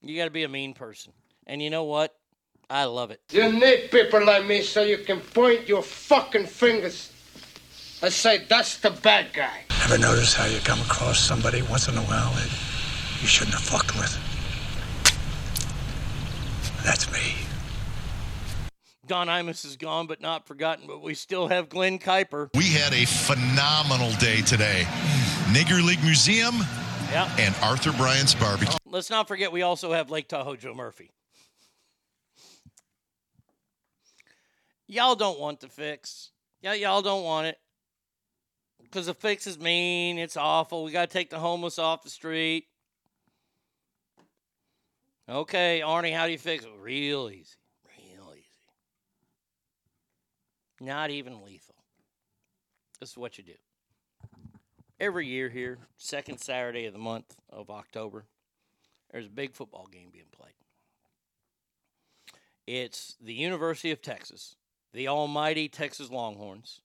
[0.00, 1.12] You got to be a mean person.
[1.46, 2.14] And you know what?
[2.70, 3.20] I love it.
[3.32, 7.12] You need people like me so you can point your fucking fingers
[8.02, 9.64] and say, that's the bad guy.
[9.84, 12.48] Ever notice how you come across somebody once in a while that
[13.20, 14.16] you shouldn't have fucked with?
[16.84, 17.34] That's me.
[19.06, 20.86] Don Imus is gone, but not forgotten.
[20.86, 22.50] But we still have Glen Kuiper.
[22.54, 24.84] We had a phenomenal day today.
[25.50, 26.56] Nigger League Museum
[27.10, 27.34] Yeah.
[27.38, 28.76] and Arthur Bryant's Barbecue.
[28.84, 31.10] Let's not forget we also have Lake Tahoe Joe Murphy.
[34.86, 36.30] Y'all don't want the fix.
[36.60, 37.58] Yeah, y'all don't want it.
[38.88, 40.82] Because the fix is mean, it's awful.
[40.82, 42.66] We got to take the homeless off the street.
[45.28, 46.70] Okay, Arnie, how do you fix it?
[46.80, 47.56] Real easy.
[47.84, 48.46] Real easy.
[50.80, 51.74] Not even lethal.
[52.98, 53.52] This is what you do.
[54.98, 58.24] Every year here, second Saturday of the month of October,
[59.12, 60.54] there's a big football game being played.
[62.66, 64.56] It's the University of Texas,
[64.94, 66.80] the almighty Texas Longhorns,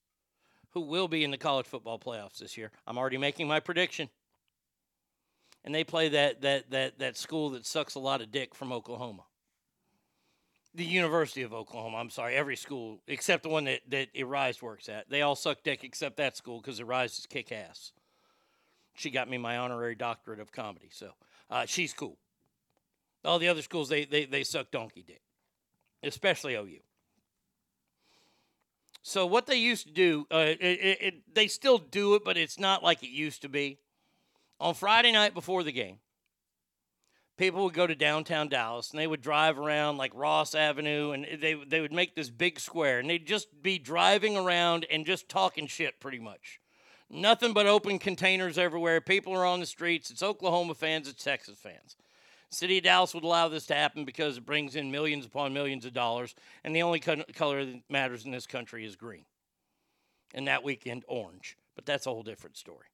[0.74, 2.72] who will be in the college football playoffs this year.
[2.88, 4.10] I'm already making my prediction.
[5.64, 8.74] And they play that that that that school that sucks a lot of dick from
[8.74, 9.24] Oklahoma.
[10.76, 11.98] The University of Oklahoma.
[11.98, 15.10] I'm sorry, every school except the one that that Arise works at.
[15.10, 17.94] They all suck dick except that school because Arise is kick ass.
[18.96, 21.12] She got me my honorary doctorate of comedy, so
[21.50, 22.18] uh, she's cool.
[23.24, 25.22] All the other schools they they they suck donkey dick,
[26.04, 26.82] especially OU.
[29.04, 32.38] So what they used to do, uh, it, it, it, they still do it, but
[32.38, 33.78] it's not like it used to be.
[34.62, 35.98] On Friday night before the game,
[37.38, 41.28] people would go to downtown Dallas and they would drive around like Ross Avenue and
[41.42, 45.28] they they would make this big square and they'd just be driving around and just
[45.28, 46.62] talking shit pretty much.
[47.10, 49.02] Nothing but open containers everywhere.
[49.02, 50.12] People are on the streets.
[50.12, 51.98] It's Oklahoma fans, it's Texas fans.
[52.54, 55.86] City of Dallas would allow this to happen because it brings in millions upon millions
[55.86, 59.26] of dollars, and the only co- color that matters in this country is green.
[60.34, 61.58] And that weekend, orange.
[61.76, 62.88] But that's a whole different story.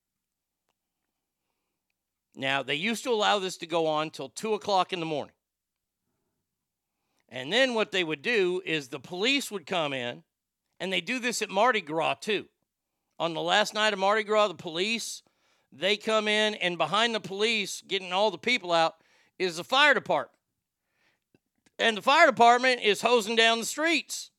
[2.36, 5.34] Now, they used to allow this to go on till 2 o'clock in the morning.
[7.27, 10.23] And then what they would do is the police would come in,
[10.80, 12.48] and they do this at Mardi Gras too.
[13.19, 15.22] On the last night of Mardi Gras, the police,
[15.72, 18.98] they come in, and behind the police, getting all the people out,
[19.39, 20.37] is the fire department.
[21.79, 24.31] And the fire department is hosing down the streets.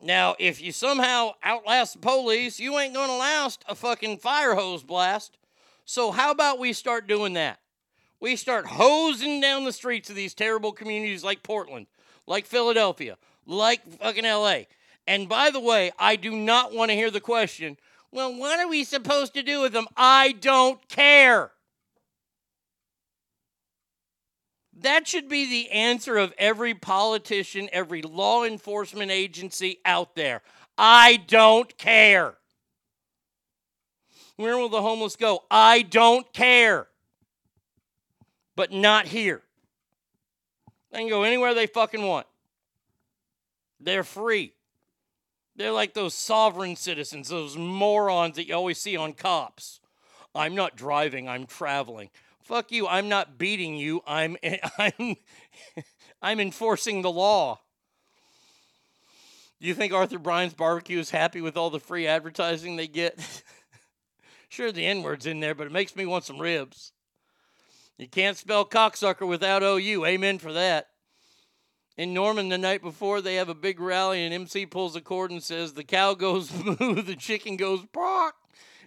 [0.00, 4.54] Now, if you somehow outlast the police, you ain't going to last a fucking fire
[4.54, 5.38] hose blast.
[5.86, 7.58] So, how about we start doing that?
[8.20, 11.86] We start hosing down the streets of these terrible communities like Portland,
[12.26, 13.16] like Philadelphia,
[13.46, 14.60] like fucking LA.
[15.06, 17.76] And by the way, I do not want to hear the question,
[18.10, 19.86] well, what are we supposed to do with them?
[19.96, 21.50] I don't care.
[24.84, 30.42] That should be the answer of every politician, every law enforcement agency out there.
[30.76, 32.34] I don't care.
[34.36, 35.44] Where will the homeless go?
[35.50, 36.88] I don't care.
[38.56, 39.40] But not here.
[40.92, 42.26] They can go anywhere they fucking want.
[43.80, 44.52] They're free.
[45.56, 49.80] They're like those sovereign citizens, those morons that you always see on cops.
[50.34, 52.10] I'm not driving, I'm traveling.
[52.44, 54.02] Fuck you, I'm not beating you.
[54.06, 54.36] I'm
[54.78, 55.16] I'm
[56.22, 57.60] I'm enforcing the law.
[59.60, 63.18] Do you think Arthur Bryant's barbecue is happy with all the free advertising they get?
[64.48, 66.92] sure the N-word's in there, but it makes me want some ribs.
[67.96, 70.04] You can't spell cocksucker without OU.
[70.04, 70.88] Amen for that.
[71.96, 75.30] In Norman, the night before, they have a big rally, and MC pulls a cord
[75.30, 78.34] and says, The cow goes moo, the chicken goes bark.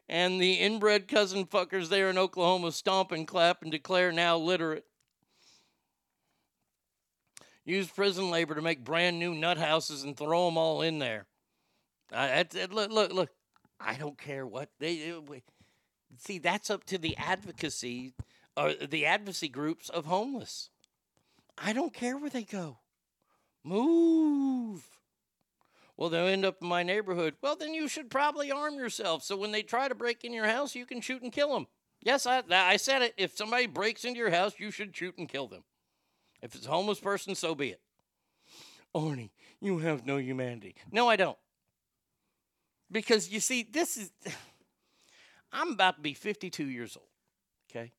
[0.09, 4.85] And the inbred cousin fuckers there in Oklahoma stomp and clap and declare now literate.
[7.65, 11.25] Use prison labor to make brand new nut houses and throw them all in there.
[12.13, 13.29] I, it- look, look, look.
[13.79, 15.19] I don't care what they uh,
[16.17, 16.39] see.
[16.39, 18.13] That's up to the advocacy
[18.55, 20.69] or the advocacy groups of homeless.
[21.57, 22.77] I don't care where they go.
[23.63, 24.96] Move.
[25.97, 27.35] Well, they'll end up in my neighborhood.
[27.41, 30.47] Well, then you should probably arm yourself so when they try to break in your
[30.47, 31.67] house, you can shoot and kill them.
[32.03, 33.15] Yes, I, I said it.
[33.17, 35.63] If somebody breaks into your house, you should shoot and kill them.
[36.41, 37.81] If it's a homeless person, so be it.
[38.95, 40.75] Arnie, you have no humanity.
[40.91, 41.37] No, I don't.
[42.91, 44.11] Because you see, this is.
[45.51, 47.07] I'm about to be 52 years old.
[47.71, 47.93] Okay?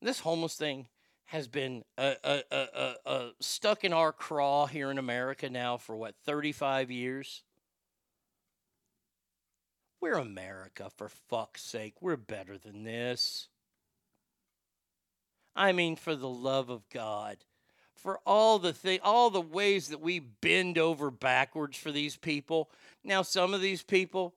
[0.00, 0.86] This homeless thing
[1.32, 5.78] has been uh, uh, uh, uh, uh, stuck in our craw here in America now
[5.78, 7.42] for what, 35 years?
[9.98, 11.94] We're America, for fuck's sake.
[12.02, 13.48] We're better than this.
[15.56, 17.38] I mean, for the love of God,
[17.94, 22.68] for all the thing, all the ways that we bend over backwards for these people.
[23.02, 24.34] Now, some of these people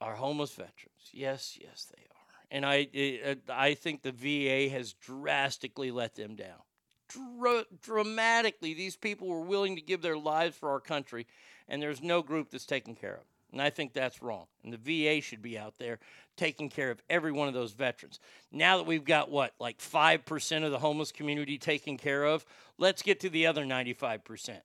[0.00, 1.10] are homeless veterans.
[1.12, 2.07] Yes, yes, they are.
[2.50, 6.62] And I, eh, I think the VA has drastically let them down.
[7.08, 11.26] Dra- dramatically, these people were willing to give their lives for our country,
[11.68, 13.24] and there's no group that's taken care of.
[13.52, 14.46] And I think that's wrong.
[14.62, 15.98] And the VA should be out there
[16.36, 18.20] taking care of every one of those veterans.
[18.52, 22.44] Now that we've got what, like 5% of the homeless community taken care of,
[22.76, 24.60] let's get to the other 95%.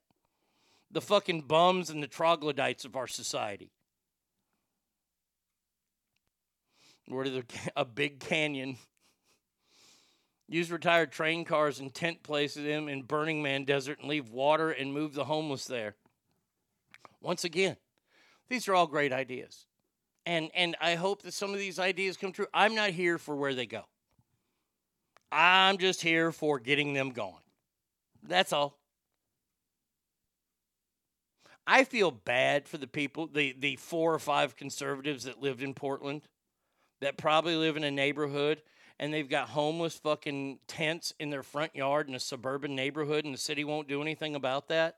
[0.90, 3.70] The fucking bums and the troglodytes of our society.
[7.08, 7.44] Where there's
[7.76, 8.76] a big canyon.
[10.48, 14.70] Use retired train cars and tent places them in Burning Man Desert and leave water
[14.70, 15.94] and move the homeless there.
[17.20, 17.76] Once again,
[18.48, 19.66] these are all great ideas.
[20.26, 22.46] And and I hope that some of these ideas come true.
[22.52, 23.84] I'm not here for where they go.
[25.32, 27.42] I'm just here for getting them going.
[28.22, 28.78] That's all.
[31.66, 35.74] I feel bad for the people, the the four or five conservatives that lived in
[35.74, 36.22] Portland
[37.00, 38.62] that probably live in a neighborhood
[38.98, 43.34] and they've got homeless fucking tents in their front yard in a suburban neighborhood and
[43.34, 44.96] the city won't do anything about that.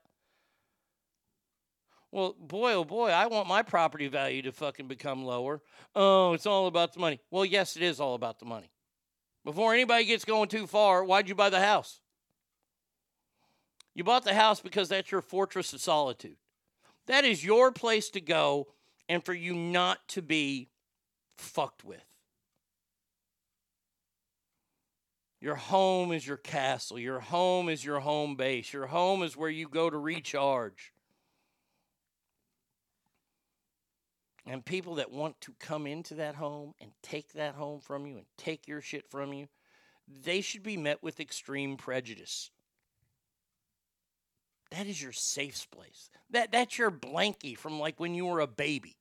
[2.11, 5.61] Well, boy, oh boy, I want my property value to fucking become lower.
[5.95, 7.19] Oh, it's all about the money.
[7.31, 8.71] Well, yes, it is all about the money.
[9.43, 11.99] Before anybody gets going too far, why'd you buy the house?
[13.93, 16.37] You bought the house because that's your fortress of solitude.
[17.07, 18.67] That is your place to go
[19.09, 20.69] and for you not to be
[21.37, 22.03] fucked with.
[25.39, 26.97] Your home is your castle.
[26.97, 28.73] Your home is your home base.
[28.73, 30.93] Your home is where you go to recharge.
[34.47, 38.15] And people that want to come into that home and take that home from you
[38.17, 39.47] and take your shit from you,
[40.23, 42.49] they should be met with extreme prejudice.
[44.71, 46.09] That is your safe place.
[46.31, 48.95] That that's your blankie from like when you were a baby.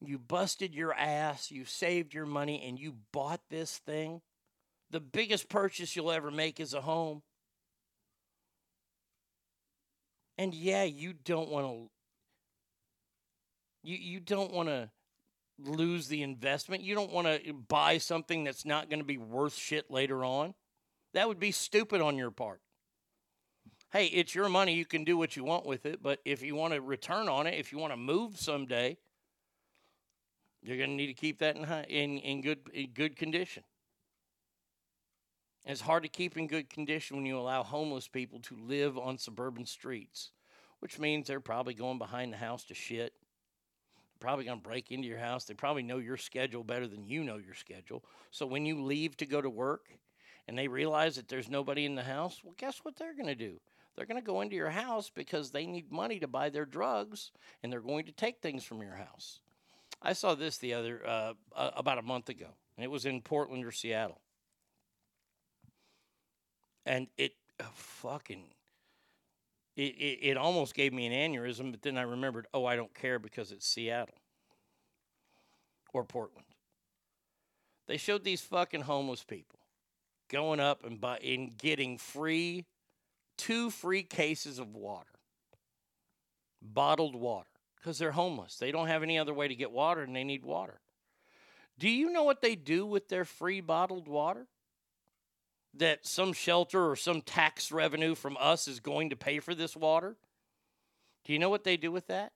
[0.00, 4.20] You busted your ass, you saved your money, and you bought this thing.
[4.90, 7.22] The biggest purchase you'll ever make is a home.
[10.38, 11.90] And yeah, you don't want to
[13.82, 14.90] you you don't want to
[15.58, 16.84] lose the investment.
[16.84, 20.54] You don't want to buy something that's not going to be worth shit later on.
[21.14, 22.60] That would be stupid on your part.
[23.90, 24.74] Hey, it's your money.
[24.74, 26.02] You can do what you want with it.
[26.02, 28.98] But if you want to return on it, if you want to move someday,
[30.62, 33.62] you're going to need to keep that in high, in, in good in good condition.
[35.64, 39.18] It's hard to keep in good condition when you allow homeless people to live on
[39.18, 40.32] suburban streets,
[40.80, 43.12] which means they're probably going behind the house to shit
[44.14, 45.44] They're probably going to break into your house.
[45.44, 48.04] They probably know your schedule better than you know your schedule.
[48.30, 49.90] So when you leave to go to work
[50.48, 53.34] and they realize that there's nobody in the house, well, guess what they're going to
[53.34, 53.60] do?
[53.96, 57.32] They're going to go into your house because they need money to buy their drugs
[57.62, 59.40] and they're going to take things from your house.
[60.00, 63.64] I saw this the other, uh, about a month ago, and it was in Portland
[63.64, 64.20] or Seattle.
[66.86, 68.44] And it uh, fucking
[69.78, 72.92] it, it, it almost gave me an aneurysm, but then I remembered, oh, I don't
[72.92, 74.18] care because it's Seattle
[75.94, 76.46] or Portland.
[77.86, 79.60] They showed these fucking homeless people
[80.28, 82.66] going up and, buy, and getting free,
[83.38, 85.06] two free cases of water,
[86.60, 87.46] bottled water,
[87.88, 88.56] because they're homeless.
[88.56, 90.78] They don't have any other way to get water and they need water.
[91.78, 94.46] Do you know what they do with their free bottled water?
[95.74, 99.76] that some shelter or some tax revenue from us is going to pay for this
[99.76, 100.16] water?
[101.24, 102.32] Do you know what they do with that?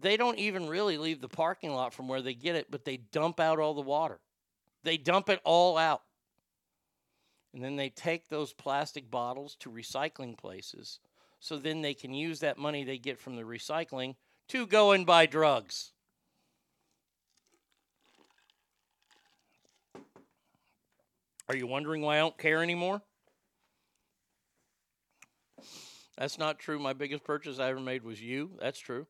[0.00, 2.96] They don't even really leave the parking lot from where they get it, but they
[2.96, 4.18] dump out all the water.
[4.84, 6.02] They dump it all out.
[7.52, 10.98] And then they take those plastic bottles to recycling places.
[11.40, 14.16] So then they can use that money they get from the recycling
[14.48, 15.92] to go and buy drugs.
[21.48, 23.00] Are you wondering why I don't care anymore?
[26.18, 26.78] That's not true.
[26.78, 28.50] My biggest purchase I ever made was you.
[28.60, 29.06] That's true.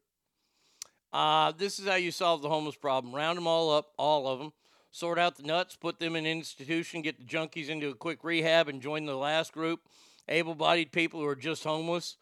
[1.12, 3.14] Uh, this is how you solve the homeless problem.
[3.14, 4.52] Round them all up, all of them.
[4.90, 8.22] Sort out the nuts, put them in an institution, get the junkies into a quick
[8.22, 9.80] rehab, and join the last group.
[10.28, 12.16] Able bodied people who are just homeless.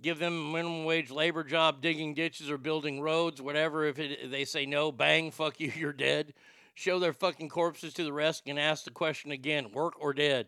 [0.00, 3.84] Give them a minimum wage labor job, digging ditches or building roads, whatever.
[3.84, 6.34] If, it, they say no, bang, fuck you, you're dead
[6.74, 10.46] show their fucking corpses to the rest and ask the question again work or dead.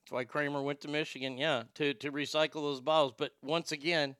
[0.00, 3.14] That's why Kramer went to Michigan, yeah, to, to recycle those bottles.
[3.16, 4.16] But once again,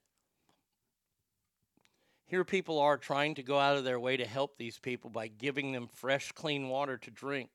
[2.26, 5.26] here people are trying to go out of their way to help these people by
[5.28, 7.50] giving them fresh, clean water to drink.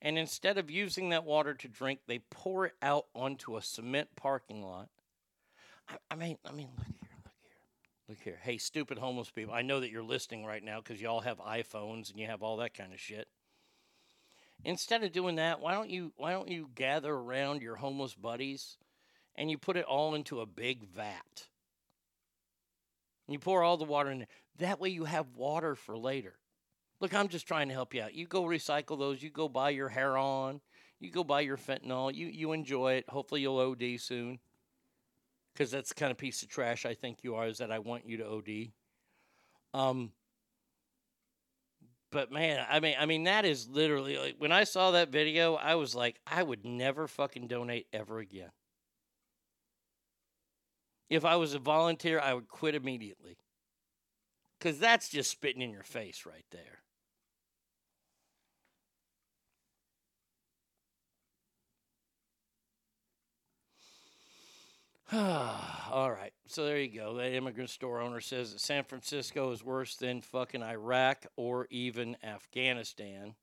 [0.00, 4.08] And instead of using that water to drink, they pour it out onto a cement
[4.14, 4.88] parking lot.
[5.88, 7.08] I, I mean, I mean, look here.
[7.24, 8.08] Look here.
[8.08, 8.38] Look here.
[8.42, 9.54] Hey, stupid homeless people.
[9.54, 12.42] I know that you're listening right now because you all have iPhones and you have
[12.42, 13.26] all that kind of shit.
[14.64, 18.76] Instead of doing that, why don't you why don't you gather around your homeless buddies
[19.36, 21.48] and you put it all into a big vat?
[23.28, 24.28] You pour all the water in there.
[24.58, 26.34] That way you have water for later.
[27.00, 28.14] Look, I'm just trying to help you out.
[28.14, 29.22] You go recycle those.
[29.22, 30.60] You go buy your heroin.
[31.00, 32.12] You go buy your fentanyl.
[32.14, 33.08] You you enjoy it.
[33.08, 34.40] Hopefully you'll OD soon
[35.58, 37.80] because that's the kind of piece of trash I think you are, is that I
[37.80, 38.68] want you to OD.
[39.74, 40.12] Um,
[42.12, 45.54] but man, I mean, I mean that is literally like when I saw that video,
[45.54, 48.50] I was like, I would never fucking donate ever again.
[51.10, 53.38] If I was a volunteer, I would quit immediately.
[54.60, 56.82] Cause that's just spitting in your face right there.
[65.12, 66.32] All right.
[66.46, 67.14] So there you go.
[67.14, 72.18] That immigrant store owner says that San Francisco is worse than fucking Iraq or even
[72.22, 73.34] Afghanistan.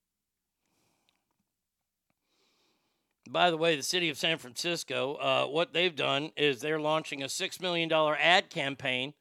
[3.27, 7.23] By the way, the city of San Francisco, uh, what they've done is they're launching
[7.23, 9.15] a $6 million ad campaign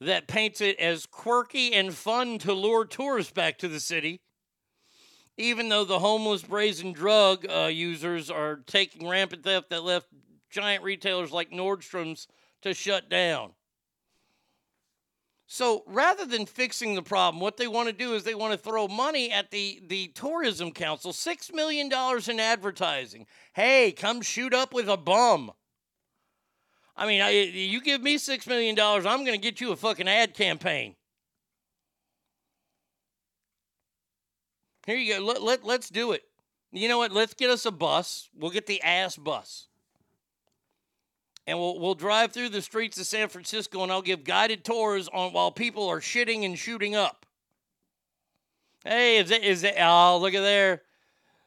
[0.00, 4.20] that paints it as quirky and fun to lure tourists back to the city.
[5.36, 10.08] Even though the homeless brazen drug uh, users are taking rampant theft that left
[10.50, 12.28] giant retailers like Nordstrom's
[12.62, 13.52] to shut down.
[15.50, 18.58] So rather than fixing the problem, what they want to do is they want to
[18.58, 21.90] throw money at the, the tourism council $6 million
[22.28, 23.26] in advertising.
[23.54, 25.52] Hey, come shoot up with a bum.
[26.94, 30.06] I mean, I, you give me $6 million, I'm going to get you a fucking
[30.06, 30.96] ad campaign.
[34.84, 35.24] Here you go.
[35.24, 36.24] Let, let, let's do it.
[36.72, 37.12] You know what?
[37.12, 38.28] Let's get us a bus.
[38.34, 39.68] We'll get the ass bus
[41.48, 45.08] and we'll we'll drive through the streets of San Francisco, and I'll give guided tours
[45.08, 47.24] on while people are shitting and shooting up.
[48.84, 49.74] Hey, is it is it?
[49.80, 50.82] Oh, look at there.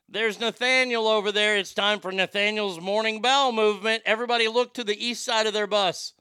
[0.10, 1.56] There's Nathaniel over there.
[1.56, 4.02] It's time for Nathaniel's morning bell movement.
[4.04, 6.14] Everybody look to the east side of their bus.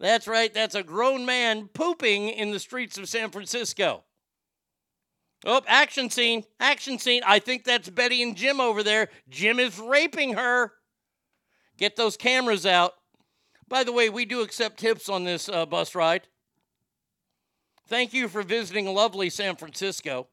[0.00, 0.52] That's right.
[0.52, 4.02] That's a grown man pooping in the streets of San Francisco.
[5.46, 6.42] Oh, action scene.
[6.58, 7.22] Action scene.
[7.24, 9.08] I think that's Betty and Jim over there.
[9.28, 10.72] Jim is raping her.
[11.78, 12.94] Get those cameras out.
[13.70, 16.26] By the way, we do accept tips on this uh, bus ride.
[17.86, 20.26] Thank you for visiting lovely San Francisco.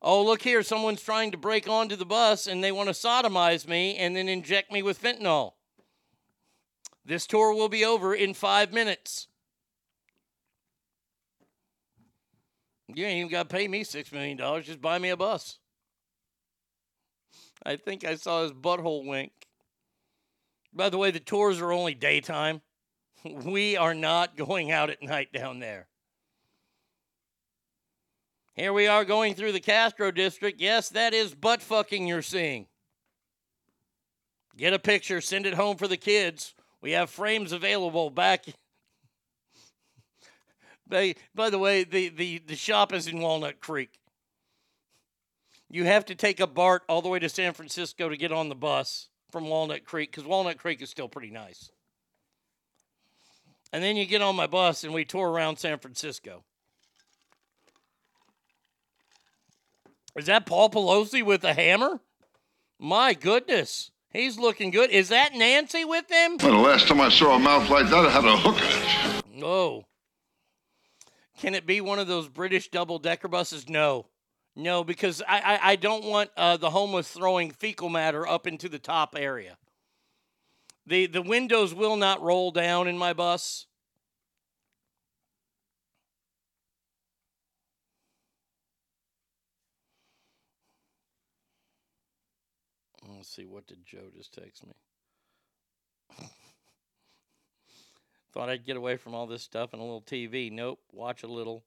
[0.00, 0.62] Oh, look here.
[0.62, 4.28] Someone's trying to break onto the bus and they want to sodomize me and then
[4.28, 5.54] inject me with fentanyl.
[7.04, 9.26] This tour will be over in five minutes.
[12.86, 14.38] You ain't even got to pay me $6 million.
[14.62, 15.58] Just buy me a bus.
[17.66, 19.32] I think I saw his butthole wink.
[20.72, 22.60] By the way, the tours are only daytime.
[23.24, 25.88] We are not going out at night down there.
[28.54, 30.60] Here we are going through the Castro district.
[30.60, 32.66] Yes, that is butt fucking you're seeing.
[34.56, 36.54] Get a picture, send it home for the kids.
[36.80, 38.46] We have frames available back.
[40.88, 43.98] by, by the way, the, the, the shop is in Walnut Creek.
[45.70, 48.48] You have to take a BART all the way to San Francisco to get on
[48.48, 51.70] the bus from Walnut Creek because Walnut Creek is still pretty nice.
[53.72, 56.44] And then you get on my bus and we tour around San Francisco.
[60.16, 62.00] Is that Paul Pelosi with a hammer?
[62.78, 63.90] My goodness.
[64.10, 64.90] He's looking good.
[64.90, 66.38] Is that Nancy with him?
[66.38, 69.18] Well, the last time I saw a mouth like that, it had a hook in
[69.18, 69.24] it.
[69.38, 69.84] No.
[71.38, 73.68] Can it be one of those British double decker buses?
[73.68, 74.06] No.
[74.58, 78.68] No, because I, I, I don't want uh, the homeless throwing fecal matter up into
[78.68, 79.56] the top area.
[80.84, 83.66] The, the windows will not roll down in my bus.
[93.08, 94.72] Let's see, what did Joe just text me?
[98.32, 100.50] Thought I'd get away from all this stuff and a little TV.
[100.50, 101.62] Nope, watch a little.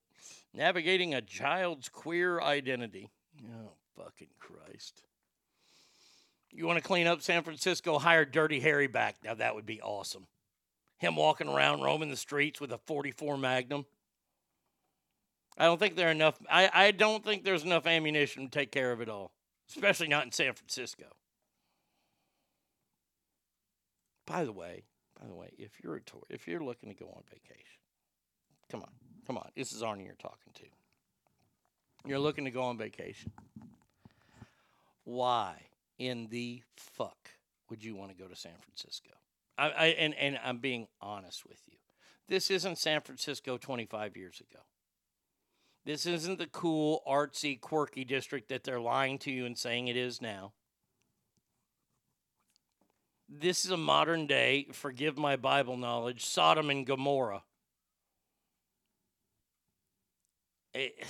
[0.53, 3.09] Navigating a child's queer identity.
[3.45, 5.03] Oh, fucking Christ.
[6.51, 7.97] You want to clean up San Francisco?
[7.97, 9.15] Hire Dirty Harry back.
[9.23, 10.27] Now, that would be awesome.
[10.97, 13.85] Him walking around, roaming the streets with a 44 Magnum.
[15.57, 16.37] I don't think there are enough.
[16.49, 19.31] I, I don't think there's enough ammunition to take care of it all,
[19.69, 21.05] especially not in San Francisco.
[24.25, 24.83] By the way,
[25.19, 27.79] by the way, if you're a tour, if you're looking to go on vacation,
[28.69, 28.89] come on,
[29.31, 29.49] come on.
[29.55, 30.63] This is Arnie you're talking to.
[32.05, 33.31] You're looking to go on vacation.
[35.05, 35.55] Why
[35.97, 37.29] in the fuck
[37.69, 39.11] would you want to go to San Francisco?
[39.57, 41.77] I, I and, and I'm being honest with you.
[42.27, 44.63] This isn't San Francisco 25 years ago.
[45.85, 49.95] This isn't the cool, artsy, quirky district that they're lying to you and saying it
[49.95, 50.51] is now.
[53.29, 57.43] This is a modern day, forgive my Bible knowledge, Sodom and Gomorrah.
[60.73, 61.05] It-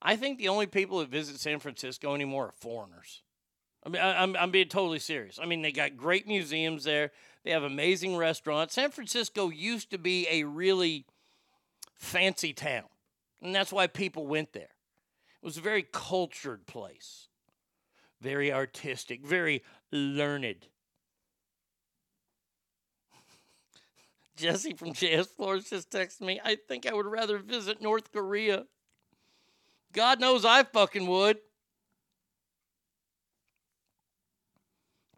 [0.00, 3.22] I think the only people that visit San Francisco anymore are foreigners.
[3.84, 5.38] I mean, I, I'm, I'm being totally serious.
[5.42, 7.10] I mean, they got great museums there.
[7.44, 8.74] They have amazing restaurants.
[8.74, 11.06] San Francisco used to be a really
[11.96, 12.84] fancy town,
[13.42, 14.62] and that's why people went there.
[15.42, 17.28] It was a very cultured place,
[18.20, 20.66] very artistic, very learned.
[24.38, 26.40] Jesse from JS Floors just texted me.
[26.42, 28.64] I think I would rather visit North Korea.
[29.92, 31.38] God knows I fucking would.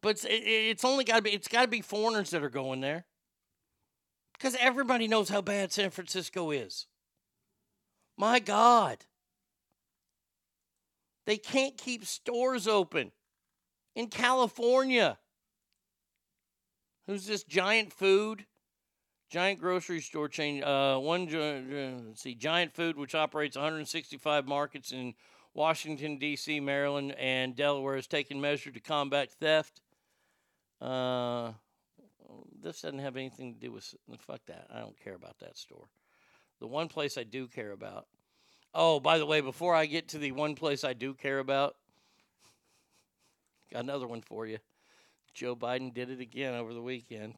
[0.00, 2.80] But it's, it's only got to be it's got to be foreigners that are going
[2.80, 3.04] there.
[4.32, 6.86] Because everybody knows how bad San Francisco is.
[8.16, 9.04] My God.
[11.26, 13.12] They can't keep stores open
[13.94, 15.18] in California.
[17.06, 18.46] Who's this giant food?
[19.30, 20.64] Giant grocery store chain.
[20.64, 25.14] Uh, one, see, Giant Food, which operates 165 markets in
[25.54, 29.82] Washington, D.C., Maryland, and Delaware, has taken measures to combat theft.
[30.80, 31.52] Uh,
[32.60, 33.94] this doesn't have anything to do with.
[34.18, 34.66] Fuck that.
[34.74, 35.86] I don't care about that store.
[36.58, 38.06] The one place I do care about.
[38.74, 41.76] Oh, by the way, before I get to the one place I do care about,
[43.72, 44.58] got another one for you.
[45.34, 47.34] Joe Biden did it again over the weekend.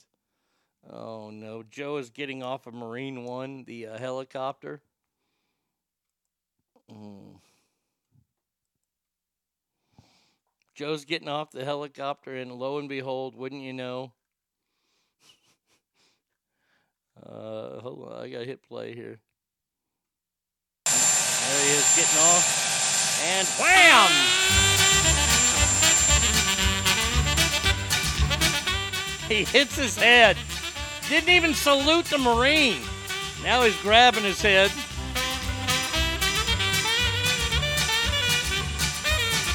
[0.90, 4.82] Oh no, Joe is getting off of Marine One, the uh, helicopter.
[6.90, 7.36] Mm.
[10.74, 14.12] Joe's getting off the helicopter, and lo and behold, wouldn't you know?
[17.24, 19.20] Uh, hold on, I gotta hit play here.
[20.86, 24.10] There he is, getting off, and wham!
[29.28, 30.36] He hits his head.
[31.08, 32.80] Didn't even salute the Marine.
[33.42, 34.70] Now he's grabbing his head.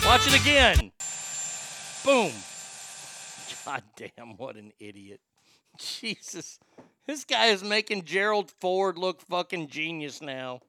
[0.06, 0.92] Watch it again.
[2.06, 2.32] Boom.
[3.66, 5.20] God damn, what an idiot.
[5.78, 6.60] Jesus.
[7.06, 10.62] This guy is making Gerald Ford look fucking genius now.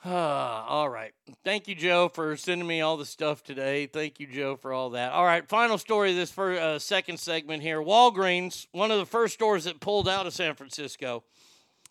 [0.04, 1.12] all right.
[1.44, 3.86] Thank you, Joe, for sending me all the stuff today.
[3.86, 5.12] Thank you, Joe, for all that.
[5.12, 5.46] All right.
[5.48, 7.80] Final story of this for uh, second segment here.
[7.80, 11.24] Walgreens, one of the first stores that pulled out of San Francisco.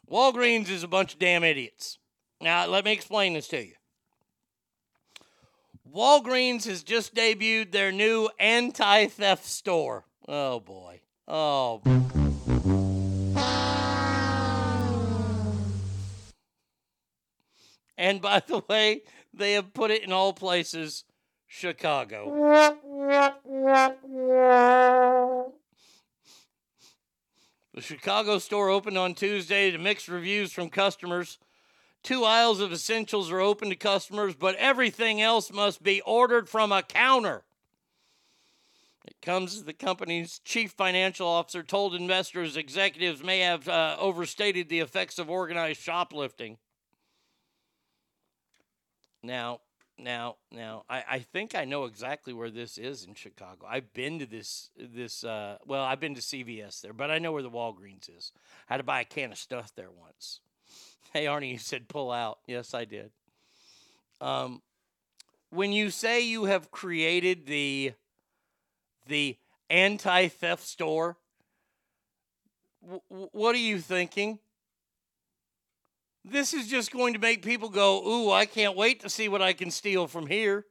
[0.09, 1.97] Walgreens is a bunch of damn idiots.
[2.39, 3.73] Now, let me explain this to you.
[5.93, 10.05] Walgreens has just debuted their new anti theft store.
[10.27, 11.01] Oh, boy.
[11.27, 11.81] Oh,
[17.97, 19.01] And by the way,
[19.33, 21.03] they have put it in all places
[21.47, 22.31] Chicago.
[27.73, 31.37] The Chicago store opened on Tuesday to mixed reviews from customers.
[32.03, 36.71] Two aisles of essentials are open to customers, but everything else must be ordered from
[36.71, 37.43] a counter.
[39.05, 44.69] It comes as the company's chief financial officer told investors executives may have uh, overstated
[44.69, 46.57] the effects of organized shoplifting.
[49.27, 49.59] Now,
[49.99, 53.67] now, now, I, I think I know exactly where this is in Chicago.
[53.67, 57.33] I've been to this this uh, well, I've been to CVS there, but I know
[57.33, 58.31] where the Walgreens is.
[58.69, 60.39] I had to buy a can of stuff there once.
[61.13, 62.39] Hey Arnie, you said pull out.
[62.47, 63.11] Yes, I did.
[64.19, 64.61] Um,
[65.49, 67.93] when you say you have created the
[69.07, 69.37] the
[69.69, 71.17] anti-theft store,
[72.81, 74.39] w- what are you thinking?
[76.29, 79.41] This is just going to make people go, ooh, I can't wait to see what
[79.41, 80.65] I can steal from here.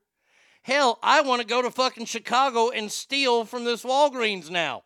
[0.61, 4.83] Hell, I want to go to fucking Chicago and steal from this Walgreens now.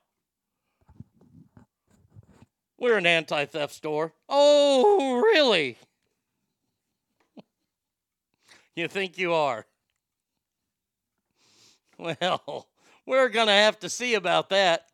[2.78, 4.12] We're an anti theft store.
[4.28, 5.76] Oh, really?
[8.76, 9.66] you think you are?
[11.98, 12.66] Well,
[13.04, 14.86] we're going to have to see about that.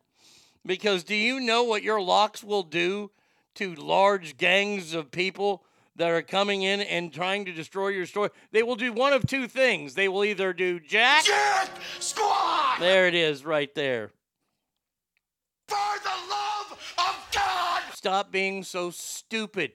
[0.65, 3.11] Because do you know what your locks will do
[3.57, 5.63] to large gangs of people
[5.95, 9.25] that are coming in and trying to destroy your store, they will do one of
[9.25, 9.95] two things.
[9.95, 11.69] They will either do Jack, Jack
[11.99, 12.79] Squad!
[12.79, 14.11] There it is, right there.
[15.67, 17.81] For the love of God!
[17.93, 19.71] Stop being so stupid.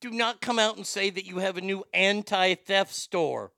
[0.00, 3.52] Do not come out and say that you have a new anti theft store.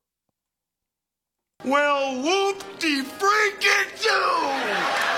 [1.64, 5.13] Well, whoop de freaking do!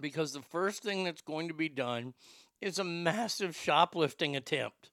[0.00, 2.14] Because the first thing that's going to be done
[2.60, 4.90] is a massive shoplifting attempt.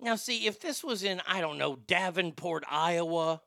[0.00, 3.40] Now, see, if this was in, I don't know, Davenport, Iowa,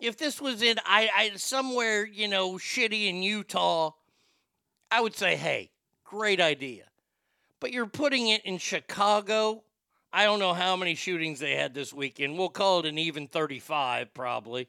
[0.00, 3.92] if this was in I, I somewhere, you know, shitty in Utah,
[4.90, 5.70] I would say, hey,
[6.04, 6.84] great idea.
[7.60, 9.62] But you're putting it in Chicago.
[10.12, 12.38] I don't know how many shootings they had this weekend.
[12.38, 14.68] We'll call it an even 35, probably.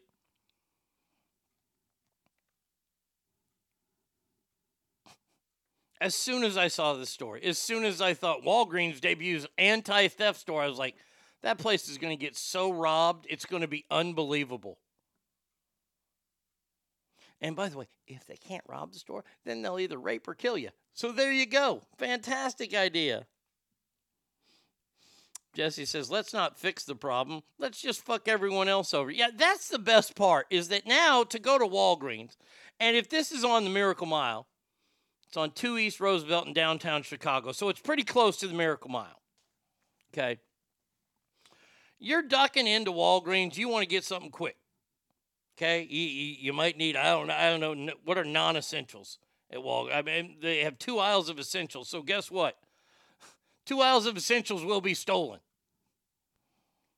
[6.02, 10.08] As soon as I saw this story, as soon as I thought Walgreens debuts anti
[10.08, 10.96] theft store, I was like,
[11.42, 14.78] that place is going to get so robbed, it's going to be unbelievable.
[17.42, 20.36] And by the way, if they can't rob the store, then they'll either rape or
[20.36, 20.70] kill you.
[20.94, 21.82] So there you go.
[21.98, 23.26] Fantastic idea.
[25.54, 27.42] Jesse says, let's not fix the problem.
[27.58, 29.10] Let's just fuck everyone else over.
[29.10, 32.36] Yeah, that's the best part is that now to go to Walgreens,
[32.80, 34.48] and if this is on the Miracle Mile,
[35.30, 37.51] it's on 2 East Roosevelt in downtown Chicago.
[37.51, 39.22] So it's pretty close to the Miracle Mile.
[40.11, 40.39] Okay.
[41.99, 43.56] You're ducking into Walgreens.
[43.56, 44.57] You want to get something quick.
[45.56, 45.85] Okay.
[45.88, 49.19] You, you, you might need, I don't know, I don't know, what are non essentials
[49.51, 49.95] at Walgreens?
[49.95, 51.89] I mean, they have two aisles of essentials.
[51.89, 52.57] So guess what?
[53.65, 55.41] Two aisles of essentials will be stolen.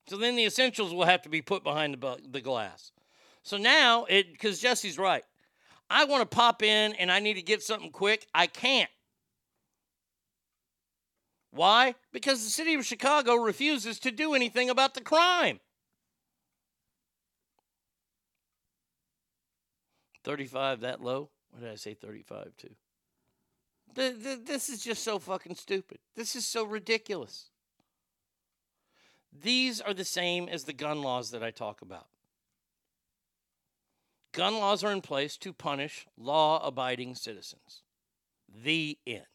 [0.07, 2.93] So then the essentials will have to be put behind the, the glass.
[3.43, 5.25] So now, it because Jesse's right.
[5.91, 8.26] I want to pop in and I need to get something quick.
[8.34, 8.89] I can't.
[11.51, 11.95] Why?
[12.13, 15.59] Because the city of Chicago refuses to do anything about the crime.
[20.23, 21.30] 35 that low?
[21.49, 22.69] What did I say 35 to?
[23.95, 25.99] Th- th- this is just so fucking stupid.
[26.15, 27.49] This is so ridiculous.
[29.34, 32.07] These are the same as the gun laws that I talk about.
[34.33, 37.83] Gun laws are in place to punish law abiding citizens.
[38.63, 39.25] The end.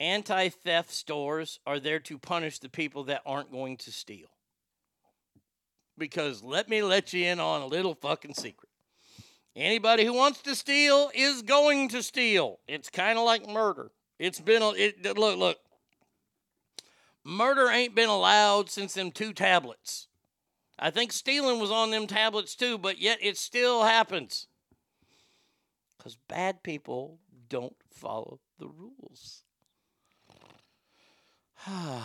[0.00, 4.28] Anti theft stores are there to punish the people that aren't going to steal.
[5.98, 8.70] Because let me let you in on a little fucking secret.
[9.54, 12.58] Anybody who wants to steal is going to steal.
[12.66, 13.92] It's kind of like murder.
[14.18, 15.58] It's been a it, look look.
[17.24, 20.08] Murder ain't been allowed since them two tablets.
[20.82, 24.48] I think stealing was on them tablets too, but yet it still happens.
[26.00, 29.44] Cuz bad people don't follow the rules.
[31.68, 32.02] ay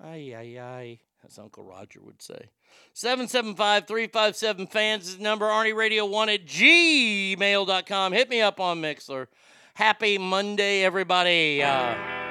[0.00, 2.50] ay ay, as Uncle Roger would say.
[2.92, 5.46] 775 357 fans is the number.
[5.46, 8.12] Arnie Radio 1 at gmail.com.
[8.12, 9.26] Hit me up on Mixlr.
[9.74, 11.60] Happy Monday, everybody.
[11.60, 12.23] Uh,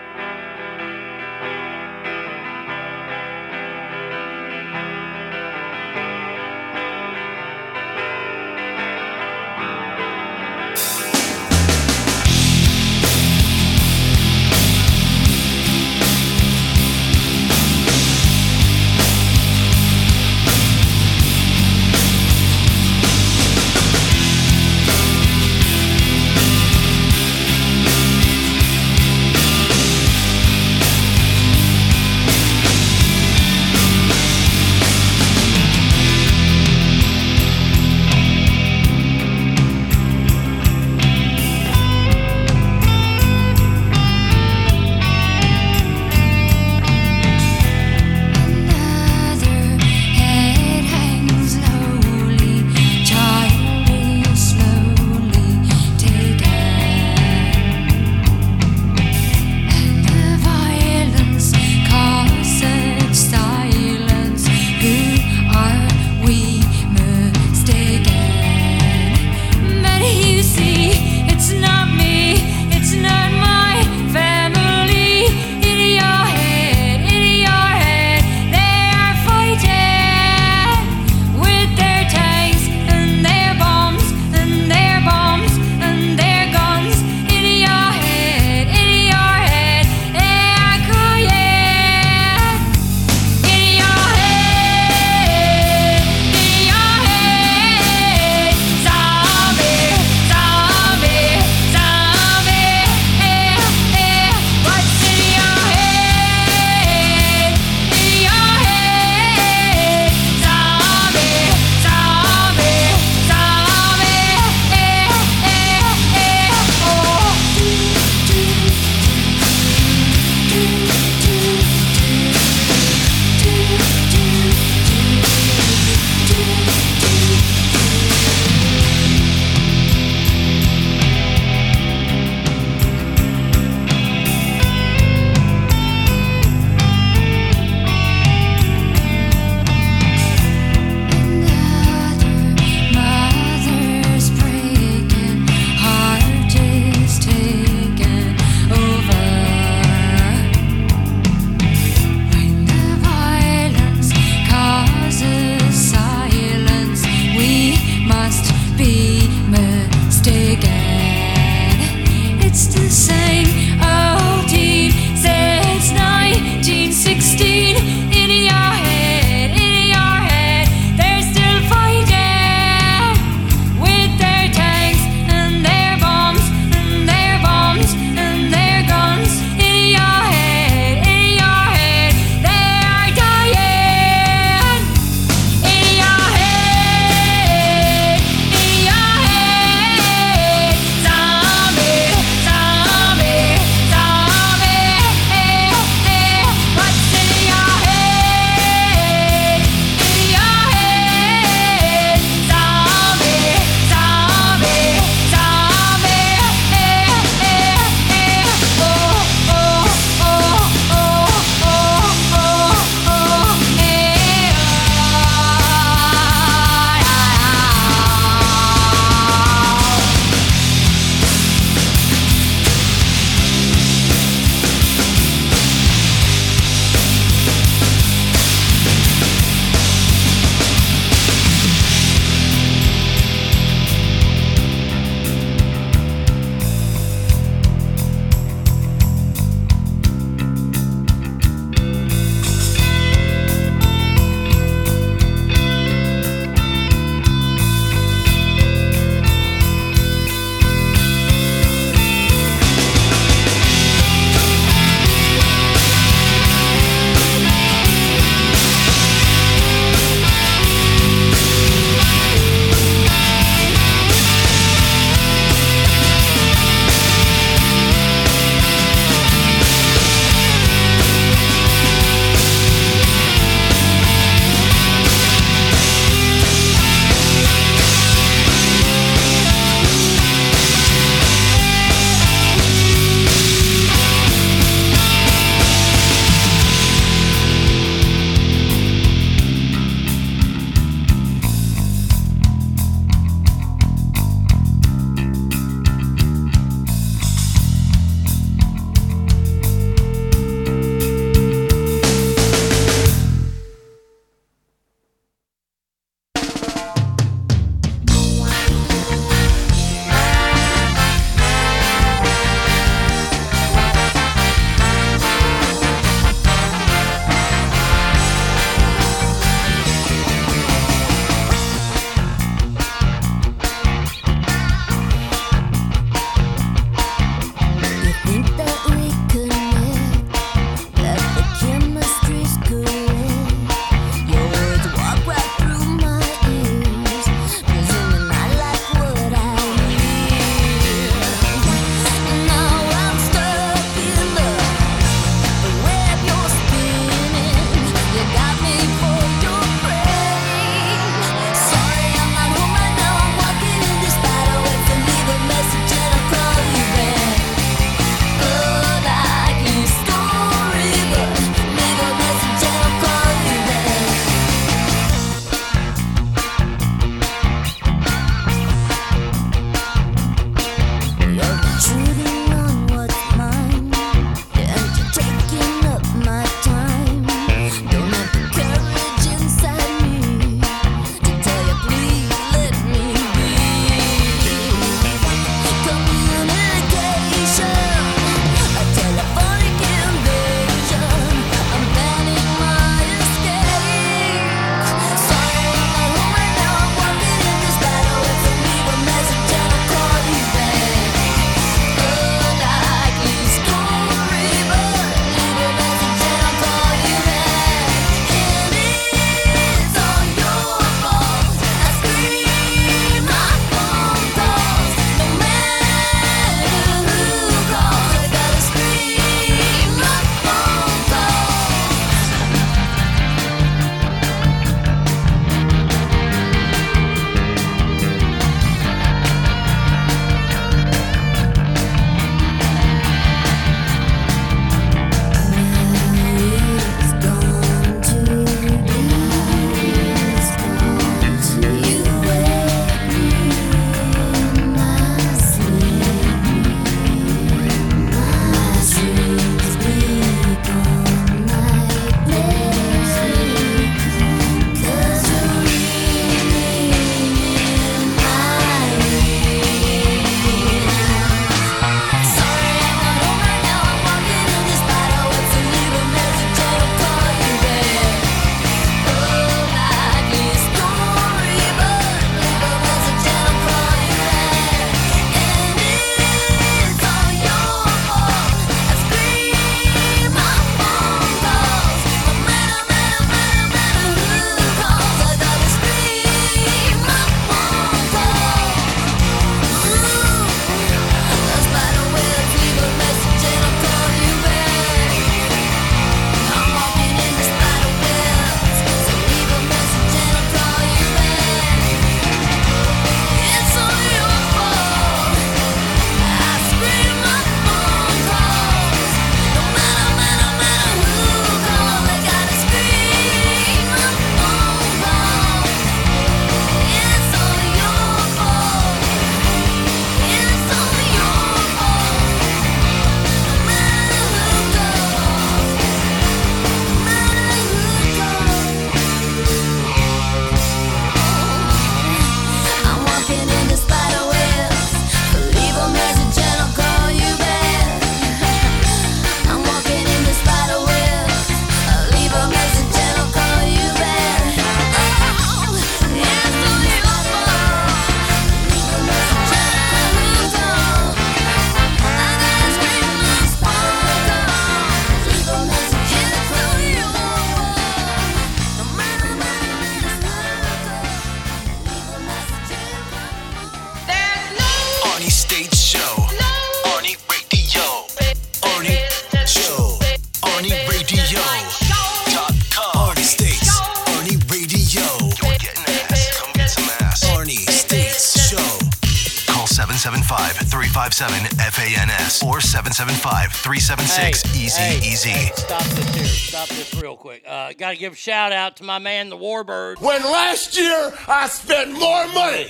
[580.05, 585.29] 857 FANS or 775 376 Easy hey, Easy.
[585.29, 586.25] hey, stop this here.
[586.25, 587.43] Stop this real quick.
[587.47, 590.01] Uh, Got to give a shout out to my man, the Warbird.
[590.01, 592.67] When last year I spent more money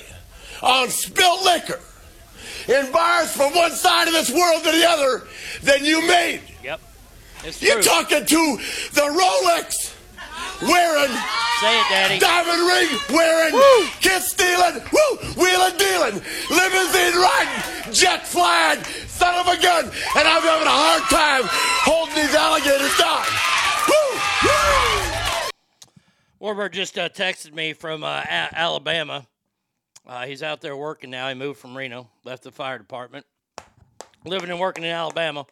[0.62, 1.80] on spilt liquor
[2.68, 5.26] in bars from one side of this world to the other
[5.62, 6.40] than you made.
[6.62, 6.80] Yep.
[7.42, 7.82] It's You're true.
[7.82, 8.58] talking to
[8.92, 9.93] the Rolex
[10.68, 11.12] wearing,
[11.60, 12.18] Say it, Daddy.
[12.18, 13.54] diamond ring wearing,
[14.00, 16.14] kiss stealing, woo, wheeling dealing,
[16.50, 21.42] limousine riding, jet flying, son of a gun, and I'm having a hard time
[21.84, 23.24] holding these alligators down.
[23.88, 24.18] Woo,
[26.40, 26.48] woo.
[26.54, 29.26] Warbird just uh, texted me from uh, A- Alabama.
[30.06, 31.28] Uh, he's out there working now.
[31.28, 33.24] He moved from Reno, left the fire department,
[34.26, 35.46] living and working in Alabama.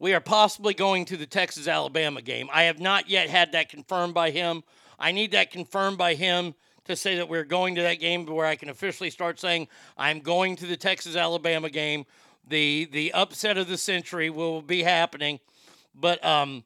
[0.00, 2.48] We are possibly going to the Texas Alabama game.
[2.52, 4.62] I have not yet had that confirmed by him.
[4.98, 6.54] I need that confirmed by him
[6.84, 10.20] to say that we're going to that game where I can officially start saying I'm
[10.20, 12.06] going to the Texas Alabama game.
[12.46, 15.40] The the upset of the century will be happening.
[15.94, 16.64] But um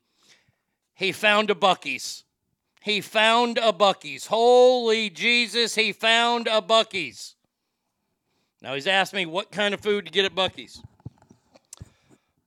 [0.94, 2.24] he found a Buc-ee's.
[2.82, 4.26] He found a Buc-ee's.
[4.26, 7.34] Holy Jesus, he found a Buc-ee's.
[8.60, 10.82] Now he's asked me what kind of food to get at Buc-ee's.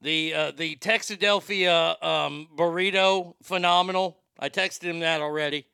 [0.02, 4.18] The uh, the Texadelphia um, burrito, phenomenal.
[4.40, 5.66] I texted him that already.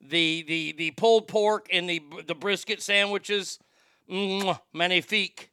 [0.00, 3.58] The the the pulled pork and the the brisket sandwiches,
[4.10, 5.50] mwah, magnifique.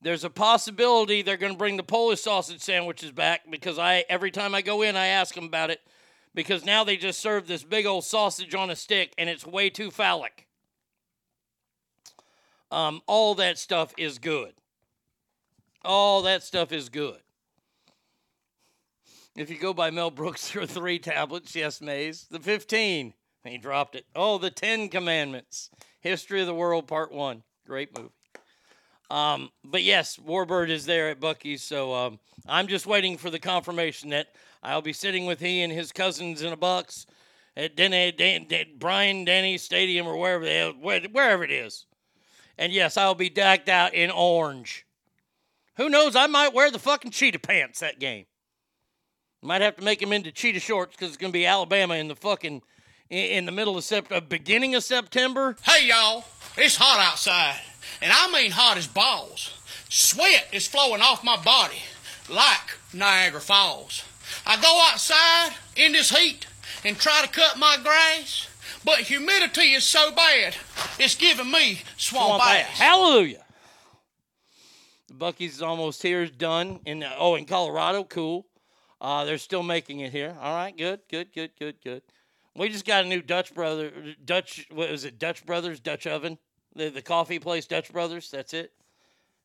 [0.00, 4.32] There's a possibility they're going to bring the Polish sausage sandwiches back because I every
[4.32, 5.80] time I go in I ask them about it
[6.34, 9.70] because now they just serve this big old sausage on a stick and it's way
[9.70, 10.48] too phallic.
[12.72, 14.54] Um, all that stuff is good.
[15.84, 17.18] All that stuff is good.
[19.34, 21.54] If you go by Mel Brooks, there are three tablets.
[21.54, 22.26] Yes, Mays.
[22.30, 23.14] The 15.
[23.44, 24.06] He dropped it.
[24.14, 25.70] Oh, the Ten Commandments.
[26.00, 27.42] History of the World, Part 1.
[27.66, 28.10] Great movie.
[29.10, 33.38] Um, but yes, Warbird is there at Buc-ee's, so um, I'm just waiting for the
[33.38, 34.28] confirmation that
[34.62, 37.06] I'll be sitting with he and his cousins in a box
[37.54, 41.84] at Denny, Dan, Dan, Bryant-Denny Stadium or wherever wherever it is.
[42.56, 44.86] And yes, I'll be decked out in orange.
[45.76, 46.14] Who knows?
[46.16, 48.26] I might wear the fucking cheetah pants that game.
[49.42, 52.08] Might have to make them into cheetah shorts because it's going to be Alabama in
[52.08, 52.62] the fucking
[53.10, 55.56] in, in the middle of September, uh, beginning of September.
[55.62, 56.24] Hey, y'all,
[56.56, 57.60] it's hot outside,
[58.00, 59.58] and I mean hot as balls.
[59.88, 61.82] Sweat is flowing off my body
[62.28, 64.04] like Niagara Falls.
[64.46, 66.46] I go outside in this heat
[66.84, 68.48] and try to cut my grass,
[68.84, 70.54] but humidity is so bad,
[70.98, 72.66] it's giving me swamp, Swamp ass.
[72.70, 72.78] ass.
[72.78, 73.44] Hallelujah.
[75.22, 76.26] Buc-ee's almost here.
[76.26, 78.02] Done in oh in Colorado.
[78.02, 78.44] Cool.
[79.00, 80.36] Uh, they're still making it here.
[80.40, 80.76] All right.
[80.76, 80.98] Good.
[81.08, 81.32] Good.
[81.32, 81.52] Good.
[81.56, 81.76] Good.
[81.84, 82.02] Good.
[82.56, 83.92] We just got a new Dutch brother.
[84.24, 84.66] Dutch.
[84.72, 85.20] What was it?
[85.20, 85.78] Dutch Brothers.
[85.78, 86.38] Dutch Oven.
[86.74, 87.66] The the coffee place.
[87.66, 88.32] Dutch Brothers.
[88.32, 88.72] That's it.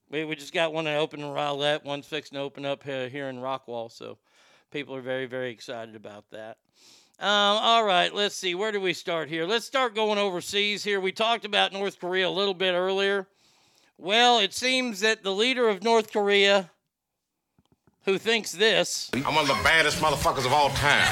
[0.10, 1.86] We we just got one that opened in Rowlett.
[1.86, 3.92] One's fixing to open up here, here in Rockwall.
[3.92, 4.18] So
[4.72, 6.58] people are very very excited about that.
[7.20, 8.56] Um, all right, let's see.
[8.56, 9.46] Where do we start here?
[9.46, 11.00] Let's start going overseas here.
[11.00, 13.28] We talked about North Korea a little bit earlier.
[13.98, 16.70] Well, it seems that the leader of North Korea,
[18.06, 21.06] who thinks this, I'm one of the baddest motherfuckers of all time.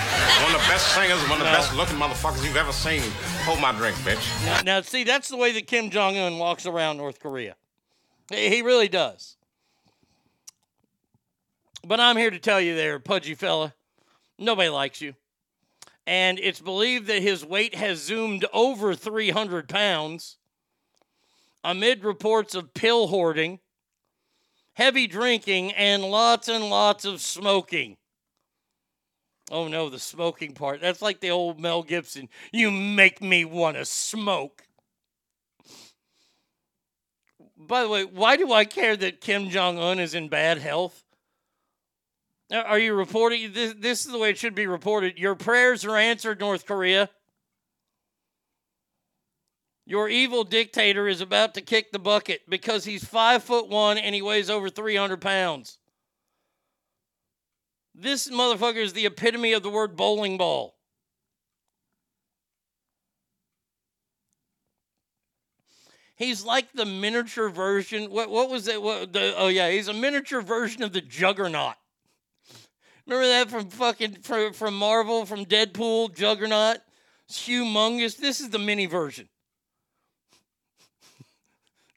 [0.44, 1.58] One of the best singers, one of the No.
[1.58, 3.02] best looking motherfuckers you've ever seen.
[3.46, 4.46] Hold my drink, bitch.
[4.46, 7.56] now, now see, that's the way that Kim Jong Un walks around North Korea.
[8.30, 9.36] He he really does.
[11.84, 13.74] But I'm here to tell you, there, pudgy fella,
[14.40, 15.16] nobody likes you.
[16.08, 20.38] And it's believed that his weight has zoomed over 300 pounds
[21.66, 23.60] amid reports of pill hoarding,
[24.74, 27.98] heavy drinking, and lots and lots of smoking.
[29.52, 30.80] Oh no, the smoking part.
[30.80, 32.30] That's like the old Mel Gibson.
[32.52, 34.64] You make me want to smoke.
[37.58, 41.04] By the way, why do I care that Kim Jong Un is in bad health?
[42.52, 43.54] Are- you reporting?
[43.54, 45.18] This, this is the way it should be reported.
[45.18, 47.10] Your prayers are answered, North Korea.
[49.86, 54.16] Your evil dictator is about to kick the bucket because he's five foot one and
[54.16, 55.78] he weighs over 300 pounds.
[57.94, 60.76] This motherfucker is the epitome of the word bowling ball.
[66.18, 68.10] He's like the miniature version.
[68.10, 68.82] What what was it?
[68.82, 71.76] What, the, oh yeah, he's a miniature version of the Juggernaut.
[73.06, 76.78] Remember that from fucking from, from Marvel, from Deadpool, Juggernaut?
[77.28, 78.18] It's humongous.
[78.18, 79.28] This is the mini version.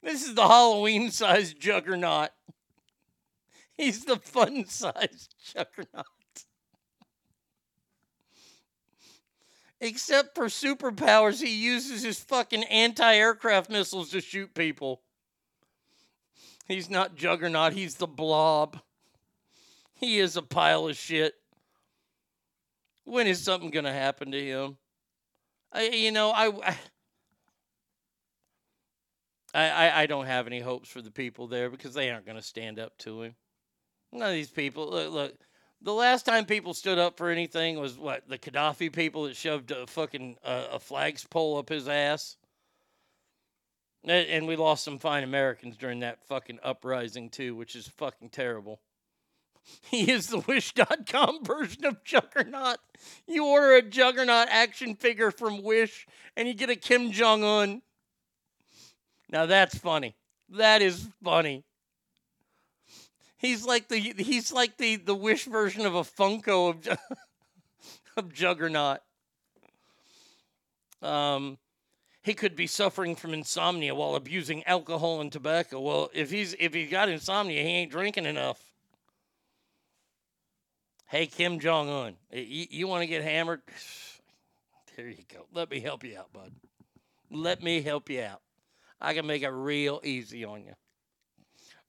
[0.01, 2.29] This is the Halloween sized Juggernaut.
[3.73, 6.05] He's the fun sized Juggernaut.
[9.81, 15.01] Except for superpowers, he uses his fucking anti aircraft missiles to shoot people.
[16.67, 17.73] He's not Juggernaut.
[17.73, 18.79] He's the blob.
[19.93, 21.33] He is a pile of shit.
[23.05, 24.77] When is something going to happen to him?
[25.71, 26.77] I, you know, I, I,
[29.53, 32.43] I, I don't have any hopes for the people there because they aren't going to
[32.43, 33.35] stand up to him.
[34.11, 34.89] None of these people.
[34.89, 35.33] Look, look,
[35.81, 39.71] the last time people stood up for anything was what the Gaddafi people that shoved
[39.71, 42.37] a fucking uh, a flagpole up his ass.
[44.03, 48.29] And- And we lost some fine Americans during that fucking uprising too, which is fucking
[48.29, 48.81] terrible.
[49.91, 52.77] He is the Wish.com version of Juggernaut.
[53.27, 57.81] You order a Juggernaut action figure from Wish and you get a Kim Jong Un.
[59.29, 60.15] Now that's funny.
[60.49, 61.63] That is funny.
[63.37, 66.97] He's like the he's like the the Wish version of a Funko of
[68.17, 68.99] of Juggernaut.
[71.01, 71.57] Um,
[72.21, 75.79] he could be suffering from insomnia while abusing alcohol and tobacco.
[75.79, 78.61] Well, if he's if he's got insomnia, he ain't drinking enough.
[81.07, 83.61] Hey, Kim Jong Un, you, you want to get hammered?
[84.95, 85.45] There you go.
[85.53, 86.51] Let me help you out, bud.
[87.31, 88.41] Let me help you out.
[89.01, 90.73] I can make it real easy on you.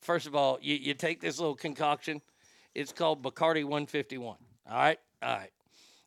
[0.00, 2.22] First of all, you, you take this little concoction.
[2.74, 4.24] It's called Bacardi 151.
[4.26, 4.36] All
[4.76, 4.98] right?
[5.22, 5.50] All right.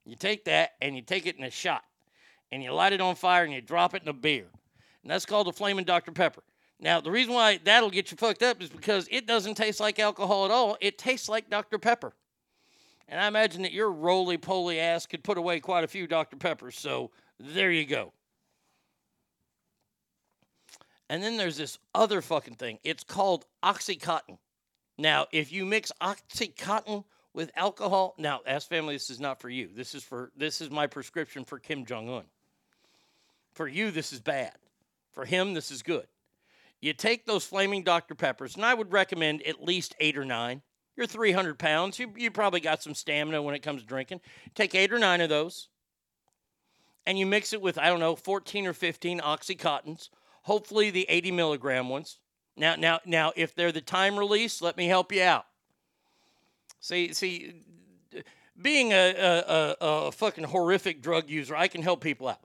[0.06, 1.84] You take that and you take it in a shot
[2.52, 4.48] and you light it on fire and you drop it in a beer.
[5.04, 6.12] And that's called a Flaming Dr.
[6.12, 6.44] Pepper.
[6.80, 10.00] Now, the reason why that'll get you fucked up is because it doesn't taste like
[10.00, 10.78] alcohol at all.
[10.82, 11.78] It tastes like Dr.
[11.78, 12.14] Pepper.
[13.08, 16.36] And I imagine that your roly poly ass could put away quite a few Dr.
[16.36, 16.78] Peppers.
[16.78, 18.12] So there you go.
[21.10, 22.80] And then there's this other fucking thing.
[22.84, 24.38] It's called Oxycontin.
[24.98, 29.70] Now, if you mix Oxycontin with alcohol, now, ask family, this is not for you.
[29.74, 32.24] This is for this is my prescription for Kim Jong Un.
[33.54, 34.54] For you, this is bad.
[35.12, 36.08] For him, this is good.
[36.80, 38.16] You take those flaming Dr.
[38.16, 40.62] Peppers, and I would recommend at least eight or nine.
[40.96, 41.98] You're 300 pounds.
[41.98, 44.22] You, you probably got some stamina when it comes to drinking.
[44.54, 45.70] Take eight or nine of those,
[47.06, 50.10] and you mix it with, I don't know, 14 or 15 Oxycontins,
[50.44, 52.20] hopefully the 80 milligram ones.
[52.56, 55.46] Now, now, now, if they're the time release, let me help you out.
[56.80, 57.54] See, see,
[58.62, 59.76] being a, a, a,
[60.08, 62.42] a fucking horrific drug user, I can help people out.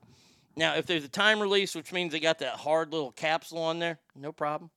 [0.56, 3.78] Now, if there's a time release, which means they got that hard little capsule on
[3.78, 4.70] there, no problem.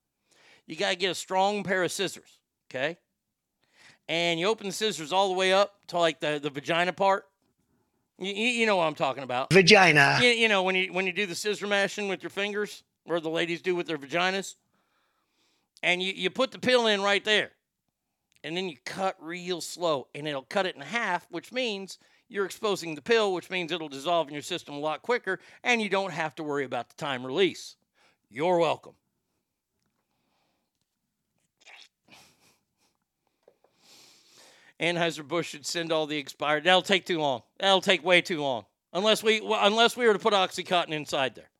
[0.66, 2.38] You got to get a strong pair of scissors,
[2.70, 2.98] okay?
[4.08, 7.24] And you open the scissors all the way up to like the, the vagina part.
[8.18, 9.52] You, you know what I'm talking about.
[9.52, 10.18] Vagina.
[10.22, 13.20] You, you know when you when you do the scissor mashing with your fingers, where
[13.20, 14.54] the ladies do with their vaginas,
[15.82, 17.50] and you, you put the pill in right there,
[18.44, 21.98] and then you cut real slow, and it'll cut it in half, which means
[22.28, 25.82] you're exposing the pill, which means it'll dissolve in your system a lot quicker, and
[25.82, 27.76] you don't have to worry about the time release.
[28.30, 28.94] You're welcome.
[34.80, 36.64] Anheuser-Busch should send all the expired.
[36.64, 37.42] That'll take too long.
[37.60, 38.64] That'll take way too long.
[38.92, 41.51] Unless we unless we were to put OxyContin inside there.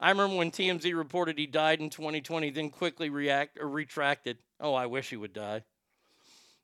[0.00, 4.38] I remember when TMZ reported he died in 2020, then quickly react or retracted.
[4.60, 5.64] Oh, I wish he would die.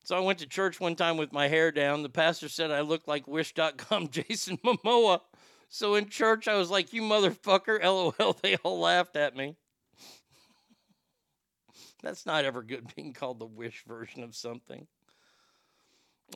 [0.05, 2.03] So I went to church one time with my hair down.
[2.03, 5.21] The pastor said I looked like Wish.com Jason Momoa.
[5.69, 8.37] So in church, I was like, "You motherfucker!" LOL.
[8.43, 9.57] They all laughed at me.
[12.03, 14.87] That's not ever good being called the Wish version of something.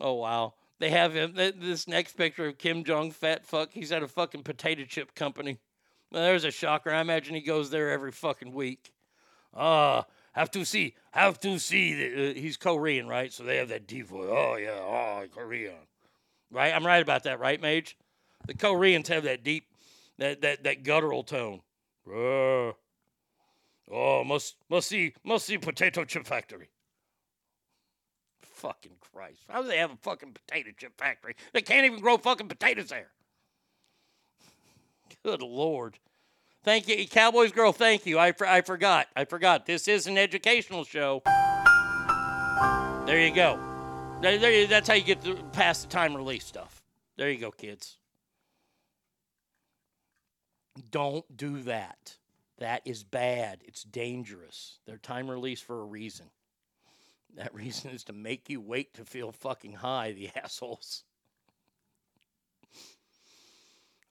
[0.00, 0.54] Oh wow.
[0.80, 1.34] They have him.
[1.34, 3.70] This next picture of Kim Jong fat fuck.
[3.72, 5.58] He's at a fucking potato chip company.
[6.10, 6.90] There's a shocker.
[6.90, 8.92] I imagine he goes there every fucking week.
[9.54, 10.94] Ah, have to see.
[11.12, 11.94] Have to see.
[11.94, 13.32] The, uh, he's Korean, right?
[13.32, 14.28] So they have that deep voice.
[14.30, 14.70] Oh yeah.
[14.70, 15.74] Oh, Korean.
[16.50, 16.74] Right?
[16.74, 17.96] I'm right about that, right, Mage?
[18.46, 19.66] The Koreans have that deep,
[20.18, 21.60] that that that guttural tone.
[22.06, 22.72] Uh,
[23.90, 26.70] oh, must must see must see potato chip factory.
[28.40, 29.42] Fucking Christ.
[29.48, 31.36] How do they have a fucking potato chip factory?
[31.52, 33.10] They can't even grow fucking potatoes there.
[35.28, 35.98] Good Lord.
[36.64, 37.70] Thank you, Cowboys girl.
[37.70, 38.18] Thank you.
[38.18, 39.08] I, I forgot.
[39.14, 39.66] I forgot.
[39.66, 41.20] This is an educational show.
[43.04, 43.60] There you go.
[44.22, 46.82] There, there, that's how you get to past the time release stuff.
[47.18, 47.98] There you go, kids.
[50.90, 52.16] Don't do that.
[52.56, 53.58] That is bad.
[53.66, 54.78] It's dangerous.
[54.86, 56.24] They're time release for a reason.
[57.36, 61.04] That reason is to make you wait to feel fucking high, the assholes.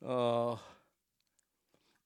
[0.05, 0.59] Oh.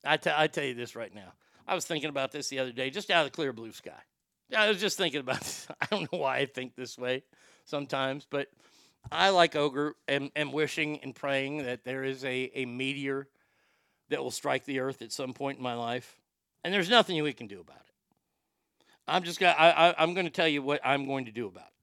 [0.04, 1.34] I te- I tell you this right now.
[1.68, 3.92] I was thinking about this the other day, just out of the clear blue sky.
[4.56, 5.68] I was just thinking about this.
[5.80, 7.24] I don't know why I think this way
[7.66, 8.48] sometimes, but
[9.12, 13.28] I, like Ogre, am, am wishing and praying that there is a, a meteor
[14.10, 16.20] that will strike the earth at some point in my life.
[16.64, 18.16] And there's nothing we can do about it.
[19.08, 19.56] I'm just gonna.
[19.58, 21.81] I, I, I'm going to tell you what I'm going to do about it.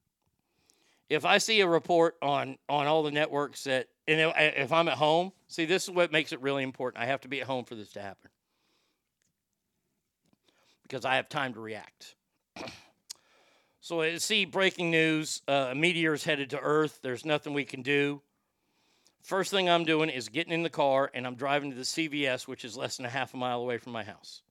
[1.09, 4.97] If I see a report on on all the networks that, and if, I'm at
[4.97, 7.03] home, see, this is what makes it really important.
[7.03, 8.29] I have to be at home for this to happen
[10.83, 12.15] because I have time to react.
[13.81, 16.99] so I see breaking news: uh, a is headed to Earth.
[17.01, 18.21] There's nothing we can do.
[19.21, 22.47] First thing I'm doing is getting in the car and I'm driving to the CVS,
[22.47, 24.41] which is less than a half a mile away from my house.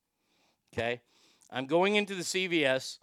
[0.73, 1.01] Okay.
[1.51, 2.99] I'm going into the CVS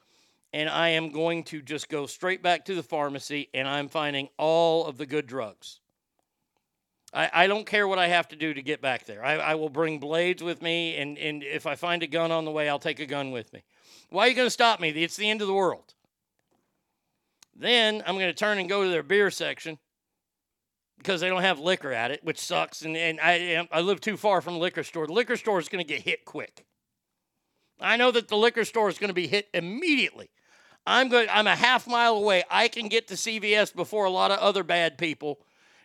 [0.55, 4.29] and I am going to just go straight back to the pharmacy and I'm finding
[4.37, 5.81] all of the good drugs.
[7.13, 9.23] I, I don't care what I have to do to get back there.
[9.23, 12.45] I, I will bring blades with me, and, and if I find a gun on
[12.45, 13.65] the way, I'll take a gun with me.
[14.09, 14.89] Why are you going to stop me?
[14.89, 15.93] It's the end of the world.
[17.53, 19.77] Then I'm going to turn and go to their beer section
[20.97, 22.81] because they don't have liquor at it, which sucks.
[22.81, 25.05] And, and I, I live too far from the liquor store.
[25.05, 26.65] The liquor store is going to get hit quick.
[27.77, 30.29] I know that the liquor store is going to be hit immediately.
[30.87, 31.27] I'm going.
[31.31, 32.43] I'm a half mile away.
[32.49, 35.39] I can get to CVS before a lot of other bad people,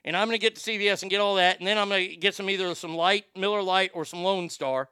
[0.04, 2.10] and I'm going to get to CVS and get all that, and then I'm going
[2.10, 4.88] to get some either some light Miller Lite or some Lone Star.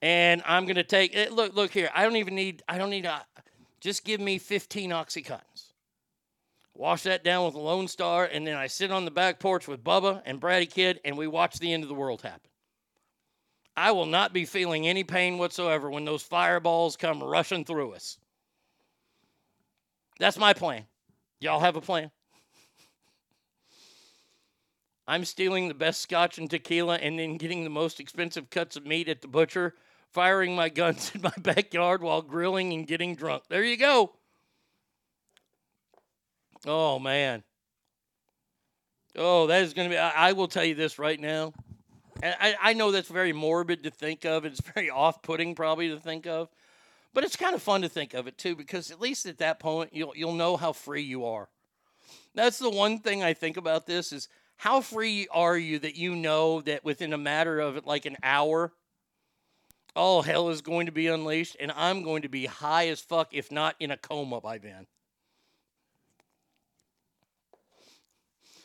[0.00, 1.30] And I'm going to take it.
[1.32, 1.88] Look, look here.
[1.94, 2.62] I don't even need.
[2.68, 3.24] I don't need a.
[3.80, 5.72] Just give me 15 oxycontins.
[6.74, 9.68] Wash that down with a Lone Star, and then I sit on the back porch
[9.68, 12.51] with Bubba and Brady Kid, and we watch the end of the world happen.
[13.76, 18.18] I will not be feeling any pain whatsoever when those fireballs come rushing through us.
[20.18, 20.84] That's my plan.
[21.40, 22.10] Y'all have a plan?
[25.06, 28.86] I'm stealing the best scotch and tequila and then getting the most expensive cuts of
[28.86, 29.74] meat at the butcher,
[30.12, 33.44] firing my guns in my backyard while grilling and getting drunk.
[33.48, 34.12] There you go.
[36.66, 37.42] Oh, man.
[39.16, 39.98] Oh, that is going to be.
[39.98, 41.52] I, I will tell you this right now.
[42.22, 44.44] I, I know that's very morbid to think of.
[44.44, 46.48] It's very off putting, probably, to think of.
[47.14, 49.60] But it's kind of fun to think of it, too, because at least at that
[49.60, 51.48] point, you'll, you'll know how free you are.
[52.34, 56.14] That's the one thing I think about this is how free are you that you
[56.14, 58.72] know that within a matter of like an hour,
[59.94, 63.28] all hell is going to be unleashed and I'm going to be high as fuck,
[63.32, 64.86] if not in a coma by then.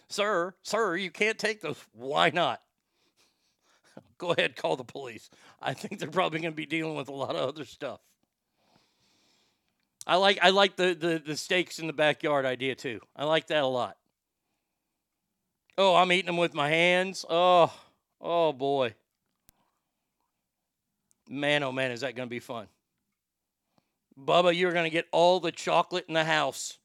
[0.09, 1.83] Sir, sir, you can't take those.
[1.91, 2.61] Why not?
[4.19, 5.29] Go ahead, call the police.
[5.61, 7.99] I think they're probably going to be dealing with a lot of other stuff.
[10.07, 13.01] I like I like the, the the steaks in the backyard idea too.
[13.13, 13.97] I like that a lot.
[15.77, 17.25] Oh, I'm eating them with my hands.
[17.29, 17.71] Oh,
[18.21, 18.95] oh boy.
[21.29, 22.67] Man, oh man, is that going to be fun?
[24.19, 26.79] Bubba, you're going to get all the chocolate in the house.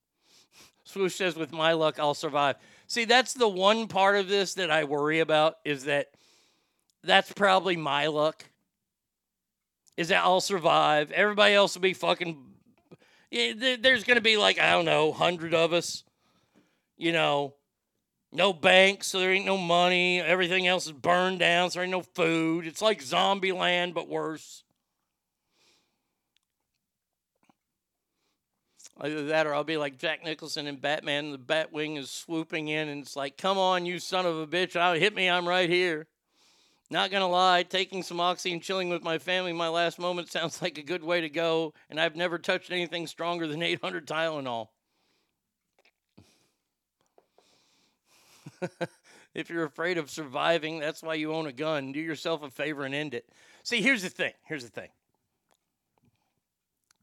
[0.84, 2.56] Swoosh says, with my luck, I'll survive.
[2.88, 6.08] See, that's the one part of this that I worry about is that
[7.06, 8.44] that's probably my luck.
[9.96, 11.10] Is that I'll survive.
[11.12, 12.36] Everybody else will be fucking.
[13.30, 16.04] There's going to be like, I don't know, 100 of us.
[16.98, 17.54] You know,
[18.32, 20.20] no banks, so there ain't no money.
[20.20, 22.66] Everything else is burned down, so there ain't no food.
[22.66, 24.62] It's like zombie land, but worse.
[28.98, 31.30] Either that or I'll be like Jack Nicholson in Batman.
[31.30, 34.74] The Batwing is swooping in, and it's like, come on, you son of a bitch.
[34.74, 35.28] I'll hit me.
[35.28, 36.06] I'm right here.
[36.88, 40.62] Not gonna lie, taking some oxy and chilling with my family my last moment sounds
[40.62, 44.68] like a good way to go, and I've never touched anything stronger than 800 Tylenol.
[49.34, 51.92] if you're afraid of surviving, that's why you own a gun.
[51.92, 53.28] Do yourself a favor and end it.
[53.62, 54.32] See, here's the thing.
[54.44, 54.88] Here's the thing.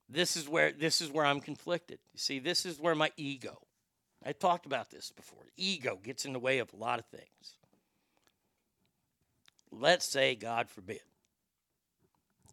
[0.10, 2.00] This is where this is where I'm conflicted.
[2.14, 3.60] You see, this is where my ego.
[4.26, 5.44] I talked about this before.
[5.58, 7.58] Ego gets in the way of a lot of things.
[9.80, 11.02] Let's say, God forbid,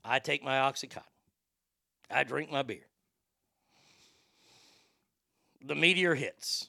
[0.05, 1.03] I take my Oxycontin,
[2.11, 2.87] I drink my beer,
[5.63, 6.69] the meteor hits,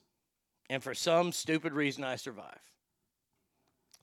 [0.69, 2.59] and for some stupid reason I survive.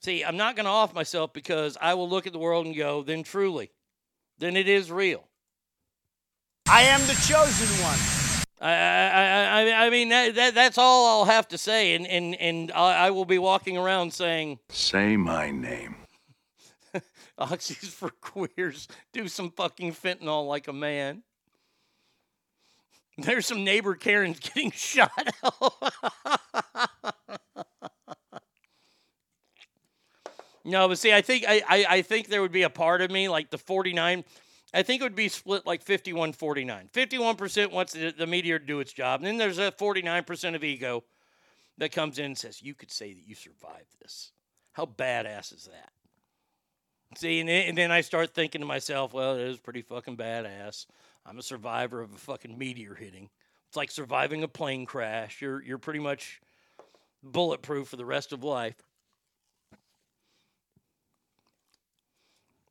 [0.01, 2.77] See, I'm not going to off myself because I will look at the world and
[2.77, 3.70] go, then truly,
[4.39, 5.25] then it is real.
[6.68, 7.99] I am the chosen one.
[8.60, 12.35] I, I, I, I mean, that, that, that's all I'll have to say, and, and,
[12.36, 15.98] and I, I will be walking around saying, Say my name.
[17.39, 18.89] Oxy's for queers.
[19.12, 21.23] Do some fucking fentanyl like a man.
[23.17, 25.10] There's some neighbor Karens getting shot.
[30.65, 33.10] no, but see, I think I, I, I think there would be a part of
[33.10, 34.25] me like the 49.
[34.75, 36.91] I think it would be split like 51 49.
[36.92, 39.20] 51% wants the, the meteor to do its job.
[39.20, 41.02] And then there's a 49% of ego
[41.78, 44.33] that comes in and says, You could say that you survived this.
[44.73, 45.91] How badass is that?
[47.16, 50.16] See, and then, and then I start thinking to myself, well, it is pretty fucking
[50.16, 50.86] badass.
[51.24, 53.30] I'm a survivor of a fucking meteor hitting.
[53.68, 55.42] It's like surviving a plane crash.
[55.42, 56.40] You're you're pretty much
[57.22, 58.76] bulletproof for the rest of life.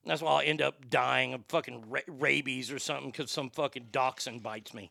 [0.05, 3.87] That's why I'll end up dying of fucking ra- rabies or something because some fucking
[3.91, 4.89] dachshund bites me.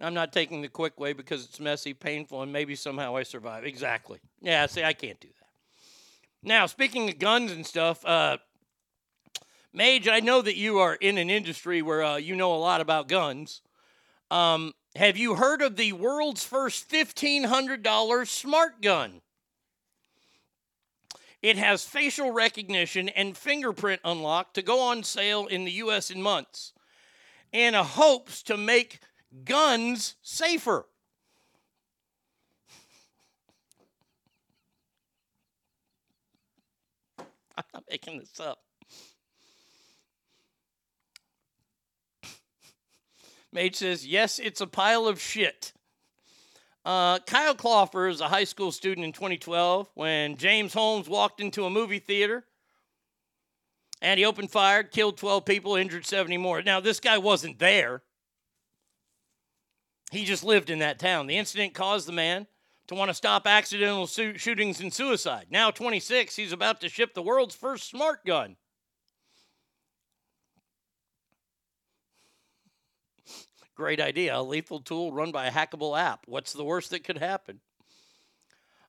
[0.00, 3.64] I'm not taking the quick way because it's messy, painful, and maybe somehow I survive.
[3.64, 4.18] Exactly.
[4.40, 5.48] Yeah, see, I can't do that.
[6.42, 8.38] Now, speaking of guns and stuff, uh,
[9.72, 12.80] Mage, I know that you are in an industry where uh, you know a lot
[12.80, 13.62] about guns.
[14.30, 19.20] Um, have you heard of the world's first $1,500 smart gun?
[21.42, 26.22] It has facial recognition and fingerprint unlock to go on sale in the US in
[26.22, 26.72] months
[27.52, 29.00] and hopes to make
[29.44, 30.86] guns safer.
[37.56, 38.58] I'm not making this up.
[43.52, 45.72] Mage says, yes, it's a pile of shit.
[46.84, 51.64] Uh, Kyle Kloepfer is a high school student in 2012 when James Holmes walked into
[51.64, 52.44] a movie theater
[54.02, 56.62] and he opened fire, killed 12 people, injured 70 more.
[56.62, 58.02] Now, this guy wasn't there.
[60.14, 61.26] He just lived in that town.
[61.26, 62.46] The incident caused the man
[62.86, 65.46] to want to stop accidental su- shootings and suicide.
[65.50, 68.56] Now 26, he's about to ship the world's first smart gun.
[73.74, 74.38] Great idea.
[74.38, 76.26] A lethal tool run by a hackable app.
[76.26, 77.60] What's the worst that could happen?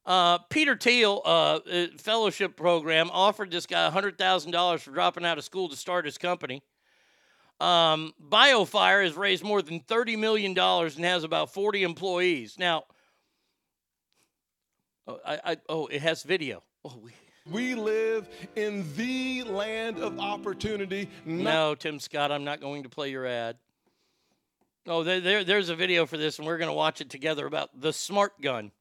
[0.05, 5.43] Uh, Peter Thiel, uh, uh, fellowship program, offered this guy $100,000 for dropping out of
[5.43, 6.61] school to start his company.
[7.59, 12.57] Um, BioFire has raised more than $30 million and has about 40 employees.
[12.59, 12.83] Now,
[15.07, 16.63] oh, I, I, oh it has video.
[16.83, 17.11] Oh, we,
[17.49, 21.09] We live in the land of opportunity.
[21.25, 23.57] no, Tim Scott, I'm not going to play your ad.
[24.87, 27.47] Oh, there, there, there's a video for this, and we're going to watch it together
[27.47, 28.71] about the smart gun.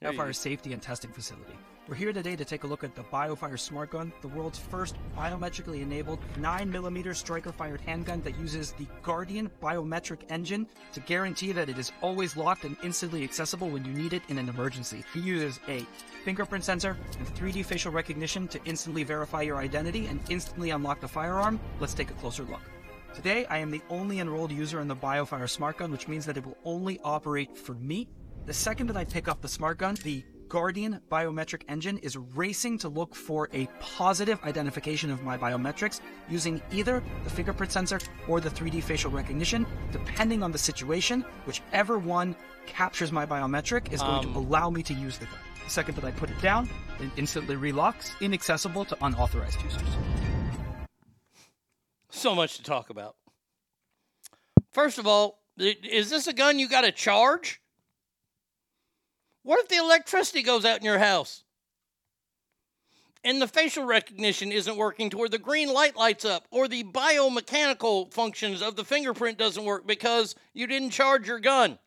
[0.00, 1.54] There you BioFire safety and testing facility.
[1.88, 4.94] We're here today to take a look at the BioFire Smart Gun, the world's first
[5.16, 11.70] biometrically enabled 9mm striker fired handgun that uses the Guardian biometric engine to guarantee that
[11.70, 15.02] it is always locked and instantly accessible when you need it in an emergency.
[15.14, 15.86] It uses a
[16.26, 21.08] fingerprint sensor and 3D facial recognition to instantly verify your identity and instantly unlock the
[21.08, 21.58] firearm.
[21.80, 22.60] Let's take a closer look.
[23.14, 26.36] Today, I am the only enrolled user in the BioFire Smart Gun, which means that
[26.36, 28.08] it will only operate for me.
[28.44, 32.78] The second that I pick up the Smart Gun, the Guardian biometric engine is racing
[32.78, 38.40] to look for a positive identification of my biometrics using either the fingerprint sensor or
[38.40, 41.24] the 3D facial recognition, depending on the situation.
[41.46, 42.34] Whichever one
[42.66, 45.38] captures my biometric is going Um, to allow me to use the gun.
[45.64, 46.68] The second that I put it down,
[46.98, 49.82] it instantly relocks, inaccessible to unauthorized users.
[52.10, 53.16] So much to talk about.
[54.72, 57.60] First of all, is this a gun you got to charge?
[59.48, 61.42] What if the electricity goes out in your house?
[63.24, 66.84] And the facial recognition isn't working to where the green light lights up, or the
[66.84, 71.78] biomechanical functions of the fingerprint doesn't work because you didn't charge your gun.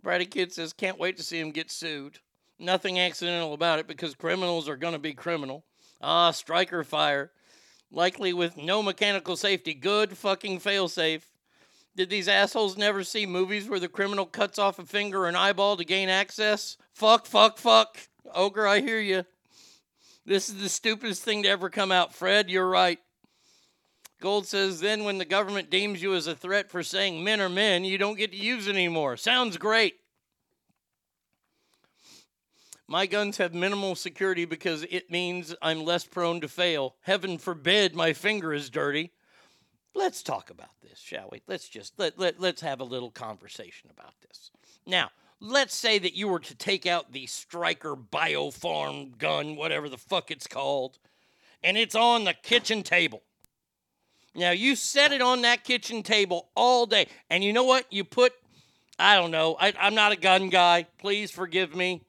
[0.00, 2.20] Brady Kid says, can't wait to see him get sued.
[2.60, 5.64] Nothing accidental about it because criminals are going to be criminal.
[6.00, 7.32] Ah, striker fire.
[7.92, 9.74] Likely with no mechanical safety.
[9.74, 11.22] Good fucking failsafe.
[11.96, 15.36] Did these assholes never see movies where the criminal cuts off a finger or an
[15.36, 16.76] eyeball to gain access?
[16.94, 17.98] Fuck, fuck, fuck.
[18.32, 19.24] Ogre, I hear you.
[20.24, 22.14] This is the stupidest thing to ever come out.
[22.14, 22.98] Fred, you're right.
[24.20, 27.48] Gold says then when the government deems you as a threat for saying men are
[27.48, 29.16] men, you don't get to use it anymore.
[29.16, 29.99] Sounds great.
[32.90, 36.96] My guns have minimal security because it means I'm less prone to fail.
[37.02, 39.12] Heaven forbid my finger is dirty.
[39.94, 41.40] Let's talk about this, shall we?
[41.46, 44.50] Let's just let, let let's have a little conversation about this.
[44.86, 49.96] Now, let's say that you were to take out the Striker Biofarm gun, whatever the
[49.96, 50.98] fuck it's called,
[51.62, 53.22] and it's on the kitchen table.
[54.34, 57.86] Now you set it on that kitchen table all day, and you know what?
[57.92, 58.32] You put,
[58.98, 59.56] I don't know.
[59.60, 60.88] I, I'm not a gun guy.
[60.98, 62.02] Please forgive me.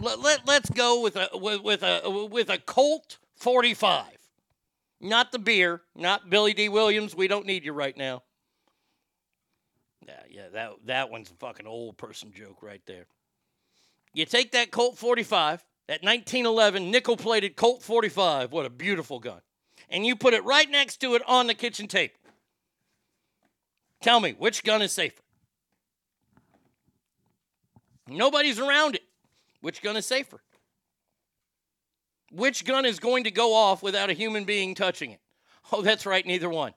[0.00, 4.04] Let, let let's go with a with, with a with a Colt 45,
[5.00, 7.16] not the beer, not Billy Dee Williams.
[7.16, 8.22] We don't need you right now.
[10.06, 13.06] Yeah, yeah, that that one's a fucking old person joke right there.
[14.14, 18.52] You take that Colt 45 that 1911 nickel plated Colt 45.
[18.52, 19.40] What a beautiful gun.
[19.90, 22.14] And you put it right next to it on the kitchen table.
[24.00, 25.22] Tell me, which gun is safer?
[28.06, 29.02] Nobody's around it.
[29.60, 30.40] Which gun is safer?
[32.30, 35.20] Which gun is going to go off without a human being touching it?
[35.70, 36.72] Oh, that's right, neither one.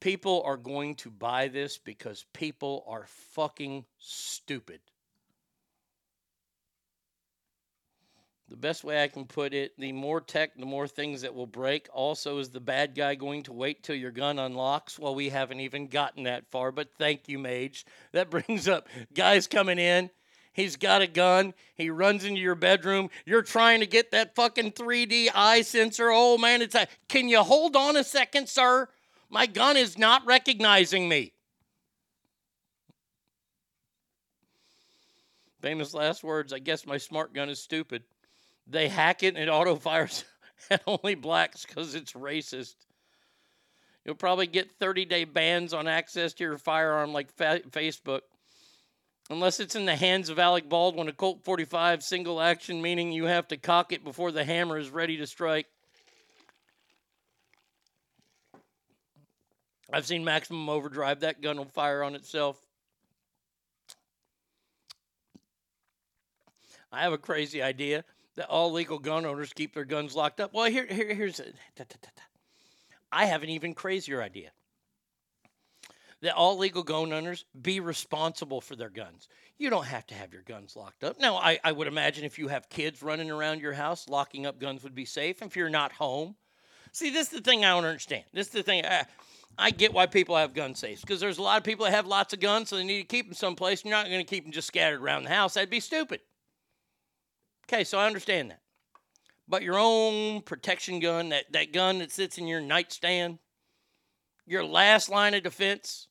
[0.00, 4.80] People are going to buy this because people are fucking stupid.
[8.52, 11.46] The best way I can put it, the more tech, the more things that will
[11.46, 11.88] break.
[11.90, 14.98] Also, is the bad guy going to wait till your gun unlocks?
[14.98, 17.86] Well, we haven't even gotten that far, but thank you, Mage.
[18.12, 20.10] That brings up guys coming in.
[20.52, 21.54] He's got a gun.
[21.76, 23.08] He runs into your bedroom.
[23.24, 26.10] You're trying to get that fucking 3D eye sensor.
[26.12, 26.88] Oh man, it's a.
[27.08, 28.86] Can you hold on a second, sir?
[29.30, 31.32] My gun is not recognizing me.
[35.62, 36.52] Famous last words.
[36.52, 38.02] I guess my smart gun is stupid.
[38.66, 40.24] They hack it and it auto fires
[40.70, 42.74] at only blacks because it's racist.
[44.04, 48.20] You'll probably get 30 day bans on access to your firearm like fa- Facebook.
[49.30, 53.24] Unless it's in the hands of Alec Baldwin, a Colt 45 single action, meaning you
[53.24, 55.66] have to cock it before the hammer is ready to strike.
[59.92, 61.20] I've seen Maximum Overdrive.
[61.20, 62.58] That gun will fire on itself.
[66.90, 68.04] I have a crazy idea
[68.36, 70.52] that all legal gun owners keep their guns locked up.
[70.54, 72.08] Well, here, here here's a, da, da, da,
[73.10, 74.50] I have an even crazier idea.
[76.22, 79.28] That all legal gun owners be responsible for their guns.
[79.58, 81.18] You don't have to have your guns locked up.
[81.20, 84.60] Now, I, I would imagine if you have kids running around your house, locking up
[84.60, 85.42] guns would be safe.
[85.42, 86.36] If you're not home,
[86.92, 88.24] see, this is the thing I don't understand.
[88.32, 88.84] This is the thing.
[88.86, 89.04] I,
[89.58, 92.06] I get why people have gun safes because there's a lot of people that have
[92.06, 93.84] lots of guns, so they need to keep them someplace.
[93.84, 95.54] You're not going to keep them just scattered around the house.
[95.54, 96.20] That'd be stupid.
[97.66, 98.60] Okay, so I understand that.
[99.48, 103.38] But your own protection gun, that, that gun that sits in your nightstand,
[104.46, 106.08] your last line of defense,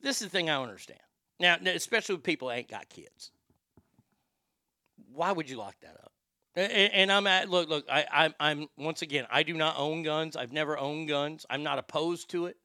[0.00, 1.00] this is the thing I don't understand.
[1.40, 3.30] Now, especially with people that ain't got kids.
[5.12, 6.12] Why would you lock that up?
[6.56, 7.84] And, I'm at look, look.
[7.90, 9.26] I, I'm, I'm once again.
[9.28, 10.36] I do not own guns.
[10.36, 11.44] I've never owned guns.
[11.50, 12.56] I'm not opposed to it.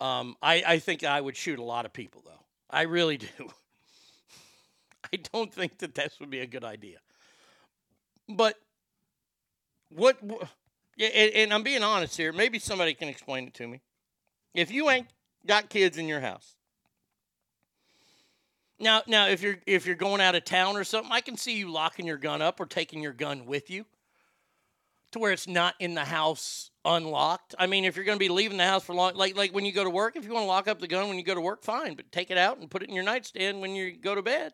[0.00, 2.44] Um, I, I think I would shoot a lot of people, though.
[2.70, 3.50] I really do.
[5.14, 6.98] I don't think that this would be a good idea.
[8.28, 8.58] But
[9.90, 10.20] what?
[10.20, 12.32] And, and I'm being honest here.
[12.32, 13.80] Maybe somebody can explain it to me.
[14.54, 15.06] If you ain't
[15.46, 16.56] got kids in your house,
[18.80, 21.56] now, now if you're if you're going out of town or something, I can see
[21.56, 23.84] you locking your gun up or taking your gun with you
[25.12, 27.54] to where it's not in the house unlocked.
[27.56, 29.64] I mean, if you're going to be leaving the house for long, like like when
[29.64, 31.36] you go to work, if you want to lock up the gun when you go
[31.36, 33.92] to work, fine, but take it out and put it in your nightstand when you
[33.92, 34.52] go to bed.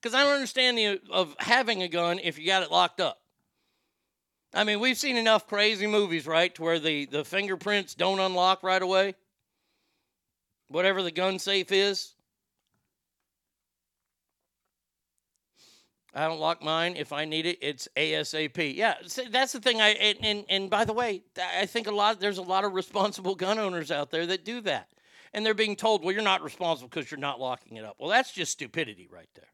[0.00, 3.20] Because I don't understand the of having a gun if you got it locked up.
[4.54, 8.62] I mean, we've seen enough crazy movies, right, to where the the fingerprints don't unlock
[8.62, 9.14] right away.
[10.68, 12.14] Whatever the gun safe is.
[16.14, 16.96] I don't lock mine.
[16.96, 18.74] If I need it, it's ASAP.
[18.74, 18.94] Yeah,
[19.30, 19.80] that's the thing.
[19.80, 21.22] I and, and and by the way,
[21.56, 24.60] I think a lot there's a lot of responsible gun owners out there that do
[24.62, 24.88] that,
[25.34, 27.96] and they're being told, well, you're not responsible because you're not locking it up.
[27.98, 29.50] Well, that's just stupidity right there.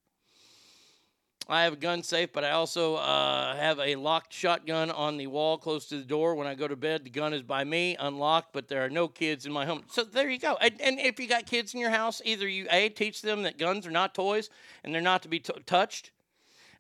[1.47, 5.27] I have a gun safe, but I also uh, have a locked shotgun on the
[5.27, 6.35] wall close to the door.
[6.35, 9.09] When I go to bed, the gun is by me, unlocked, but there are no
[9.09, 9.83] kids in my home.
[9.91, 10.57] So there you go.
[10.61, 13.59] And, and if you got kids in your house, either you a teach them that
[13.59, 14.49] guns are not toys
[14.83, 16.13] and they're not to be t- touched,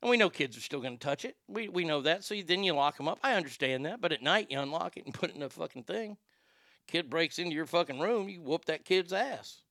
[0.01, 1.37] and we know kids are still going to touch it.
[1.47, 2.25] We we know that.
[2.25, 3.19] So you, then you lock them up.
[3.23, 4.01] I understand that.
[4.01, 6.17] But at night you unlock it and put it in a fucking thing.
[6.87, 9.64] Kid breaks into your fucking room, you whoop that kid's ass.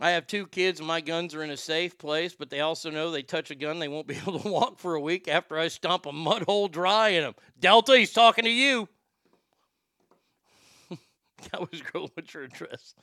[0.00, 2.90] I have two kids, and my guns are in a safe place, but they also
[2.90, 5.58] know they touch a gun, they won't be able to walk for a week after
[5.58, 7.34] I stomp a mud hole dry in them.
[7.58, 8.88] Delta, he's talking to you.
[11.50, 11.82] that was
[12.32, 12.94] your address?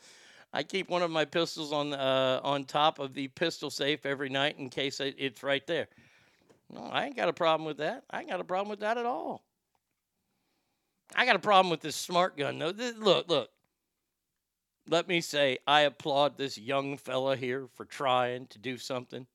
[0.53, 4.30] I keep one of my pistols on uh, on top of the pistol safe every
[4.30, 5.88] night in case it's right there.
[6.72, 8.03] No, I ain't got a problem with that.
[8.09, 9.43] I ain't got a problem with that at all.
[11.14, 12.69] I got a problem with this smart gun though.
[12.69, 13.49] Look, look.
[14.88, 19.25] Let me say, I applaud this young fella here for trying to do something.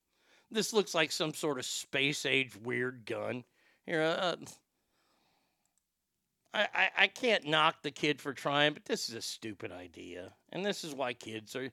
[0.50, 3.44] This looks like some sort of space age weird gun.
[3.86, 4.36] Here, uh,
[6.52, 10.32] I, I, I can't knock the kid for trying, but this is a stupid idea.
[10.50, 11.70] And this is why kids are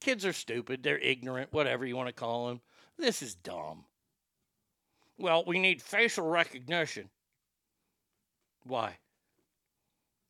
[0.00, 0.82] kids are stupid.
[0.82, 2.60] They're ignorant, whatever you want to call them.
[2.98, 3.84] This is dumb.
[5.18, 7.10] Well, we need facial recognition.
[8.64, 8.96] Why?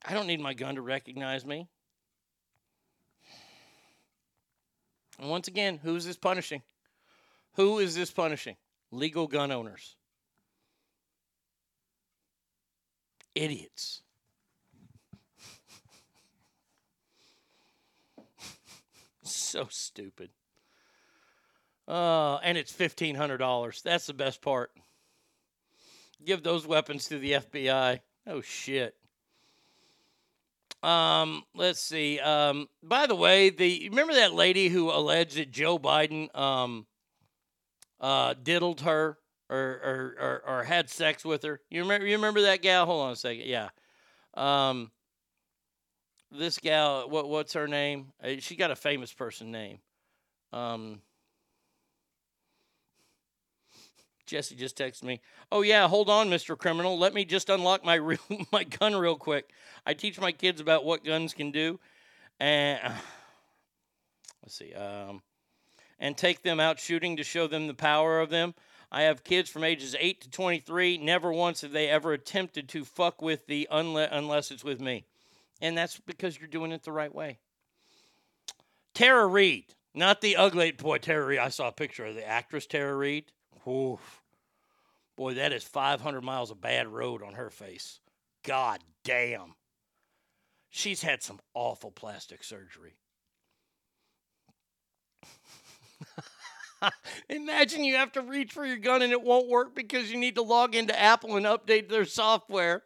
[0.04, 1.68] I don't need my gun to recognize me.
[5.20, 6.62] And once again, who is this punishing?
[7.56, 8.56] Who is this punishing?
[8.90, 9.96] Legal gun owners.
[13.34, 14.00] Idiots.
[19.22, 20.30] so stupid.
[21.86, 23.82] Uh, and it's fifteen hundred dollars.
[23.82, 24.70] That's the best part.
[26.24, 28.00] Give those weapons to the FBI.
[28.26, 28.96] Oh shit.
[30.82, 32.18] Um, let's see.
[32.20, 36.86] Um, by the way, the remember that lady who alleged that Joe Biden um
[38.00, 39.18] uh diddled her
[39.48, 41.60] or or, or, or had sex with her.
[41.70, 42.86] You remember you remember that gal?
[42.86, 43.44] Hold on a second.
[43.46, 43.68] Yeah.
[44.34, 44.90] Um
[46.30, 48.12] this gal, what what's her name?
[48.22, 49.78] Uh, She got a famous person name.
[50.52, 51.02] Um
[54.30, 55.20] Jesse just texted me.
[55.50, 56.56] Oh yeah, hold on, Mr.
[56.56, 56.96] Criminal.
[56.96, 58.18] Let me just unlock my real,
[58.52, 59.50] my gun real quick.
[59.84, 61.80] I teach my kids about what guns can do,
[62.38, 62.80] and
[64.42, 65.22] let's see, um,
[65.98, 68.54] and take them out shooting to show them the power of them.
[68.92, 70.98] I have kids from ages eight to twenty-three.
[70.98, 75.06] Never once have they ever attempted to fuck with the unle- unless it's with me,
[75.60, 77.40] and that's because you're doing it the right way.
[78.94, 81.40] Tara Reade, not the ugly boy Tara Reid.
[81.40, 83.24] I saw a picture of the actress Tara Reid.
[83.66, 84.19] Oof.
[85.20, 88.00] Boy, that is 500 miles of bad road on her face.
[88.42, 89.52] God damn.
[90.70, 92.94] She's had some awful plastic surgery.
[97.28, 100.36] Imagine you have to reach for your gun and it won't work because you need
[100.36, 102.84] to log into Apple and update their software.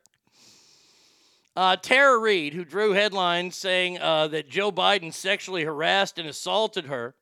[1.55, 6.87] Uh, Tara Reade, who drew headlines saying uh, that Joe Biden sexually harassed and assaulted
[6.87, 7.15] her.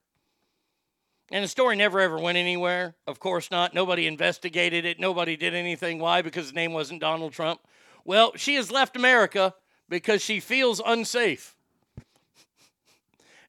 [1.32, 2.94] And the story never ever went anywhere.
[3.06, 3.72] Of course not.
[3.72, 5.00] Nobody investigated it.
[5.00, 5.98] Nobody did anything.
[5.98, 6.20] Why?
[6.20, 7.60] Because his name wasn't Donald Trump.
[8.04, 9.54] Well, she has left America
[9.88, 11.56] because she feels unsafe.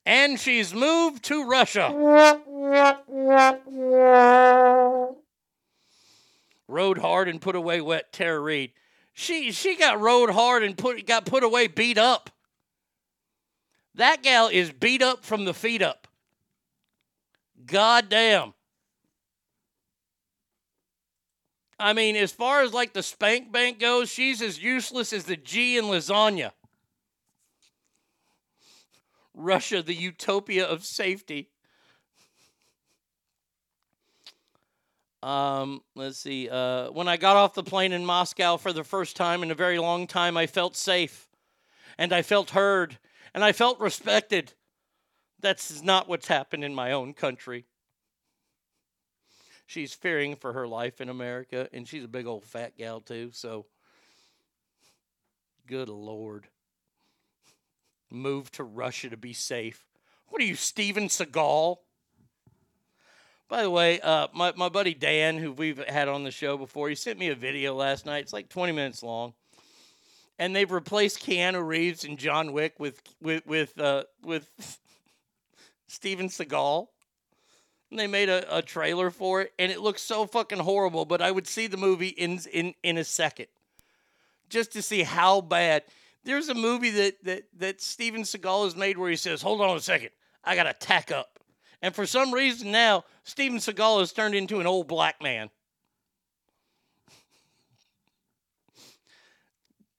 [0.05, 1.91] And she's moved to Russia.
[6.69, 8.71] Rode hard and put away wet Tara Reade.
[9.13, 12.29] She she got rode hard and put got put away beat up.
[13.95, 16.07] That gal is beat up from the feet up.
[17.66, 18.53] God damn.
[21.80, 25.35] I mean, as far as like the spank bank goes, she's as useless as the
[25.35, 26.51] G in lasagna.
[29.33, 31.50] Russia, the utopia of safety.
[35.24, 36.50] Um, let's see.
[36.50, 39.56] Uh, when I got off the plane in Moscow for the first time in a
[39.56, 41.30] very long time, I felt safe
[41.98, 42.98] and I felt heard
[43.33, 44.53] and I felt respected.
[45.43, 47.65] That's not what's happened in my own country.
[49.67, 53.31] She's fearing for her life in America, and she's a big old fat gal, too.
[53.33, 53.65] So,
[55.67, 56.47] good Lord.
[58.09, 59.85] Move to Russia to be safe.
[60.30, 61.77] What are you, Steven Seagal?
[63.49, 66.88] By the way, uh, my, my buddy Dan, who we've had on the show before,
[66.88, 68.23] he sent me a video last night.
[68.23, 69.33] It's like 20 minutes long.
[70.39, 74.49] And they've replaced Keanu Reeves and John Wick with with with uh, with
[75.93, 76.88] Steven Seagal.
[77.91, 81.05] And they made a, a trailer for it, and it looks so fucking horrible.
[81.05, 83.47] But I would see the movie in in in a second,
[84.49, 85.83] just to see how bad.
[86.23, 89.77] There's a movie that that that Steven Seagal has made where he says, "Hold on
[89.77, 90.09] a second,
[90.43, 91.38] I gotta tack up."
[91.83, 95.51] And for some reason now, Steven Seagal has turned into an old black man.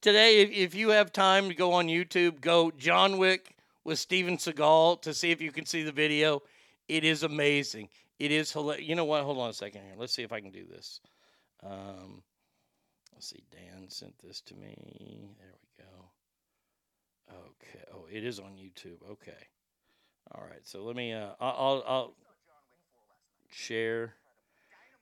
[0.01, 3.54] Today, if, if you have time to go on YouTube, go John Wick
[3.85, 6.43] with Steven Seagal to see if you can see the video.
[6.89, 7.89] It is amazing.
[8.19, 8.87] It is hilarious.
[8.87, 9.23] You know what?
[9.25, 9.95] Hold on a second here.
[9.97, 11.01] Let's see if I can do this.
[11.63, 12.23] Um,
[13.13, 13.43] let's see.
[13.51, 15.29] Dan sent this to me.
[15.39, 16.09] There we go.
[17.31, 17.85] Okay.
[17.93, 18.99] Oh, it is on YouTube.
[19.11, 19.33] Okay.
[20.33, 20.61] All right.
[20.67, 21.13] So let me.
[21.13, 22.15] Uh, I'll, I'll, I'll
[23.51, 24.15] share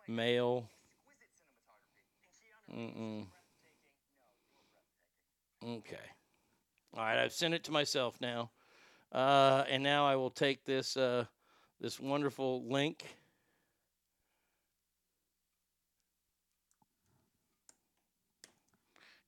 [0.09, 0.69] mail.
[2.75, 3.27] Mm-mm.
[5.65, 5.97] Okay.
[6.95, 7.19] All right.
[7.19, 8.51] I've sent it to myself now.
[9.13, 11.27] Uh, and now I will take this uh,
[11.81, 13.05] this wonderful link.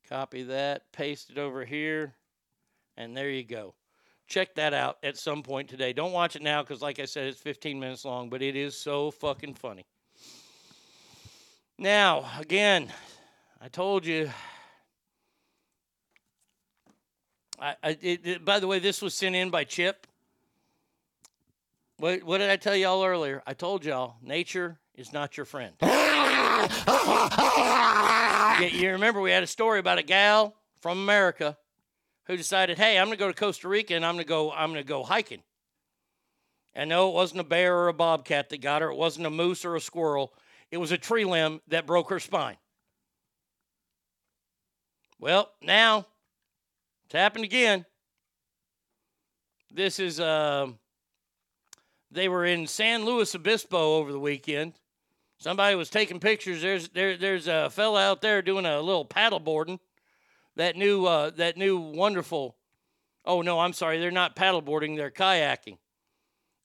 [0.09, 2.15] Copy that, paste it over here,
[2.97, 3.75] and there you go.
[4.27, 5.93] Check that out at some point today.
[5.93, 8.79] Don't watch it now because, like I said, it's 15 minutes long, but it is
[8.79, 9.85] so fucking funny.
[11.79, 12.93] Now, again,
[13.61, 14.31] I told you.
[17.59, 20.07] I, I it, it- by the way, this was sent in by Chip.
[21.99, 23.43] What, what did I tell y'all earlier?
[23.47, 25.75] I told y'all nature is not your friend.
[28.61, 31.59] Yeah, you remember we had a story about a gal from America
[32.27, 34.53] who decided, "Hey, I'm going to go to Costa Rica and I'm going to go
[34.53, 35.43] I'm going to go hiking."
[36.73, 38.91] And no, it wasn't a bear or a bobcat that got her.
[38.91, 40.33] It wasn't a moose or a squirrel.
[40.71, 42.57] It was a tree limb that broke her spine.
[45.19, 46.07] Well, now
[47.15, 47.87] it's happened again.
[49.73, 50.67] This is uh,
[52.11, 54.73] they were in San Luis Obispo over the weekend.
[55.39, 56.61] Somebody was taking pictures.
[56.61, 59.79] There's there there's a fella out there doing a little paddle boarding.
[60.57, 62.57] That new uh, that new wonderful.
[63.25, 64.01] Oh no, I'm sorry.
[64.01, 64.97] They're not paddle boarding.
[64.97, 65.79] They're kayaking.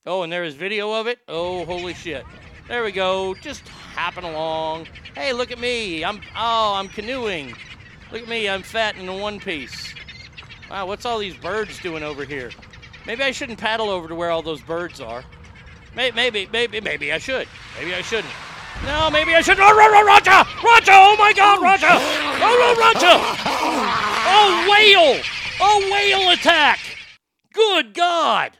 [0.08, 1.20] Oh, and there is video of it.
[1.28, 2.26] Oh, holy shit!
[2.68, 3.36] There we go.
[3.36, 4.88] Just hopping along.
[5.14, 6.04] Hey, look at me.
[6.04, 7.54] I'm oh, I'm canoeing.
[8.12, 8.50] Look at me.
[8.50, 9.94] I'm fat in one piece.
[10.70, 12.52] Wow, what's all these birds doing over here?
[13.08, 15.24] Maybe I shouldn't paddle over to where all those birds are.
[15.96, 17.48] Maybe, maybe, maybe, maybe I should.
[17.80, 18.34] Maybe I shouldn't.
[18.86, 19.60] No, maybe I should.
[19.60, 20.30] Oh, Ro- Ro- Roger!
[20.64, 20.92] Roger!
[20.94, 21.88] Oh my God, Roger!
[21.90, 23.18] Oh, Ro- Roger!
[24.28, 25.22] Oh, whale!
[25.60, 26.80] Oh, whale attack!
[27.52, 28.58] Good God!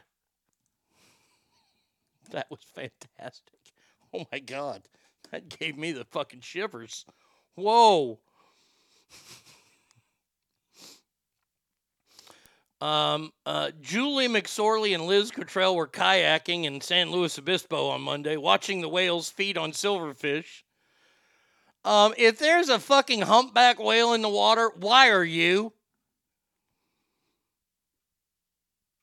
[2.32, 3.54] That was fantastic.
[4.12, 4.82] Oh my God.
[5.30, 7.06] That gave me the fucking shivers.
[7.54, 8.18] Whoa.
[12.80, 18.36] Um, uh, Julie McSorley and Liz Cottrell were kayaking in San Luis Obispo on Monday,
[18.36, 20.62] watching the whales feed on silverfish.
[21.84, 25.72] Um, if there's a fucking humpback whale in the water, why are you?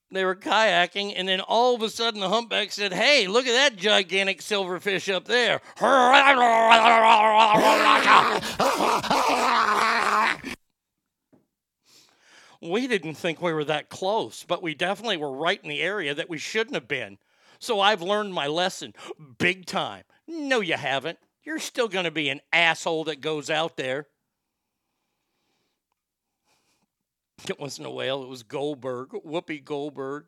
[0.09, 3.51] They were kayaking, and then all of a sudden the humpback said, Hey, look at
[3.51, 5.61] that gigantic silverfish up there.
[12.61, 16.14] we didn't think we were that close, but we definitely were right in the area
[16.14, 17.18] that we shouldn't have been.
[17.60, 18.94] So I've learned my lesson
[19.38, 20.03] big time.
[20.27, 21.18] No, you haven't.
[21.44, 24.08] You're still going to be an asshole that goes out there.
[27.48, 30.26] It wasn't a whale, it was Goldberg, Whoopi Goldberg.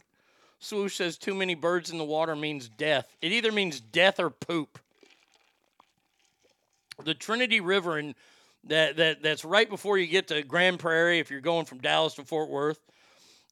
[0.59, 3.15] Swoosh says too many birds in the water means death.
[3.21, 4.79] It either means death or poop.
[7.03, 8.13] The Trinity River in
[8.65, 12.15] that, that that's right before you get to Grand Prairie if you're going from Dallas
[12.15, 12.79] to Fort Worth.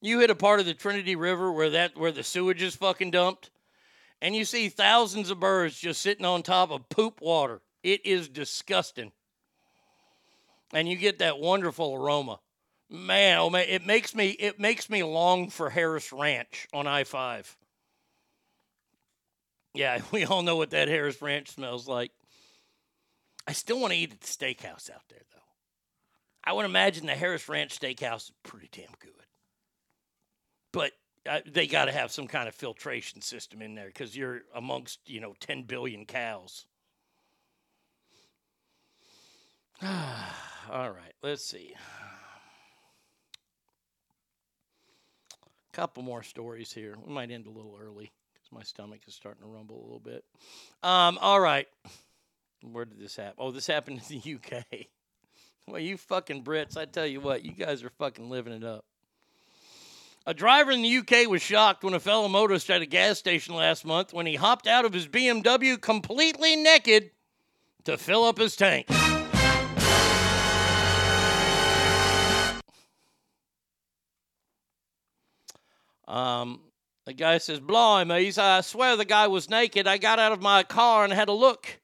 [0.01, 3.11] You hit a part of the Trinity River where that where the sewage is fucking
[3.11, 3.49] dumped
[4.21, 7.61] and you see thousands of birds just sitting on top of poop water.
[7.83, 9.11] It is disgusting.
[10.73, 12.39] And you get that wonderful aroma.
[12.89, 17.55] Man, oh man, it makes me it makes me long for Harris Ranch on I-5.
[19.73, 22.11] Yeah, we all know what that Harris Ranch smells like.
[23.47, 25.39] I still want to eat at the steakhouse out there, though.
[26.43, 29.11] I would imagine the Harris Ranch Steakhouse is pretty damn good.
[30.73, 30.91] But
[31.27, 34.99] uh, they got to have some kind of filtration system in there because you're amongst,
[35.09, 36.65] you know, 10 billion cows.
[39.81, 41.73] All right, let's see.
[45.71, 46.95] A couple more stories here.
[47.05, 49.99] We might end a little early because my stomach is starting to rumble a little
[49.99, 50.25] bit.
[50.83, 51.67] Um, all right.
[52.73, 53.35] Where did this happen?
[53.37, 54.87] Oh, this happened in the UK.
[55.67, 58.85] Well, you fucking Brits, I tell you what, you guys are fucking living it up.
[60.25, 63.55] A driver in the UK was shocked when a fellow motorist at a gas station
[63.55, 67.11] last month when he hopped out of his BMW completely naked
[67.85, 68.87] to fill up his tank.
[76.07, 76.61] Um,
[77.05, 79.87] the guy says, Blimey, I swear the guy was naked.
[79.87, 81.79] I got out of my car and had a look.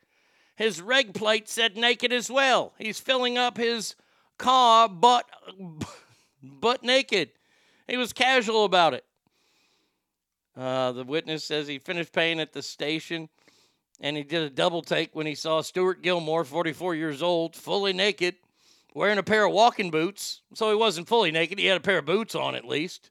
[0.55, 2.73] His reg plate said naked as well.
[2.77, 3.95] He's filling up his
[4.37, 5.25] car butt,
[6.43, 7.29] butt naked.
[7.87, 9.05] He was casual about it.
[10.55, 13.27] Uh, the witness says he finished paying at the station
[13.99, 17.93] and he did a double take when he saw Stuart Gilmore, 44 years old, fully
[17.93, 18.35] naked,
[18.93, 20.41] wearing a pair of walking boots.
[20.53, 23.09] So he wasn't fully naked, he had a pair of boots on at least.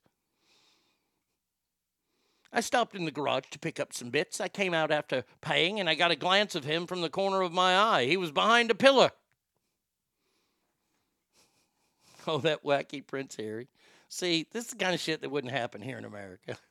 [2.53, 4.41] I stopped in the garage to pick up some bits.
[4.41, 7.41] I came out after paying and I got a glance of him from the corner
[7.41, 8.05] of my eye.
[8.05, 9.11] He was behind a pillar.
[12.25, 13.67] Oh, that wacky Prince Harry.
[14.09, 16.57] See, this is the kind of shit that wouldn't happen here in America.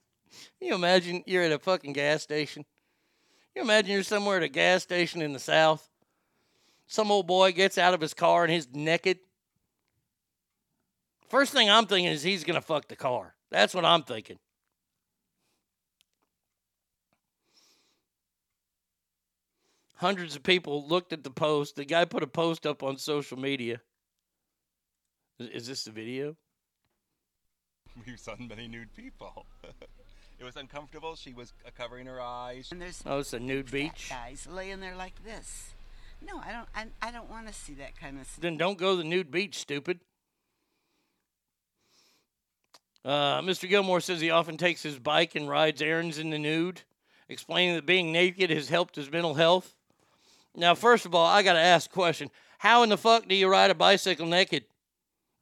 [0.61, 2.63] You imagine you're at a fucking gas station?
[3.53, 5.89] You imagine you're somewhere at a gas station in the South.
[6.87, 9.19] Some old boy gets out of his car and he's naked.
[11.27, 13.35] First thing I'm thinking is he's going to fuck the car.
[13.49, 14.39] That's what I'm thinking.
[20.01, 21.75] Hundreds of people looked at the post.
[21.75, 23.81] The guy put a post up on social media.
[25.39, 26.35] Is, is this the video?
[28.07, 29.45] We've seen many nude people.
[30.39, 31.15] it was uncomfortable.
[31.15, 32.69] She was uh, covering her eyes.
[32.71, 34.07] And there's Oh, it's a nude beach.
[34.09, 35.69] guys laying there like this.
[36.19, 36.67] No, I don't.
[36.75, 38.41] I, I don't want to see that kind of stuff.
[38.41, 39.99] Then don't go to the nude beach, stupid.
[43.05, 43.69] Uh, Mr.
[43.69, 46.81] Gilmore says he often takes his bike and rides errands in the nude.
[47.29, 49.75] explaining that being naked has helped his mental health.
[50.55, 52.29] Now, first of all, I got to ask a question.
[52.57, 54.65] How in the fuck do you ride a bicycle naked?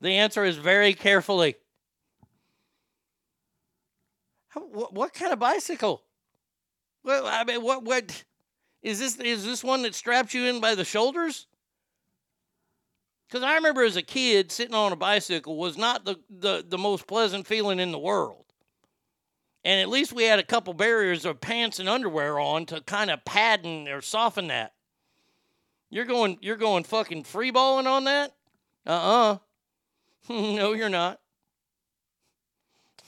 [0.01, 1.55] The answer is very carefully.
[4.49, 6.03] How, what, what kind of bicycle?
[7.03, 8.23] Well, I mean, what what
[8.81, 9.17] is this?
[9.17, 11.47] Is this one that straps you in by the shoulders?
[13.27, 16.79] Because I remember as a kid sitting on a bicycle was not the, the, the
[16.79, 18.45] most pleasant feeling in the world.
[19.63, 23.11] And at least we had a couple barriers of pants and underwear on to kind
[23.11, 24.73] of padding or soften that.
[25.89, 28.35] You're going you're going fucking free balling on that?
[28.85, 29.37] Uh-uh.
[30.29, 31.19] no, you're not.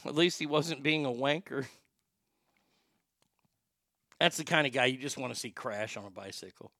[0.05, 1.65] At least he wasn't being a wanker.
[4.19, 6.71] That's the kind of guy you just want to see crash on a bicycle.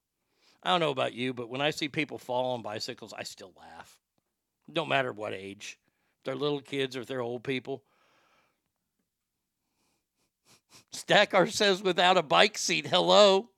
[0.62, 3.52] I don't know about you, but when I see people fall on bicycles, I still
[3.58, 3.98] laugh.
[4.68, 5.78] No matter what age.
[6.18, 7.82] If they're little kids or if they're old people.
[10.92, 13.50] Stackar says without a bike seat, hello.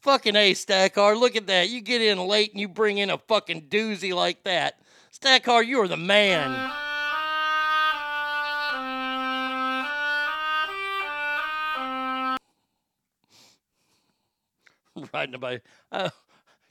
[0.00, 1.18] Fucking A, Stackar.
[1.18, 1.68] Look at that.
[1.68, 4.80] You get in late and you bring in a fucking doozy like that.
[5.12, 6.70] Stackar, you are the man.
[15.12, 15.62] Riding a bike.
[15.92, 16.10] Uh,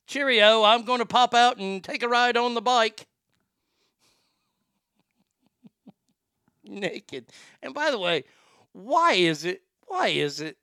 [0.07, 3.07] cheerio, I'm going to pop out and take a ride on the bike.
[6.63, 7.31] Naked.
[7.61, 8.23] And by the way,
[8.71, 9.61] why is it?
[9.87, 10.57] Why is it?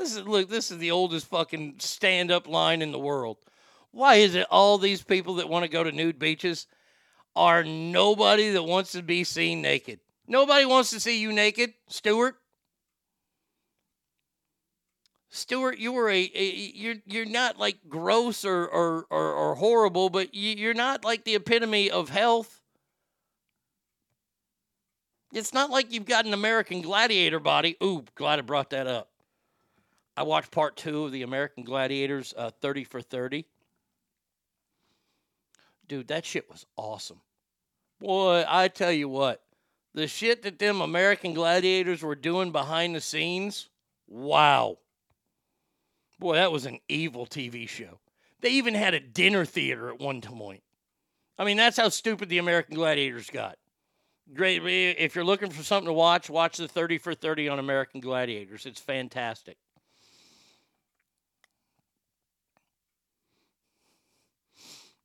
[0.00, 3.36] This is look, this is the oldest fucking stand-up line in the world.
[3.90, 6.66] Why is it all these people that want to go to nude beaches
[7.36, 10.00] are nobody that wants to be seen naked?
[10.26, 12.36] Nobody wants to see you naked, Stuart.
[15.28, 20.08] Stuart, you were a, a you're you're not like gross or or or, or horrible,
[20.08, 22.62] but you, you're not like the epitome of health.
[25.34, 27.76] It's not like you've got an American Gladiator body.
[27.82, 29.10] Ooh, glad I brought that up.
[30.16, 33.46] I watched part two of the American Gladiators, uh, 30 for 30.
[35.88, 37.20] Dude, that shit was awesome.
[37.98, 39.42] Boy, I tell you what,
[39.94, 43.68] the shit that them American Gladiators were doing behind the scenes,
[44.06, 44.78] wow.
[46.18, 47.98] Boy, that was an evil TV show.
[48.40, 50.62] They even had a dinner theater at one point.
[51.38, 53.56] I mean, that's how stupid the American Gladiators got.
[54.32, 54.62] Great.
[54.64, 58.64] If you're looking for something to watch, watch the 30 for 30 on American Gladiators.
[58.64, 59.56] It's fantastic.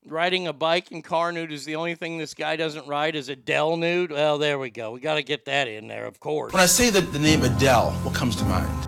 [0.08, 3.28] Riding a bike and car nude is the only thing this guy doesn't ride is
[3.28, 4.12] Adele nude.
[4.12, 4.92] Well, there we go.
[4.92, 6.54] We got to get that in there, of course.
[6.54, 8.88] When I say the, the name Adele, what comes to mind?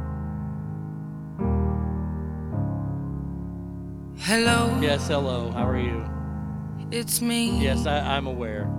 [4.20, 5.52] Hello, Yes, hello.
[5.52, 6.04] How are you?
[6.92, 7.62] it's me.
[7.64, 8.70] Yes, I, I'm aware.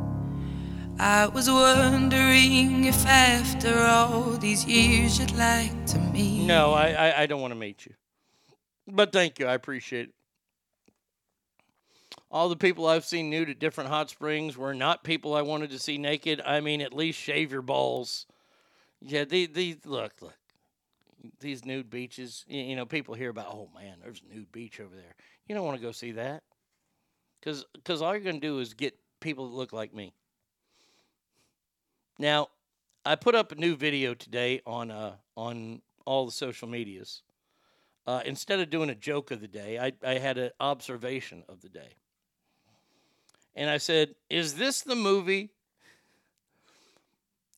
[0.99, 6.47] I was wondering if after all these years you'd like to meet.
[6.47, 7.95] No, I, I, I don't want to meet you.
[8.87, 9.47] But thank you.
[9.47, 10.15] I appreciate it.
[12.31, 15.71] All the people I've seen nude at different hot springs were not people I wanted
[15.71, 16.43] to see naked.
[16.45, 18.27] I mean, at least shave your balls.
[19.01, 20.35] Yeah, these, these look, look.
[21.41, 24.95] These nude beaches, you know, people hear about, oh man, there's a nude beach over
[24.95, 25.15] there.
[25.49, 26.43] You don't want to go see that.
[27.41, 30.13] Because cause all you're going to do is get people that look like me.
[32.19, 32.49] Now,
[33.05, 37.23] I put up a new video today on uh, on all the social medias.
[38.07, 41.61] Uh, instead of doing a joke of the day, I, I had an observation of
[41.61, 41.97] the day.
[43.55, 45.51] And I said, Is this the movie?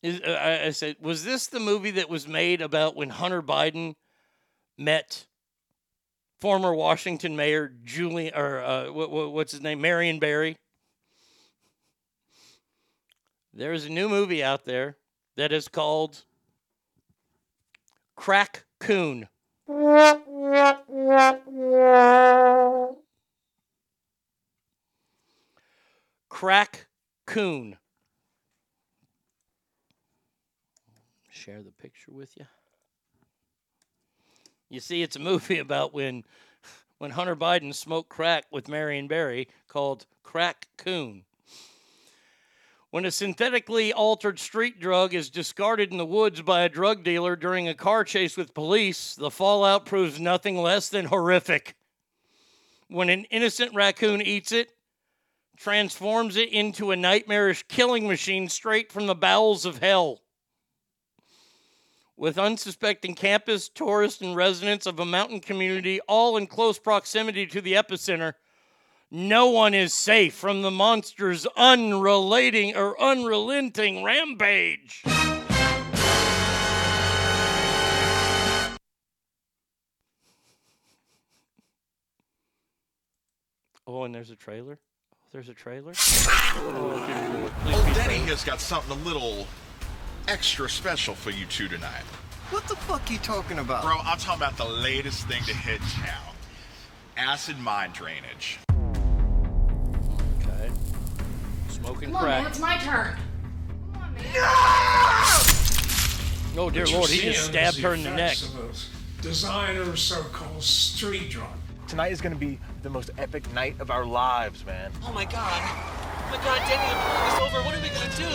[0.03, 3.95] Is, uh, I, said, Was this the movie that was made about when Hunter Biden
[4.79, 5.27] met
[6.41, 9.81] former Washington Mayor Julian, or uh, what, what, what's his name?
[9.81, 10.57] Marion Barry?
[13.53, 14.97] There's a new movie out there
[15.37, 16.25] that is called
[18.17, 19.29] Crack Coon.
[26.31, 26.87] Crack
[27.27, 27.77] Coon.
[31.29, 32.47] Share the picture with you.
[34.71, 36.25] You see, it's a movie about when
[36.99, 41.25] when Hunter Biden smoked crack with Marion Barry called Crack Coon.
[42.91, 47.37] When a synthetically altered street drug is discarded in the woods by a drug dealer
[47.37, 51.75] during a car chase with police, the fallout proves nothing less than horrific.
[52.89, 54.71] When an innocent raccoon eats it,
[55.61, 60.23] transforms it into a nightmarish killing machine straight from the bowels of hell.
[62.17, 67.61] With unsuspecting campus, tourists, and residents of a mountain community all in close proximity to
[67.61, 68.35] the epicenter,
[69.11, 75.03] no one is safe from the monster's unrelating or unrelenting rampage.
[83.87, 84.79] Oh, and there's a trailer?
[85.33, 85.93] Oh, there's a trailer.
[85.97, 87.53] Oh, dear Lord.
[87.63, 88.29] Please Old Denny safe.
[88.31, 89.47] has got something a little
[90.27, 92.03] extra special for you two tonight.
[92.51, 93.85] What the fuck are you talking about?
[93.85, 96.35] Bro, I'm talking about the latest thing to hit town.
[97.17, 98.59] Acid mine drainage.
[100.43, 100.69] Okay.
[101.69, 102.43] Smoking Come on, crack.
[102.43, 103.17] man, it's my turn.
[104.35, 104.41] No!
[106.63, 108.37] Oh dear What Lord, he just stabbed her in the neck.
[108.43, 111.47] of a Designer so-called street drug.
[111.91, 114.93] Tonight is gonna be the most epic night of our lives, man.
[115.05, 115.61] Oh my god.
[115.61, 117.65] Oh my god, Danny, I'm pulling this over.
[117.67, 118.31] What are we gonna do?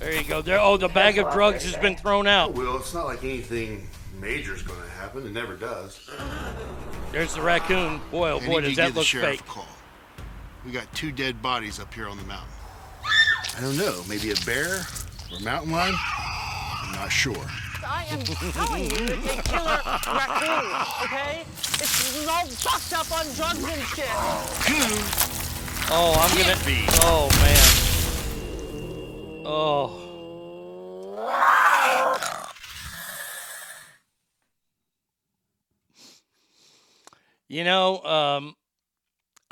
[0.00, 0.42] There you go.
[0.42, 0.58] There.
[0.58, 2.54] Oh, the bag of drugs has been thrown out.
[2.54, 3.86] Well, it's not like anything
[4.20, 5.24] major's going to happen.
[5.24, 6.10] It never does.
[7.12, 8.00] There's the raccoon.
[8.10, 9.40] Boy, oh I boy, need does to that give the look sheriff fake.
[9.40, 9.68] a call.
[10.66, 12.50] We got two dead bodies up here on the mountain.
[13.56, 14.02] I don't know.
[14.08, 14.80] Maybe a bear
[15.30, 15.94] or a mountain lion?
[16.82, 17.46] I'm not sure.
[17.86, 18.20] I am
[18.52, 20.70] telling you, it's a killer raccoon,
[21.04, 21.44] okay?
[21.80, 24.08] It's all fucked up on drugs and shit.
[25.90, 26.56] Oh, I'm gonna.
[26.64, 26.84] be.
[27.02, 27.66] Oh man.
[29.46, 30.00] Oh.
[37.48, 38.54] You know, um,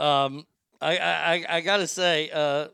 [0.05, 0.47] um,
[0.81, 2.69] I, I, I- I gotta say, uh,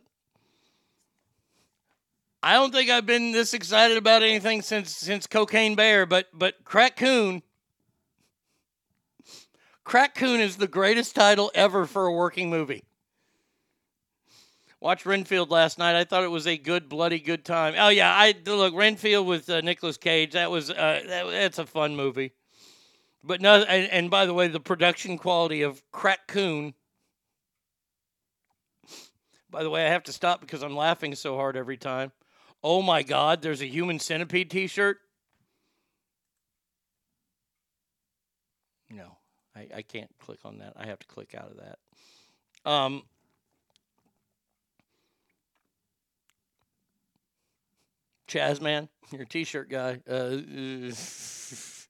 [2.48, 6.64] I don't think I've been this excited about anything since since Cocaine Bear, but but
[6.64, 7.42] Crack Coon.
[10.40, 12.84] Is the greatest title ever for a working movie.
[14.80, 15.94] Watched Renfield last night.
[15.94, 17.74] I thought it was a good, bloody good time.
[17.76, 20.32] Oh yeah, I look Renfield with uh, Nicolas Cage.
[20.32, 22.32] That was uh, that, that's a fun movie.
[23.22, 26.72] But no, and, and by the way, the production quality of Crack Coon.
[29.50, 32.10] By the way, I have to stop because I'm laughing so hard every time.
[32.62, 34.98] Oh my God, there's a human centipede T-shirt.
[38.90, 39.16] No,
[39.54, 40.72] I, I can't click on that.
[40.76, 41.78] I have to click out of that.
[42.70, 43.02] Um,
[48.28, 50.00] Chazman, you're a T-shirt guy.
[50.08, 50.38] Uh,
[50.90, 51.88] is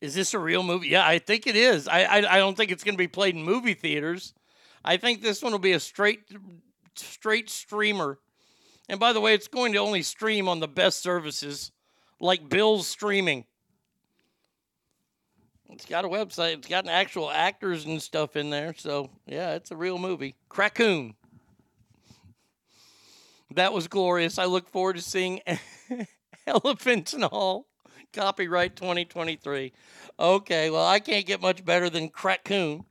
[0.00, 0.88] this a real movie?
[0.88, 1.88] Yeah, I think it is.
[1.88, 4.34] I I, I don't think it's going to be played in movie theaters.
[4.84, 6.20] I think this one will be a straight
[6.94, 8.18] straight streamer.
[8.90, 11.70] And by the way, it's going to only stream on the best services
[12.18, 13.44] like Bill's streaming.
[15.68, 16.54] It's got a website.
[16.54, 18.74] It's got an actual actors and stuff in there.
[18.76, 20.34] So yeah, it's a real movie.
[20.50, 21.14] Crackoon.
[23.54, 24.38] That was glorious.
[24.38, 25.40] I look forward to seeing
[26.48, 27.68] Elephant and All.
[28.12, 29.72] Copyright 2023.
[30.18, 32.84] Okay, well, I can't get much better than Crackoon.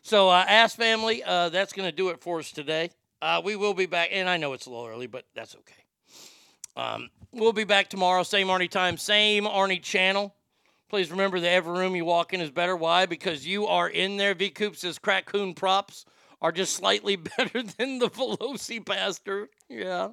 [0.00, 2.92] So, uh, Ask Family, uh, that's going to do it for us today.
[3.20, 5.74] Uh, we will be back, and I know it's a little early, but that's okay.
[6.76, 10.34] Um, we'll be back tomorrow, same Arnie time, same Arnie channel.
[10.88, 12.76] Please remember that every room you walk in is better.
[12.76, 13.06] Why?
[13.06, 14.34] Because you are in there.
[14.34, 16.06] V Coop says Crackoon props
[16.40, 19.48] are just slightly better than the VelociPastor.
[19.68, 20.10] Yeah.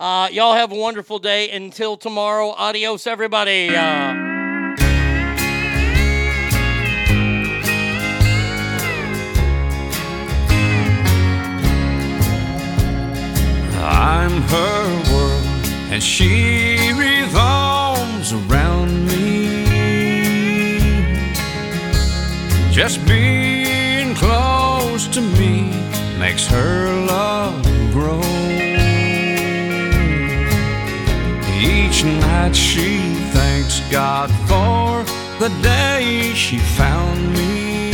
[0.00, 1.50] Uh, y'all have a wonderful day.
[1.50, 3.76] Until tomorrow, adios, everybody.
[3.76, 4.21] Uh,
[14.52, 15.46] her world,
[15.90, 19.22] and she revolves around me.
[22.70, 25.70] Just being close to me
[26.18, 28.20] makes her love grow.
[31.74, 35.02] Each night she thanks God for
[35.42, 37.92] the day she found me.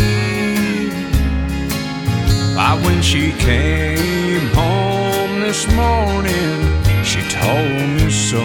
[2.57, 4.98] Why, when she came home
[5.41, 8.41] this morning, she told me so.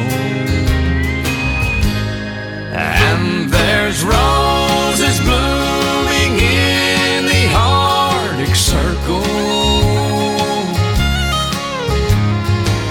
[2.76, 9.24] And there's roses blooming in the Arctic Circle,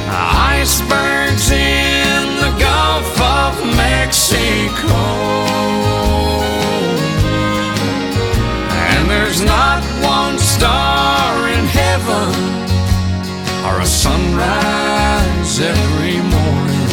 [0.09, 5.01] icebergs in the Gulf of Mexico.
[8.71, 9.82] And there's not
[14.03, 16.91] sunrise every morning.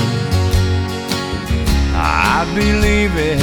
[1.96, 3.42] I'd believe it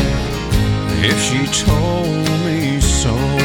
[1.11, 3.36] if she told me so.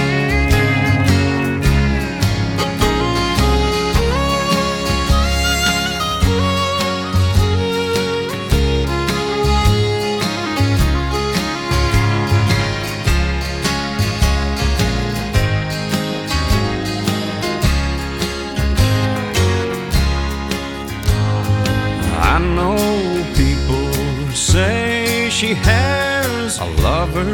[25.52, 27.26] She has a lover.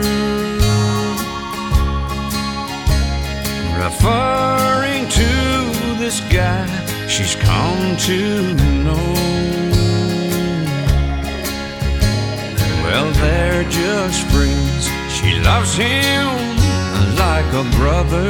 [3.78, 5.30] referring to
[6.02, 6.66] this guy
[7.08, 8.56] she's come to
[8.86, 9.14] know.
[12.84, 14.90] Well, they're just friends.
[15.16, 16.26] She loves him
[17.24, 18.30] like a brother.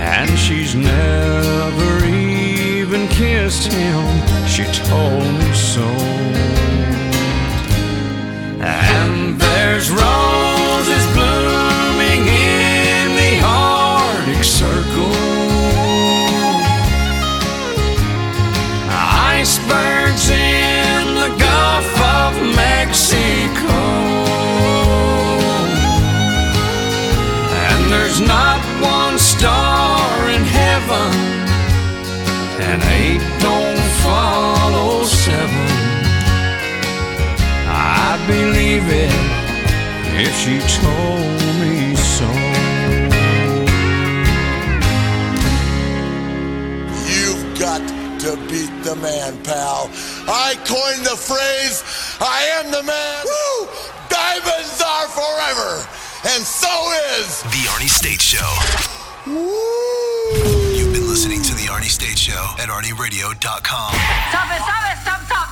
[0.00, 4.46] And she's never even kissed him.
[4.46, 6.61] She told me so.
[8.64, 15.10] And there's roses blooming in the Arctic Circle.
[18.88, 21.90] Icebergs in the Gulf
[22.22, 23.82] of Mexico.
[27.66, 31.12] And there's not one star in heaven,
[32.60, 32.80] and
[38.32, 39.12] believe it
[40.24, 42.28] if she told me so.
[47.12, 47.82] You've got
[48.24, 49.90] to beat the man, pal.
[50.28, 51.84] I coined the phrase,
[52.20, 53.24] I am the man.
[53.28, 53.68] Woo!
[54.08, 55.70] Diamonds are forever.
[56.32, 56.72] And so
[57.18, 58.50] is The Arnie State Show.
[59.26, 63.92] You've been listening to The Arnie State Show at ArnieRadio.com.
[64.30, 65.51] Stop it, stop it, stop, stop, stop, stop,